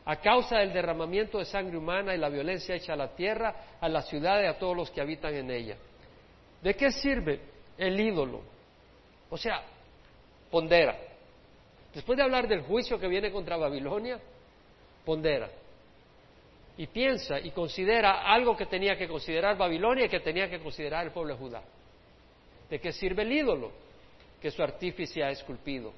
A 0.05 0.15
causa 0.17 0.57
del 0.57 0.73
derramamiento 0.73 1.37
de 1.37 1.45
sangre 1.45 1.77
humana 1.77 2.15
y 2.15 2.17
la 2.17 2.29
violencia 2.29 2.75
hecha 2.75 2.93
a 2.93 2.95
la 2.95 3.15
tierra, 3.15 3.77
a 3.79 3.87
la 3.87 4.01
ciudad 4.01 4.41
y 4.41 4.47
a 4.47 4.57
todos 4.57 4.75
los 4.75 4.89
que 4.89 5.01
habitan 5.01 5.33
en 5.35 5.51
ella. 5.51 5.77
¿De 6.61 6.73
qué 6.75 6.91
sirve 6.91 7.39
el 7.77 7.99
ídolo? 7.99 8.41
O 9.29 9.37
sea, 9.37 9.63
pondera. 10.49 10.97
Después 11.93 12.17
de 12.17 12.23
hablar 12.23 12.47
del 12.47 12.61
juicio 12.61 12.99
que 12.99 13.07
viene 13.07 13.31
contra 13.31 13.57
Babilonia, 13.57 14.19
pondera 15.05 15.49
y 16.77 16.87
piensa 16.87 17.39
y 17.39 17.51
considera 17.51 18.23
algo 18.23 18.55
que 18.55 18.65
tenía 18.65 18.97
que 18.97 19.07
considerar 19.07 19.57
Babilonia 19.57 20.05
y 20.05 20.09
que 20.09 20.19
tenía 20.19 20.49
que 20.49 20.59
considerar 20.59 21.05
el 21.05 21.11
pueblo 21.11 21.33
de 21.33 21.39
Judá. 21.39 21.63
¿De 22.69 22.79
qué 22.79 22.91
sirve 22.91 23.23
el 23.23 23.31
ídolo? 23.31 23.71
Que 24.41 24.49
su 24.49 24.63
artífice 24.63 25.23
ha 25.23 25.29
esculpido. 25.29 25.93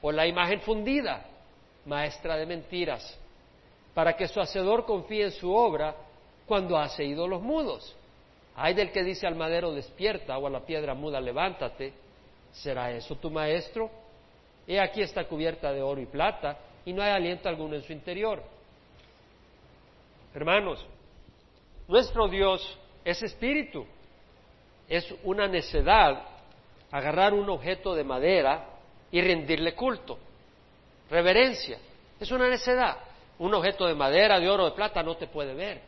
O 0.00 0.10
la 0.10 0.26
imagen 0.26 0.60
fundida, 0.62 1.24
maestra 1.84 2.36
de 2.36 2.46
mentiras, 2.46 3.18
para 3.94 4.14
que 4.16 4.28
su 4.28 4.40
hacedor 4.40 4.84
confíe 4.84 5.24
en 5.24 5.32
su 5.32 5.52
obra 5.52 5.94
cuando 6.46 6.76
hace 6.76 7.04
ídolos 7.04 7.42
mudos. 7.42 7.96
Hay 8.54 8.74
del 8.74 8.92
que 8.92 9.02
dice 9.02 9.26
al 9.26 9.34
madero 9.34 9.72
despierta 9.72 10.36
o 10.38 10.46
a 10.46 10.50
la 10.50 10.60
piedra 10.60 10.94
muda 10.94 11.20
levántate. 11.20 11.92
¿Será 12.52 12.90
eso 12.90 13.16
tu 13.16 13.30
maestro? 13.30 13.90
He 14.66 14.78
aquí 14.78 15.00
está 15.00 15.24
cubierta 15.24 15.72
de 15.72 15.82
oro 15.82 16.00
y 16.00 16.06
plata 16.06 16.58
y 16.84 16.92
no 16.92 17.02
hay 17.02 17.10
aliento 17.10 17.48
alguno 17.48 17.74
en 17.74 17.82
su 17.82 17.92
interior. 17.92 18.42
Hermanos, 20.34 20.84
nuestro 21.88 22.28
Dios 22.28 22.78
es 23.04 23.22
espíritu. 23.22 23.86
Es 24.88 25.14
una 25.24 25.48
necedad 25.48 26.22
agarrar 26.90 27.32
un 27.32 27.48
objeto 27.48 27.94
de 27.94 28.04
madera 28.04 28.66
y 29.10 29.20
rendirle 29.20 29.74
culto. 29.74 30.18
Reverencia. 31.12 31.78
Es 32.18 32.30
una 32.30 32.48
necedad. 32.48 32.96
Un 33.38 33.52
objeto 33.52 33.86
de 33.86 33.94
madera, 33.94 34.40
de 34.40 34.48
oro, 34.48 34.64
de 34.64 34.70
plata 34.70 35.02
no 35.02 35.14
te 35.14 35.26
puede 35.26 35.52
ver. 35.52 35.82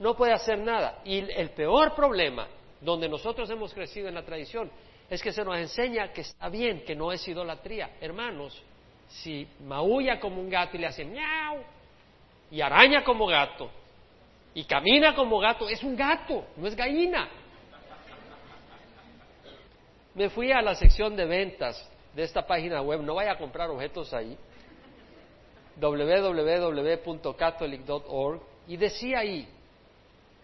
No 0.00 0.16
puede 0.16 0.32
hacer 0.32 0.58
nada. 0.58 0.98
Y 1.04 1.18
el 1.18 1.50
peor 1.50 1.94
problema, 1.94 2.48
donde 2.80 3.08
nosotros 3.08 3.48
hemos 3.48 3.72
crecido 3.72 4.08
en 4.08 4.14
la 4.16 4.24
tradición, 4.24 4.68
es 5.08 5.22
que 5.22 5.32
se 5.32 5.44
nos 5.44 5.56
enseña 5.56 6.12
que 6.12 6.22
está 6.22 6.48
bien, 6.48 6.82
que 6.84 6.96
no 6.96 7.12
es 7.12 7.26
idolatría. 7.28 7.90
Hermanos, 8.00 8.60
si 9.08 9.46
maulla 9.64 10.18
como 10.18 10.40
un 10.40 10.50
gato 10.50 10.76
y 10.76 10.80
le 10.80 10.88
hace 10.88 11.04
miau, 11.04 11.62
y 12.50 12.60
araña 12.60 13.04
como 13.04 13.26
gato, 13.26 13.70
y 14.52 14.64
camina 14.64 15.14
como 15.14 15.38
gato, 15.38 15.68
es 15.68 15.80
un 15.84 15.94
gato, 15.94 16.44
no 16.56 16.66
es 16.66 16.74
gallina. 16.74 17.28
Me 20.14 20.28
fui 20.28 20.50
a 20.50 20.60
la 20.60 20.74
sección 20.74 21.14
de 21.14 21.24
ventas 21.24 21.89
de 22.14 22.22
esta 22.22 22.46
página 22.46 22.82
web, 22.82 23.00
no 23.02 23.14
vaya 23.14 23.32
a 23.32 23.38
comprar 23.38 23.70
objetos 23.70 24.12
ahí, 24.12 24.36
www.catholic.org, 25.80 28.42
y 28.66 28.76
decía 28.76 29.20
ahí, 29.20 29.48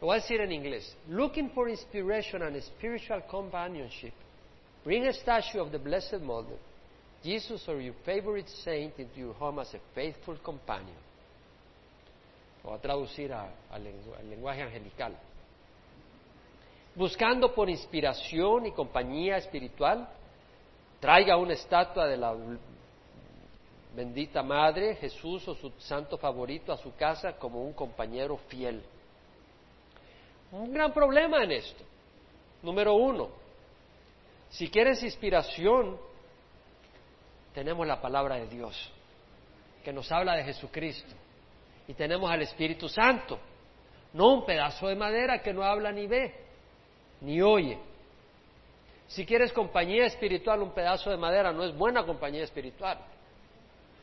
lo 0.00 0.06
voy 0.08 0.16
a 0.16 0.20
decir 0.20 0.40
en 0.40 0.52
inglés, 0.52 0.96
looking 1.08 1.50
for 1.50 1.68
inspiration 1.68 2.42
and 2.42 2.58
spiritual 2.62 3.22
companionship 3.26 4.14
Bring 4.86 5.04
a 5.08 5.12
statue 5.12 5.58
of 5.58 5.72
the 5.72 5.80
Blessed 5.80 6.22
Mother, 6.22 6.54
Jesus 7.24 7.60
or 7.66 7.80
your 7.80 7.94
favorite 8.04 8.48
saint 8.62 8.96
into 9.00 9.18
your 9.18 9.34
home 9.34 9.58
as 9.58 9.74
a 9.74 9.80
faithful 9.96 10.36
companion. 10.44 10.94
O 12.62 12.72
a 12.72 12.78
traducir 12.78 13.32
al 13.32 13.82
lenguaje 14.30 14.62
angelical. 14.62 15.12
Buscando 16.94 17.52
por 17.52 17.68
inspiración 17.68 18.66
y 18.66 18.70
compañía 18.70 19.38
espiritual, 19.38 20.08
traiga 21.00 21.36
una 21.36 21.54
estatua 21.54 22.06
de 22.06 22.16
la 22.16 22.34
bendita 23.94 24.42
Madre, 24.42 24.96
Jesús 24.96 25.46
o 25.48 25.54
su 25.54 25.70
santo 25.78 26.18
favorito 26.18 26.72
a 26.72 26.76
su 26.76 26.94
casa 26.94 27.32
como 27.38 27.62
un 27.62 27.72
compañero 27.72 28.36
fiel. 28.48 28.82
Un 30.52 30.72
gran 30.72 30.92
problema 30.92 31.42
en 31.42 31.52
esto. 31.52 31.84
Número 32.62 32.94
uno, 32.94 33.30
si 34.50 34.68
quieres 34.68 35.02
inspiración, 35.02 35.98
tenemos 37.54 37.86
la 37.86 38.00
palabra 38.00 38.36
de 38.36 38.46
Dios, 38.48 38.90
que 39.84 39.92
nos 39.92 40.10
habla 40.12 40.34
de 40.34 40.44
Jesucristo. 40.44 41.14
Y 41.88 41.94
tenemos 41.94 42.30
al 42.30 42.42
Espíritu 42.42 42.88
Santo, 42.88 43.38
no 44.12 44.34
un 44.34 44.46
pedazo 44.46 44.88
de 44.88 44.96
madera 44.96 45.40
que 45.40 45.52
no 45.52 45.62
habla 45.62 45.92
ni 45.92 46.06
ve, 46.06 46.34
ni 47.20 47.40
oye. 47.40 47.78
Si 49.08 49.24
quieres 49.24 49.52
compañía 49.52 50.06
espiritual, 50.06 50.62
un 50.62 50.72
pedazo 50.72 51.10
de 51.10 51.16
madera 51.16 51.52
no 51.52 51.64
es 51.64 51.76
buena 51.76 52.04
compañía 52.04 52.42
espiritual, 52.42 52.98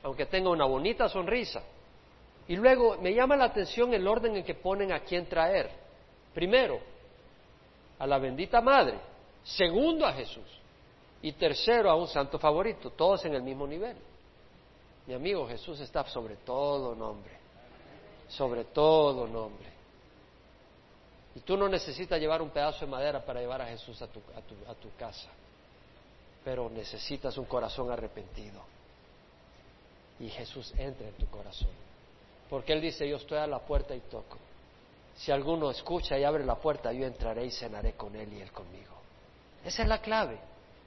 aunque 0.02 0.26
tenga 0.26 0.50
una 0.50 0.66
bonita 0.66 1.10
sonrisa. 1.10 1.62
Y 2.48 2.56
luego 2.56 2.98
me 2.98 3.14
llama 3.14 3.36
la 3.36 3.46
atención 3.46 3.94
el 3.94 4.08
orden 4.08 4.36
en 4.36 4.44
que 4.44 4.56
ponen 4.56 4.92
a 4.92 5.00
quién 5.02 5.26
traer. 5.28 5.70
Primero, 6.34 6.80
a 8.00 8.08
la 8.08 8.18
bendita 8.18 8.62
madre, 8.62 8.98
segundo 9.44 10.06
a 10.06 10.14
Jesús 10.14 10.48
y 11.22 11.32
tercero 11.34 11.90
a 11.90 11.96
un 11.96 12.08
santo 12.08 12.40
favorito, 12.40 12.92
todos 12.92 13.24
en 13.26 13.36
el 13.36 13.44
mismo 13.44 13.68
nivel. 13.68 13.96
Mi 15.06 15.14
amigo 15.14 15.48
Jesús 15.48 15.80
está 15.80 16.06
sobre 16.06 16.38
todo 16.38 16.96
nombre, 16.96 17.32
sobre 18.30 18.66
todo 18.66 19.28
nombre. 19.28 19.73
Y 21.36 21.40
tú 21.40 21.58
no 21.58 21.68
necesitas 21.68 22.20
llevar 22.20 22.42
un 22.42 22.50
pedazo 22.50 22.86
de 22.86 22.92
madera 22.92 23.24
para 23.26 23.40
llevar 23.40 23.62
a 23.62 23.68
Jesús 23.68 24.02
a 24.02 24.08
tu, 24.08 24.22
casa, 24.98 25.30
pero 26.44 26.70
necesitas 26.70 27.38
un 27.38 27.46
corazón 27.46 27.92
arrepentido. 27.92 28.62
Y 30.20 30.30
Jesús 30.30 30.74
entra 30.78 31.08
en 31.08 31.16
tu 31.16 31.26
corazón. 31.28 31.72
Porque 32.50 32.74
Él 32.74 32.82
dice, 32.82 33.08
yo 33.08 33.18
estoy 33.18 33.40
a 33.40 33.48
la 33.48 33.60
puerta 33.60 33.96
y 33.96 34.00
toco. 34.02 34.38
Si 35.16 35.32
alguno 35.32 35.72
escucha 35.72 36.18
y 36.18 36.24
abre 36.24 36.46
la 36.46 36.56
puerta, 36.56 36.92
yo 36.94 37.06
entraré 37.06 37.46
y 37.46 37.52
cenaré 37.52 37.94
con 37.94 38.16
Él 38.16 38.32
y 38.34 38.42
Él 38.42 38.52
conmigo. 38.52 38.94
Esa 39.66 39.84
es 39.84 39.90
la 39.90 40.02
clave. 40.02 40.38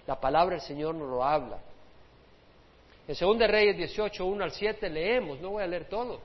La 0.07 0.21
palabra 0.21 0.57
del 0.57 0.65
Señor 0.65 0.95
nos 0.95 1.09
lo 1.09 1.25
habla. 1.25 1.59
En 3.09 3.17
2 3.19 3.39
Reyes 3.49 3.77
18, 3.77 4.25
1 4.25 4.45
al 4.45 4.53
7 4.53 4.91
leemos, 4.91 5.41
no 5.41 5.51
voy 5.51 5.63
a 5.63 5.67
leer 5.67 5.89
todo, 5.89 6.21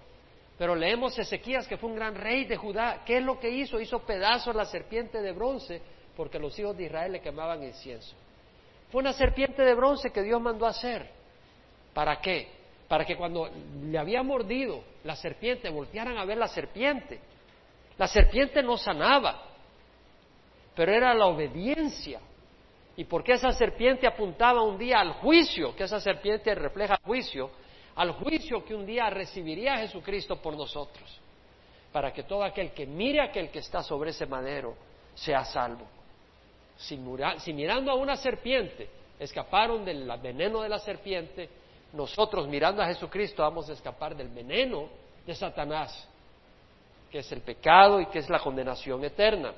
pero 0.61 0.75
leemos 0.75 1.17
Ezequías, 1.17 1.67
que 1.67 1.75
fue 1.75 1.89
un 1.89 1.95
gran 1.95 2.13
rey 2.13 2.45
de 2.45 2.55
Judá. 2.55 3.01
¿Qué 3.03 3.17
es 3.17 3.23
lo 3.23 3.39
que 3.39 3.49
hizo? 3.49 3.79
Hizo 3.79 3.97
pedazos 4.05 4.55
la 4.55 4.65
serpiente 4.65 5.19
de 5.19 5.31
bronce 5.31 5.81
porque 6.15 6.37
los 6.37 6.59
hijos 6.59 6.77
de 6.77 6.83
Israel 6.83 7.13
le 7.13 7.19
quemaban 7.19 7.63
incienso. 7.63 8.15
Fue 8.91 9.01
una 9.01 9.11
serpiente 9.11 9.63
de 9.63 9.73
bronce 9.73 10.11
que 10.11 10.21
Dios 10.21 10.39
mandó 10.39 10.67
hacer. 10.67 11.09
¿Para 11.95 12.21
qué? 12.21 12.47
Para 12.87 13.03
que 13.05 13.17
cuando 13.17 13.49
le 13.85 13.97
había 13.97 14.21
mordido 14.21 14.83
la 15.03 15.15
serpiente 15.15 15.67
voltearan 15.71 16.19
a 16.19 16.25
ver 16.25 16.37
la 16.37 16.47
serpiente. 16.47 17.19
La 17.97 18.05
serpiente 18.05 18.61
no 18.61 18.77
sanaba, 18.77 19.43
pero 20.75 20.91
era 20.91 21.15
la 21.15 21.25
obediencia 21.25 22.19
y 22.95 23.05
porque 23.05 23.33
esa 23.33 23.51
serpiente 23.53 24.05
apuntaba 24.05 24.61
un 24.61 24.77
día 24.77 24.99
al 24.99 25.13
juicio, 25.13 25.75
que 25.75 25.85
esa 25.85 25.99
serpiente 25.99 26.53
refleja 26.53 26.99
juicio, 27.03 27.49
al 27.95 28.11
juicio 28.11 28.63
que 28.63 28.75
un 28.75 28.85
día 28.85 29.09
recibiría 29.09 29.77
Jesucristo 29.77 30.37
por 30.37 30.55
nosotros, 30.55 31.19
para 31.91 32.13
que 32.13 32.23
todo 32.23 32.43
aquel 32.43 32.71
que 32.71 32.85
mire 32.85 33.19
a 33.19 33.25
aquel 33.25 33.49
que 33.49 33.59
está 33.59 33.83
sobre 33.83 34.11
ese 34.11 34.25
madero 34.25 34.75
sea 35.13 35.43
salvo. 35.43 35.85
Si, 36.77 36.99
si 37.39 37.53
mirando 37.53 37.91
a 37.91 37.95
una 37.95 38.15
serpiente 38.15 38.89
escaparon 39.19 39.85
del 39.85 40.09
veneno 40.21 40.61
de 40.61 40.69
la 40.69 40.79
serpiente, 40.79 41.49
nosotros 41.93 42.47
mirando 42.47 42.81
a 42.81 42.87
Jesucristo 42.87 43.43
vamos 43.43 43.69
a 43.69 43.73
escapar 43.73 44.15
del 44.15 44.29
veneno 44.29 44.89
de 45.25 45.35
Satanás, 45.35 46.07
que 47.11 47.19
es 47.19 47.31
el 47.31 47.41
pecado 47.41 47.99
y 47.99 48.07
que 48.07 48.19
es 48.19 48.29
la 48.29 48.39
condenación 48.39 49.03
eterna. 49.03 49.53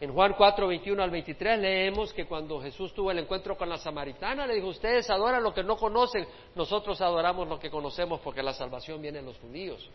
En 0.00 0.12
Juan 0.12 0.34
4, 0.36 0.66
21 0.66 1.02
al 1.02 1.10
23 1.10 1.58
leemos 1.58 2.12
que 2.12 2.26
cuando 2.26 2.60
Jesús 2.60 2.92
tuvo 2.92 3.12
el 3.12 3.20
encuentro 3.20 3.56
con 3.56 3.68
la 3.68 3.78
samaritana, 3.78 4.46
le 4.46 4.54
dijo, 4.54 4.68
ustedes 4.68 5.08
adoran 5.08 5.42
lo 5.42 5.54
que 5.54 5.62
no 5.62 5.76
conocen, 5.76 6.26
nosotros 6.56 7.00
adoramos 7.00 7.46
lo 7.48 7.60
que 7.60 7.70
conocemos 7.70 8.20
porque 8.20 8.42
la 8.42 8.52
salvación 8.52 9.00
viene 9.00 9.20
en 9.20 9.26
los 9.26 9.38
judíos. 9.38 9.88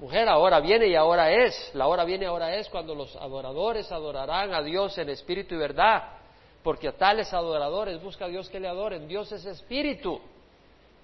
Mujer, 0.00 0.28
ahora 0.28 0.58
viene 0.58 0.88
y 0.88 0.96
ahora 0.96 1.30
es, 1.30 1.70
la 1.74 1.86
hora 1.86 2.04
viene 2.04 2.24
y 2.24 2.26
ahora 2.26 2.56
es 2.56 2.68
cuando 2.68 2.92
los 2.94 3.14
adoradores 3.14 3.92
adorarán 3.92 4.52
a 4.52 4.60
Dios 4.60 4.98
en 4.98 5.10
espíritu 5.10 5.54
y 5.54 5.58
verdad, 5.58 6.18
porque 6.64 6.88
a 6.88 6.92
tales 6.92 7.32
adoradores 7.32 8.02
busca 8.02 8.24
a 8.24 8.28
Dios 8.28 8.50
que 8.50 8.58
le 8.58 8.66
adoren, 8.66 9.06
Dios 9.06 9.30
es 9.30 9.44
espíritu, 9.46 10.20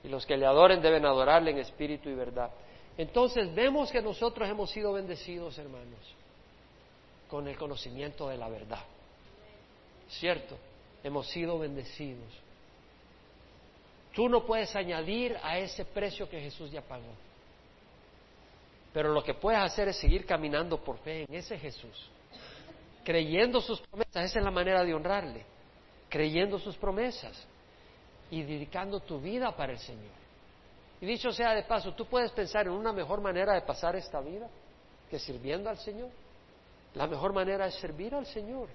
y 0.03 0.09
los 0.09 0.27
que 0.27 0.37
le 0.37 0.47
adoren 0.47 0.83
deben 0.83 1.07
adorarle 1.07 1.53
en 1.53 1.59
espíritu 1.59 2.09
y 2.09 2.15
verdad. 2.15 2.51
Entonces 2.97 3.55
vemos 3.55 3.93
que 3.93 4.03
nosotros 4.03 4.49
hemos 4.49 4.69
sido 4.71 4.93
bendecidos, 4.93 5.57
hermanos 5.59 6.19
con 7.29 7.47
el 7.47 7.57
conocimiento 7.57 8.29
de 8.29 8.37
la 8.37 8.49
verdad. 8.49 8.83
¿Cierto? 10.09 10.57
Hemos 11.03 11.29
sido 11.29 11.59
bendecidos. 11.59 12.33
Tú 14.15 14.29
no 14.29 14.45
puedes 14.45 14.75
añadir 14.75 15.37
a 15.43 15.59
ese 15.59 15.85
precio 15.85 16.29
que 16.29 16.41
Jesús 16.41 16.71
ya 16.71 16.83
pagó. 16.83 17.15
Pero 18.93 19.13
lo 19.13 19.23
que 19.23 19.35
puedes 19.35 19.61
hacer 19.61 19.89
es 19.89 19.97
seguir 19.97 20.25
caminando 20.27 20.83
por 20.83 20.99
fe 20.99 21.25
en 21.29 21.35
ese 21.35 21.59
Jesús, 21.59 22.11
creyendo 23.05 23.61
sus 23.61 23.81
promesas. 23.83 24.25
Esa 24.25 24.39
es 24.39 24.45
la 24.45 24.51
manera 24.51 24.83
de 24.83 24.95
honrarle, 24.95 25.45
creyendo 26.09 26.59
sus 26.59 26.77
promesas 26.77 27.47
y 28.31 28.43
dedicando 28.43 28.99
tu 29.01 29.21
vida 29.21 29.55
para 29.55 29.73
el 29.73 29.79
Señor. 29.79 30.19
Y 31.01 31.07
dicho 31.07 31.31
sea 31.31 31.55
de 31.55 31.63
paso, 31.63 31.95
tú 31.95 32.07
puedes 32.07 32.33
pensar 32.33 32.67
en 32.67 32.73
una 32.73 32.93
mejor 32.93 33.21
manera 33.21 33.55
de 33.55 33.61
pasar 33.61 33.95
esta 33.95 34.21
vida 34.21 34.49
que 35.09 35.19
sirviendo 35.19 35.71
al 35.71 35.79
Señor. 35.79 36.11
La 36.95 37.07
mejor 37.07 37.33
manera 37.33 37.67
es 37.67 37.75
servir 37.75 38.15
al 38.15 38.27
Señor. 38.27 38.69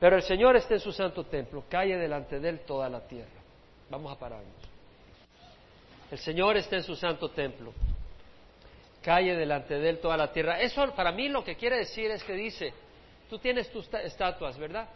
Pero 0.00 0.16
el 0.16 0.22
Señor 0.22 0.56
está 0.56 0.74
en 0.74 0.80
su 0.80 0.92
santo 0.92 1.24
templo, 1.24 1.64
calle 1.68 1.96
delante 1.96 2.38
de 2.38 2.48
él 2.48 2.60
toda 2.66 2.88
la 2.88 3.00
tierra. 3.06 3.40
Vamos 3.88 4.12
a 4.12 4.18
pararnos. 4.18 4.52
El 6.10 6.18
Señor 6.18 6.56
está 6.56 6.76
en 6.76 6.82
su 6.82 6.94
santo 6.94 7.30
templo, 7.30 7.72
calle 9.02 9.34
delante 9.34 9.78
de 9.78 9.88
él 9.88 10.00
toda 10.00 10.16
la 10.16 10.32
tierra. 10.32 10.60
Eso 10.60 10.94
para 10.94 11.12
mí 11.12 11.28
lo 11.28 11.42
que 11.42 11.56
quiere 11.56 11.78
decir 11.78 12.10
es 12.10 12.22
que 12.22 12.34
dice, 12.34 12.72
tú 13.30 13.38
tienes 13.38 13.70
tus 13.70 13.92
estatuas, 13.94 14.58
¿verdad? 14.58 14.88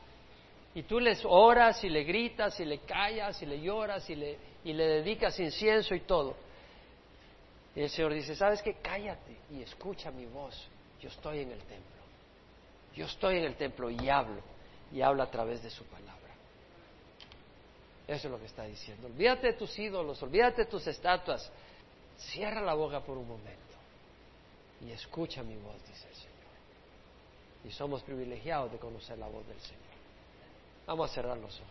Y 0.74 0.82
tú 0.82 1.00
les 1.00 1.24
oras 1.24 1.82
y 1.82 1.88
le 1.88 2.04
gritas 2.04 2.60
y 2.60 2.64
le 2.64 2.80
callas 2.80 3.40
y 3.42 3.46
le 3.46 3.60
lloras 3.60 4.08
y 4.10 4.14
le, 4.14 4.38
y 4.64 4.72
le 4.72 4.86
dedicas 4.86 5.38
incienso 5.40 5.94
y 5.94 6.00
todo. 6.00 6.36
Y 7.74 7.82
el 7.82 7.90
Señor 7.90 8.12
dice, 8.14 8.34
¿sabes 8.34 8.62
qué? 8.62 8.74
Cállate 8.74 9.36
y 9.50 9.62
escucha 9.62 10.10
mi 10.10 10.26
voz. 10.26 10.68
Yo 11.00 11.08
estoy 11.08 11.40
en 11.40 11.52
el 11.52 11.60
templo. 11.60 12.02
Yo 12.94 13.06
estoy 13.06 13.38
en 13.38 13.44
el 13.44 13.56
templo 13.56 13.90
y 13.90 14.08
hablo. 14.08 14.42
Y 14.92 15.02
hablo 15.02 15.22
a 15.22 15.30
través 15.30 15.62
de 15.62 15.70
su 15.70 15.84
palabra. 15.84 16.18
Eso 18.08 18.26
es 18.26 18.32
lo 18.32 18.38
que 18.38 18.46
está 18.46 18.64
diciendo. 18.64 19.06
Olvídate 19.06 19.48
de 19.48 19.52
tus 19.52 19.78
ídolos, 19.78 20.22
olvídate 20.22 20.64
de 20.64 20.70
tus 20.70 20.86
estatuas. 20.86 21.52
Cierra 22.16 22.62
la 22.62 22.74
boca 22.74 23.00
por 23.00 23.18
un 23.18 23.28
momento 23.28 23.68
y 24.80 24.90
escucha 24.90 25.42
mi 25.42 25.56
voz, 25.56 25.76
dice 25.86 26.08
el 26.08 26.14
Señor. 26.14 26.28
Y 27.64 27.70
somos 27.70 28.02
privilegiados 28.02 28.72
de 28.72 28.78
conocer 28.78 29.18
la 29.18 29.28
voz 29.28 29.46
del 29.46 29.60
Señor. 29.60 29.82
Vamos 30.86 31.10
a 31.10 31.14
cerrar 31.14 31.36
los 31.36 31.54
ojos. 31.54 31.68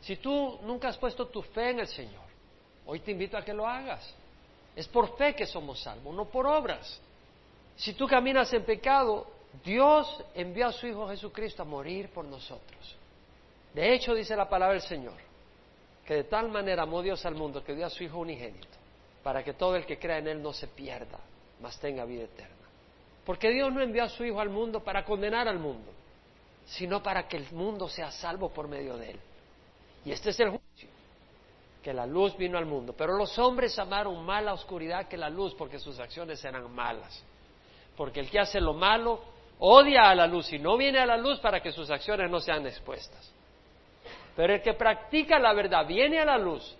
Si 0.00 0.16
tú 0.16 0.58
nunca 0.62 0.88
has 0.88 0.98
puesto 0.98 1.28
tu 1.28 1.42
fe 1.42 1.70
en 1.70 1.80
el 1.80 1.88
Señor, 1.88 2.24
hoy 2.84 3.00
te 3.00 3.12
invito 3.12 3.38
a 3.38 3.44
que 3.44 3.54
lo 3.54 3.66
hagas. 3.66 4.14
Es 4.74 4.88
por 4.88 5.16
fe 5.16 5.34
que 5.34 5.46
somos 5.46 5.80
salvos, 5.80 6.14
no 6.14 6.26
por 6.26 6.46
obras. 6.46 7.00
Si 7.76 7.94
tú 7.94 8.06
caminas 8.06 8.52
en 8.52 8.64
pecado, 8.64 9.26
Dios 9.62 10.24
envió 10.34 10.68
a 10.68 10.72
su 10.72 10.86
Hijo 10.86 11.08
Jesucristo 11.08 11.62
a 11.62 11.66
morir 11.66 12.08
por 12.10 12.24
nosotros. 12.24 12.96
De 13.72 13.92
hecho, 13.94 14.14
dice 14.14 14.36
la 14.36 14.48
palabra 14.48 14.74
del 14.74 14.82
Señor, 14.82 15.14
que 16.04 16.14
de 16.14 16.24
tal 16.24 16.48
manera 16.48 16.82
amó 16.82 17.02
Dios 17.02 17.24
al 17.26 17.34
mundo 17.34 17.62
que 17.64 17.74
dio 17.74 17.86
a 17.86 17.90
su 17.90 18.04
Hijo 18.04 18.18
unigénito, 18.18 18.78
para 19.22 19.42
que 19.42 19.54
todo 19.54 19.76
el 19.76 19.86
que 19.86 19.98
crea 19.98 20.18
en 20.18 20.28
Él 20.28 20.42
no 20.42 20.52
se 20.52 20.68
pierda, 20.68 21.18
mas 21.60 21.78
tenga 21.78 22.04
vida 22.04 22.24
eterna. 22.24 22.54
Porque 23.24 23.50
Dios 23.50 23.72
no 23.72 23.80
envió 23.80 24.04
a 24.04 24.08
su 24.08 24.24
Hijo 24.24 24.40
al 24.40 24.50
mundo 24.50 24.82
para 24.82 25.04
condenar 25.04 25.48
al 25.48 25.58
mundo, 25.58 25.90
sino 26.66 27.02
para 27.02 27.26
que 27.26 27.36
el 27.36 27.50
mundo 27.52 27.88
sea 27.88 28.10
salvo 28.10 28.50
por 28.50 28.68
medio 28.68 28.96
de 28.96 29.12
Él. 29.12 29.20
Y 30.04 30.12
este 30.12 30.30
es 30.30 30.40
el 30.40 30.50
juicio, 30.50 30.88
que 31.84 31.92
la 31.92 32.06
luz 32.06 32.34
vino 32.38 32.56
al 32.56 32.64
mundo. 32.64 32.94
Pero 32.96 33.16
los 33.18 33.38
hombres 33.38 33.78
amaron 33.78 34.24
más 34.24 34.42
la 34.42 34.54
oscuridad 34.54 35.06
que 35.06 35.18
la 35.18 35.28
luz 35.28 35.54
porque 35.54 35.78
sus 35.78 36.00
acciones 36.00 36.42
eran 36.42 36.74
malas. 36.74 37.22
Porque 37.94 38.20
el 38.20 38.30
que 38.30 38.40
hace 38.40 38.58
lo 38.58 38.72
malo 38.72 39.20
odia 39.58 40.08
a 40.08 40.14
la 40.14 40.26
luz 40.26 40.50
y 40.54 40.58
no 40.58 40.78
viene 40.78 40.98
a 40.98 41.04
la 41.04 41.18
luz 41.18 41.38
para 41.40 41.60
que 41.60 41.70
sus 41.70 41.90
acciones 41.90 42.30
no 42.30 42.40
sean 42.40 42.66
expuestas. 42.66 43.30
Pero 44.34 44.54
el 44.54 44.62
que 44.62 44.72
practica 44.72 45.38
la 45.38 45.52
verdad 45.52 45.86
viene 45.86 46.18
a 46.18 46.24
la 46.24 46.38
luz 46.38 46.74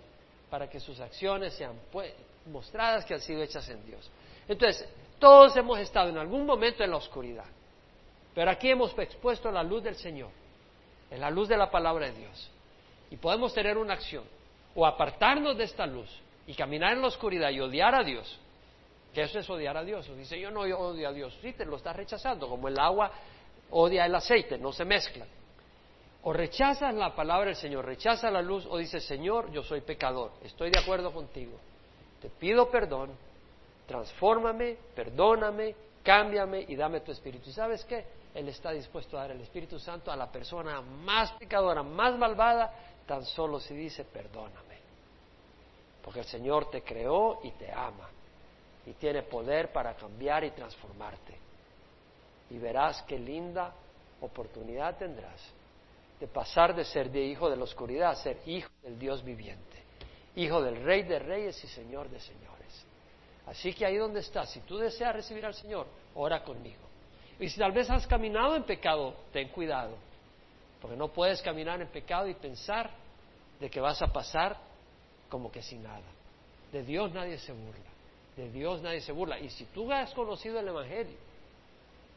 para 0.49 0.67
que 0.67 0.79
sus 0.79 0.99
acciones 0.99 1.53
sean 1.53 1.79
pues, 1.91 2.11
mostradas 2.47 3.05
que 3.05 3.13
han 3.13 3.21
sido 3.21 3.43
hechas 3.43 3.69
en 3.69 3.85
Dios. 3.85 4.09
Entonces, 4.47 4.89
todos 5.19 5.55
hemos 5.55 5.77
estado 5.77 6.09
en 6.09 6.17
algún 6.17 6.47
momento 6.47 6.83
en 6.83 6.89
la 6.89 6.97
oscuridad, 6.97 7.45
pero 8.33 8.49
aquí 8.49 8.69
hemos 8.71 8.97
expuesto 8.97 9.51
la 9.51 9.61
luz 9.61 9.83
del 9.83 9.95
Señor, 9.95 10.31
en 11.11 11.21
la 11.21 11.29
luz 11.29 11.47
de 11.47 11.57
la 11.57 11.69
palabra 11.69 12.07
de 12.07 12.13
Dios. 12.13 12.51
Y 13.11 13.17
podemos 13.17 13.53
tener 13.53 13.77
una 13.77 13.93
acción, 13.93 14.23
o 14.75 14.85
apartarnos 14.85 15.57
de 15.57 15.63
esta 15.63 15.85
luz 15.85 16.09
y 16.45 16.53
caminar 16.53 16.93
en 16.93 17.01
la 17.01 17.07
oscuridad 17.07 17.49
y 17.49 17.59
odiar 17.59 17.95
a 17.95 18.03
Dios, 18.03 18.39
que 19.13 19.23
eso 19.23 19.39
es 19.39 19.49
odiar 19.49 19.77
a 19.77 19.83
Dios. 19.83 20.07
Dice, 20.15 20.39
yo 20.39 20.51
no 20.51 20.61
odio 20.61 21.07
a 21.07 21.13
Dios, 21.13 21.35
sí, 21.41 21.53
te 21.53 21.65
lo 21.65 21.77
estás 21.77 21.95
rechazando, 21.95 22.47
como 22.47 22.67
el 22.67 22.77
agua 22.77 23.11
odia 23.71 24.05
el 24.05 24.13
aceite, 24.13 24.57
no 24.57 24.71
se 24.71 24.85
mezclan. 24.85 25.27
O 26.23 26.33
rechazas 26.33 26.93
la 26.93 27.15
palabra 27.15 27.47
del 27.47 27.55
Señor, 27.55 27.85
rechazas 27.85 28.31
la 28.31 28.41
luz, 28.41 28.65
o 28.69 28.77
dices, 28.77 29.05
Señor, 29.05 29.51
yo 29.51 29.63
soy 29.63 29.81
pecador, 29.81 30.33
estoy 30.43 30.71
de 30.71 30.79
acuerdo 30.79 31.13
contigo, 31.13 31.57
te 32.21 32.29
pido 32.29 32.69
perdón, 32.69 33.11
transfórmame, 33.87 34.77
perdóname, 34.95 35.75
cámbiame 36.03 36.65
y 36.67 36.75
dame 36.75 37.01
tu 37.01 37.11
espíritu. 37.11 37.49
¿Y 37.49 37.53
sabes 37.53 37.85
qué? 37.85 38.05
Él 38.33 38.49
está 38.49 38.71
dispuesto 38.71 39.17
a 39.17 39.21
dar 39.21 39.31
el 39.31 39.41
Espíritu 39.41 39.79
Santo 39.79 40.11
a 40.11 40.15
la 40.15 40.29
persona 40.29 40.81
más 40.81 41.31
pecadora, 41.33 41.83
más 41.83 42.17
malvada, 42.17 42.73
tan 43.05 43.23
solo 43.23 43.59
si 43.59 43.73
dice, 43.73 44.03
perdóname. 44.05 44.75
Porque 46.03 46.19
el 46.19 46.25
Señor 46.25 46.69
te 46.69 46.83
creó 46.83 47.39
y 47.43 47.51
te 47.51 47.71
ama 47.71 48.09
y 48.85 48.93
tiene 48.93 49.23
poder 49.23 49.71
para 49.71 49.95
cambiar 49.95 50.43
y 50.43 50.51
transformarte. 50.51 51.35
Y 52.51 52.57
verás 52.57 53.01
qué 53.03 53.17
linda 53.17 53.73
oportunidad 54.21 54.97
tendrás 54.97 55.41
de 56.19 56.27
pasar 56.27 56.75
de 56.75 56.85
ser 56.85 57.11
de 57.11 57.21
hijo 57.21 57.49
de 57.49 57.57
la 57.57 57.63
oscuridad 57.63 58.11
a 58.11 58.15
ser 58.15 58.39
hijo 58.45 58.69
del 58.81 58.97
Dios 58.97 59.23
viviente, 59.23 59.83
hijo 60.35 60.61
del 60.61 60.83
Rey 60.83 61.03
de 61.03 61.19
Reyes 61.19 61.61
y 61.63 61.67
Señor 61.67 62.09
de 62.09 62.19
Señores. 62.19 62.85
Así 63.47 63.73
que 63.73 63.85
ahí 63.85 63.97
donde 63.97 64.21
estás, 64.21 64.49
si 64.51 64.61
tú 64.61 64.77
deseas 64.77 65.13
recibir 65.13 65.45
al 65.45 65.53
Señor, 65.53 65.87
ora 66.15 66.43
conmigo. 66.43 66.81
Y 67.39 67.49
si 67.49 67.59
tal 67.59 67.73
vez 67.73 67.89
has 67.89 68.07
caminado 68.07 68.55
en 68.55 68.63
pecado, 68.63 69.13
ten 69.33 69.49
cuidado, 69.49 69.97
porque 70.85 70.97
no 70.97 71.07
puedes 71.07 71.41
caminar 71.41 71.81
en 71.81 71.87
pecado 71.87 72.27
y 72.27 72.35
pensar 72.35 72.91
de 73.59 73.71
que 73.71 73.81
vas 73.81 73.99
a 74.03 74.13
pasar 74.13 74.55
como 75.29 75.51
que 75.51 75.63
sin 75.63 75.81
nada. 75.81 76.03
De 76.71 76.83
Dios 76.83 77.11
nadie 77.11 77.39
se 77.39 77.51
burla, 77.53 77.89
de 78.37 78.51
Dios 78.51 78.83
nadie 78.83 79.01
se 79.01 79.11
burla. 79.11 79.39
Y 79.39 79.49
si 79.49 79.65
tú 79.65 79.91
has 79.91 80.13
conocido 80.13 80.59
el 80.59 80.67
Evangelio, 80.67 81.17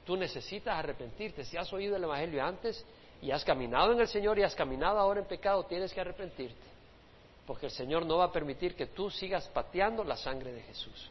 tú 0.05 0.19
necesitas 0.19 0.79
arrepentirte. 0.79 1.47
Si 1.47 1.57
has 1.57 1.73
oído 1.73 1.97
el 1.97 2.05
Evangelio 2.05 2.45
antes 2.45 2.85
y 3.23 3.31
has 3.31 3.43
caminado 3.43 3.93
en 3.93 4.01
el 4.01 4.09
Señor 4.09 4.39
y 4.39 4.43
has 4.43 4.55
caminado 4.55 4.99
ahora 4.99 5.21
en 5.21 5.27
pecado, 5.27 5.64
tienes 5.64 5.91
que 5.95 6.03
arrepentirte, 6.03 6.66
porque 7.47 7.64
el 7.64 7.73
Señor 7.73 8.05
no 8.05 8.19
va 8.19 8.25
a 8.25 8.33
permitir 8.33 8.77
que 8.77 8.89
tú 8.89 9.09
sigas 9.09 9.49
pateando 9.49 10.05
la 10.05 10.19
sangre 10.19 10.53
de 10.53 10.61
Jesús. 10.61 11.11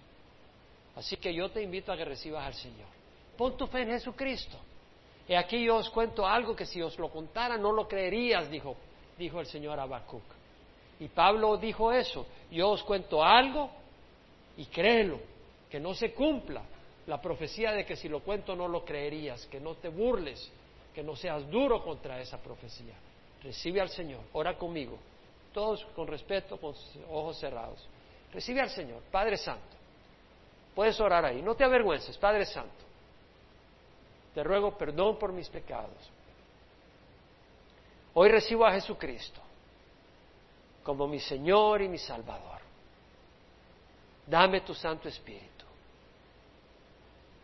Así 0.95 1.17
que 1.17 1.33
yo 1.33 1.49
te 1.49 1.63
invito 1.63 1.91
a 1.91 1.97
que 1.97 2.05
recibas 2.05 2.45
al 2.45 2.53
Señor. 2.53 2.89
Pon 3.35 3.57
tu 3.57 3.65
fe 3.65 3.81
en 3.81 3.89
Jesucristo. 3.89 4.59
Y 5.27 5.33
aquí 5.33 5.63
yo 5.63 5.77
os 5.77 5.89
cuento 5.89 6.25
algo 6.25 6.55
que 6.55 6.65
si 6.65 6.81
os 6.81 6.97
lo 6.97 7.09
contara 7.09 7.57
no 7.57 7.71
lo 7.71 7.87
creerías, 7.87 8.49
dijo, 8.49 8.75
dijo 9.17 9.39
el 9.39 9.45
Señor 9.45 9.79
Habacuc. 9.79 10.23
Y 10.99 11.09
Pablo 11.09 11.57
dijo 11.57 11.91
eso. 11.91 12.25
Yo 12.49 12.69
os 12.69 12.83
cuento 12.83 13.23
algo 13.23 13.69
y 14.55 14.65
créelo, 14.65 15.19
que 15.69 15.79
no 15.79 15.93
se 15.93 16.13
cumpla 16.13 16.61
la 17.05 17.21
profecía 17.21 17.71
de 17.71 17.85
que 17.85 17.95
si 17.95 18.09
lo 18.09 18.21
cuento 18.21 18.55
no 18.55 18.67
lo 18.67 18.83
creerías, 18.83 19.45
que 19.47 19.59
no 19.59 19.75
te 19.75 19.89
burles, 19.89 20.51
que 20.95 21.03
no 21.03 21.15
seas 21.15 21.49
duro 21.49 21.83
contra 21.83 22.19
esa 22.19 22.37
profecía. 22.37 22.95
Recibe 23.43 23.81
al 23.81 23.89
Señor, 23.89 24.21
ora 24.33 24.57
conmigo, 24.57 24.97
todos 25.53 25.85
con 25.95 26.07
respeto, 26.07 26.57
con 26.57 26.73
ojos 27.09 27.37
cerrados. 27.39 27.85
Recibe 28.33 28.61
al 28.61 28.69
Señor, 28.69 29.01
Padre 29.11 29.37
Santo. 29.37 29.75
Puedes 30.73 30.99
orar 30.99 31.25
ahí, 31.25 31.41
no 31.41 31.55
te 31.55 31.63
avergüences, 31.63 32.17
Padre 32.17 32.45
Santo. 32.45 32.86
Te 34.37 34.43
ruego 34.43 34.77
perdón 34.77 35.17
por 35.17 35.33
mis 35.33 35.49
pecados. 35.49 36.11
Hoy 38.13 38.29
recibo 38.29 38.67
a 38.67 38.71
Jesucristo 38.71 39.41
como 40.83 41.07
mi 41.07 41.19
Señor 41.19 41.81
y 41.81 41.89
mi 41.89 41.97
Salvador. 41.97 42.61
Dame 44.27 44.61
tu 44.61 44.75
Santo 44.75 45.09
Espíritu 45.09 45.65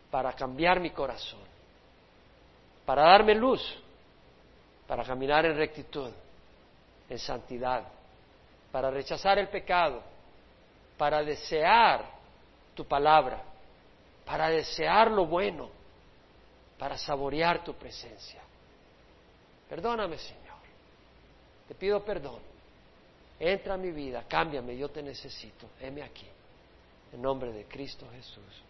para 0.08 0.34
cambiar 0.34 0.78
mi 0.78 0.90
corazón, 0.90 1.40
para 2.86 3.02
darme 3.02 3.34
luz, 3.34 3.60
para 4.86 5.02
caminar 5.02 5.46
en 5.46 5.56
rectitud, 5.56 6.12
en 7.10 7.18
santidad, 7.18 7.88
para 8.70 8.88
rechazar 8.92 9.40
el 9.40 9.48
pecado, 9.48 10.00
para 10.96 11.24
desear 11.24 12.04
tu 12.72 12.84
palabra, 12.84 13.42
para 14.24 14.48
desear 14.48 15.10
lo 15.10 15.26
bueno, 15.26 15.82
para 16.84 16.98
saborear 16.98 17.64
tu 17.64 17.72
presencia. 17.72 18.42
Perdóname, 19.70 20.18
Señor. 20.18 20.58
Te 21.66 21.74
pido 21.74 22.04
perdón. 22.04 22.42
Entra 23.40 23.72
a 23.72 23.76
mi 23.78 23.90
vida, 23.90 24.26
cámbiame, 24.28 24.76
yo 24.76 24.90
te 24.90 25.02
necesito. 25.02 25.66
Heme 25.80 26.02
aquí. 26.02 26.26
En 27.10 27.22
nombre 27.22 27.52
de 27.52 27.64
Cristo 27.64 28.06
Jesús. 28.14 28.62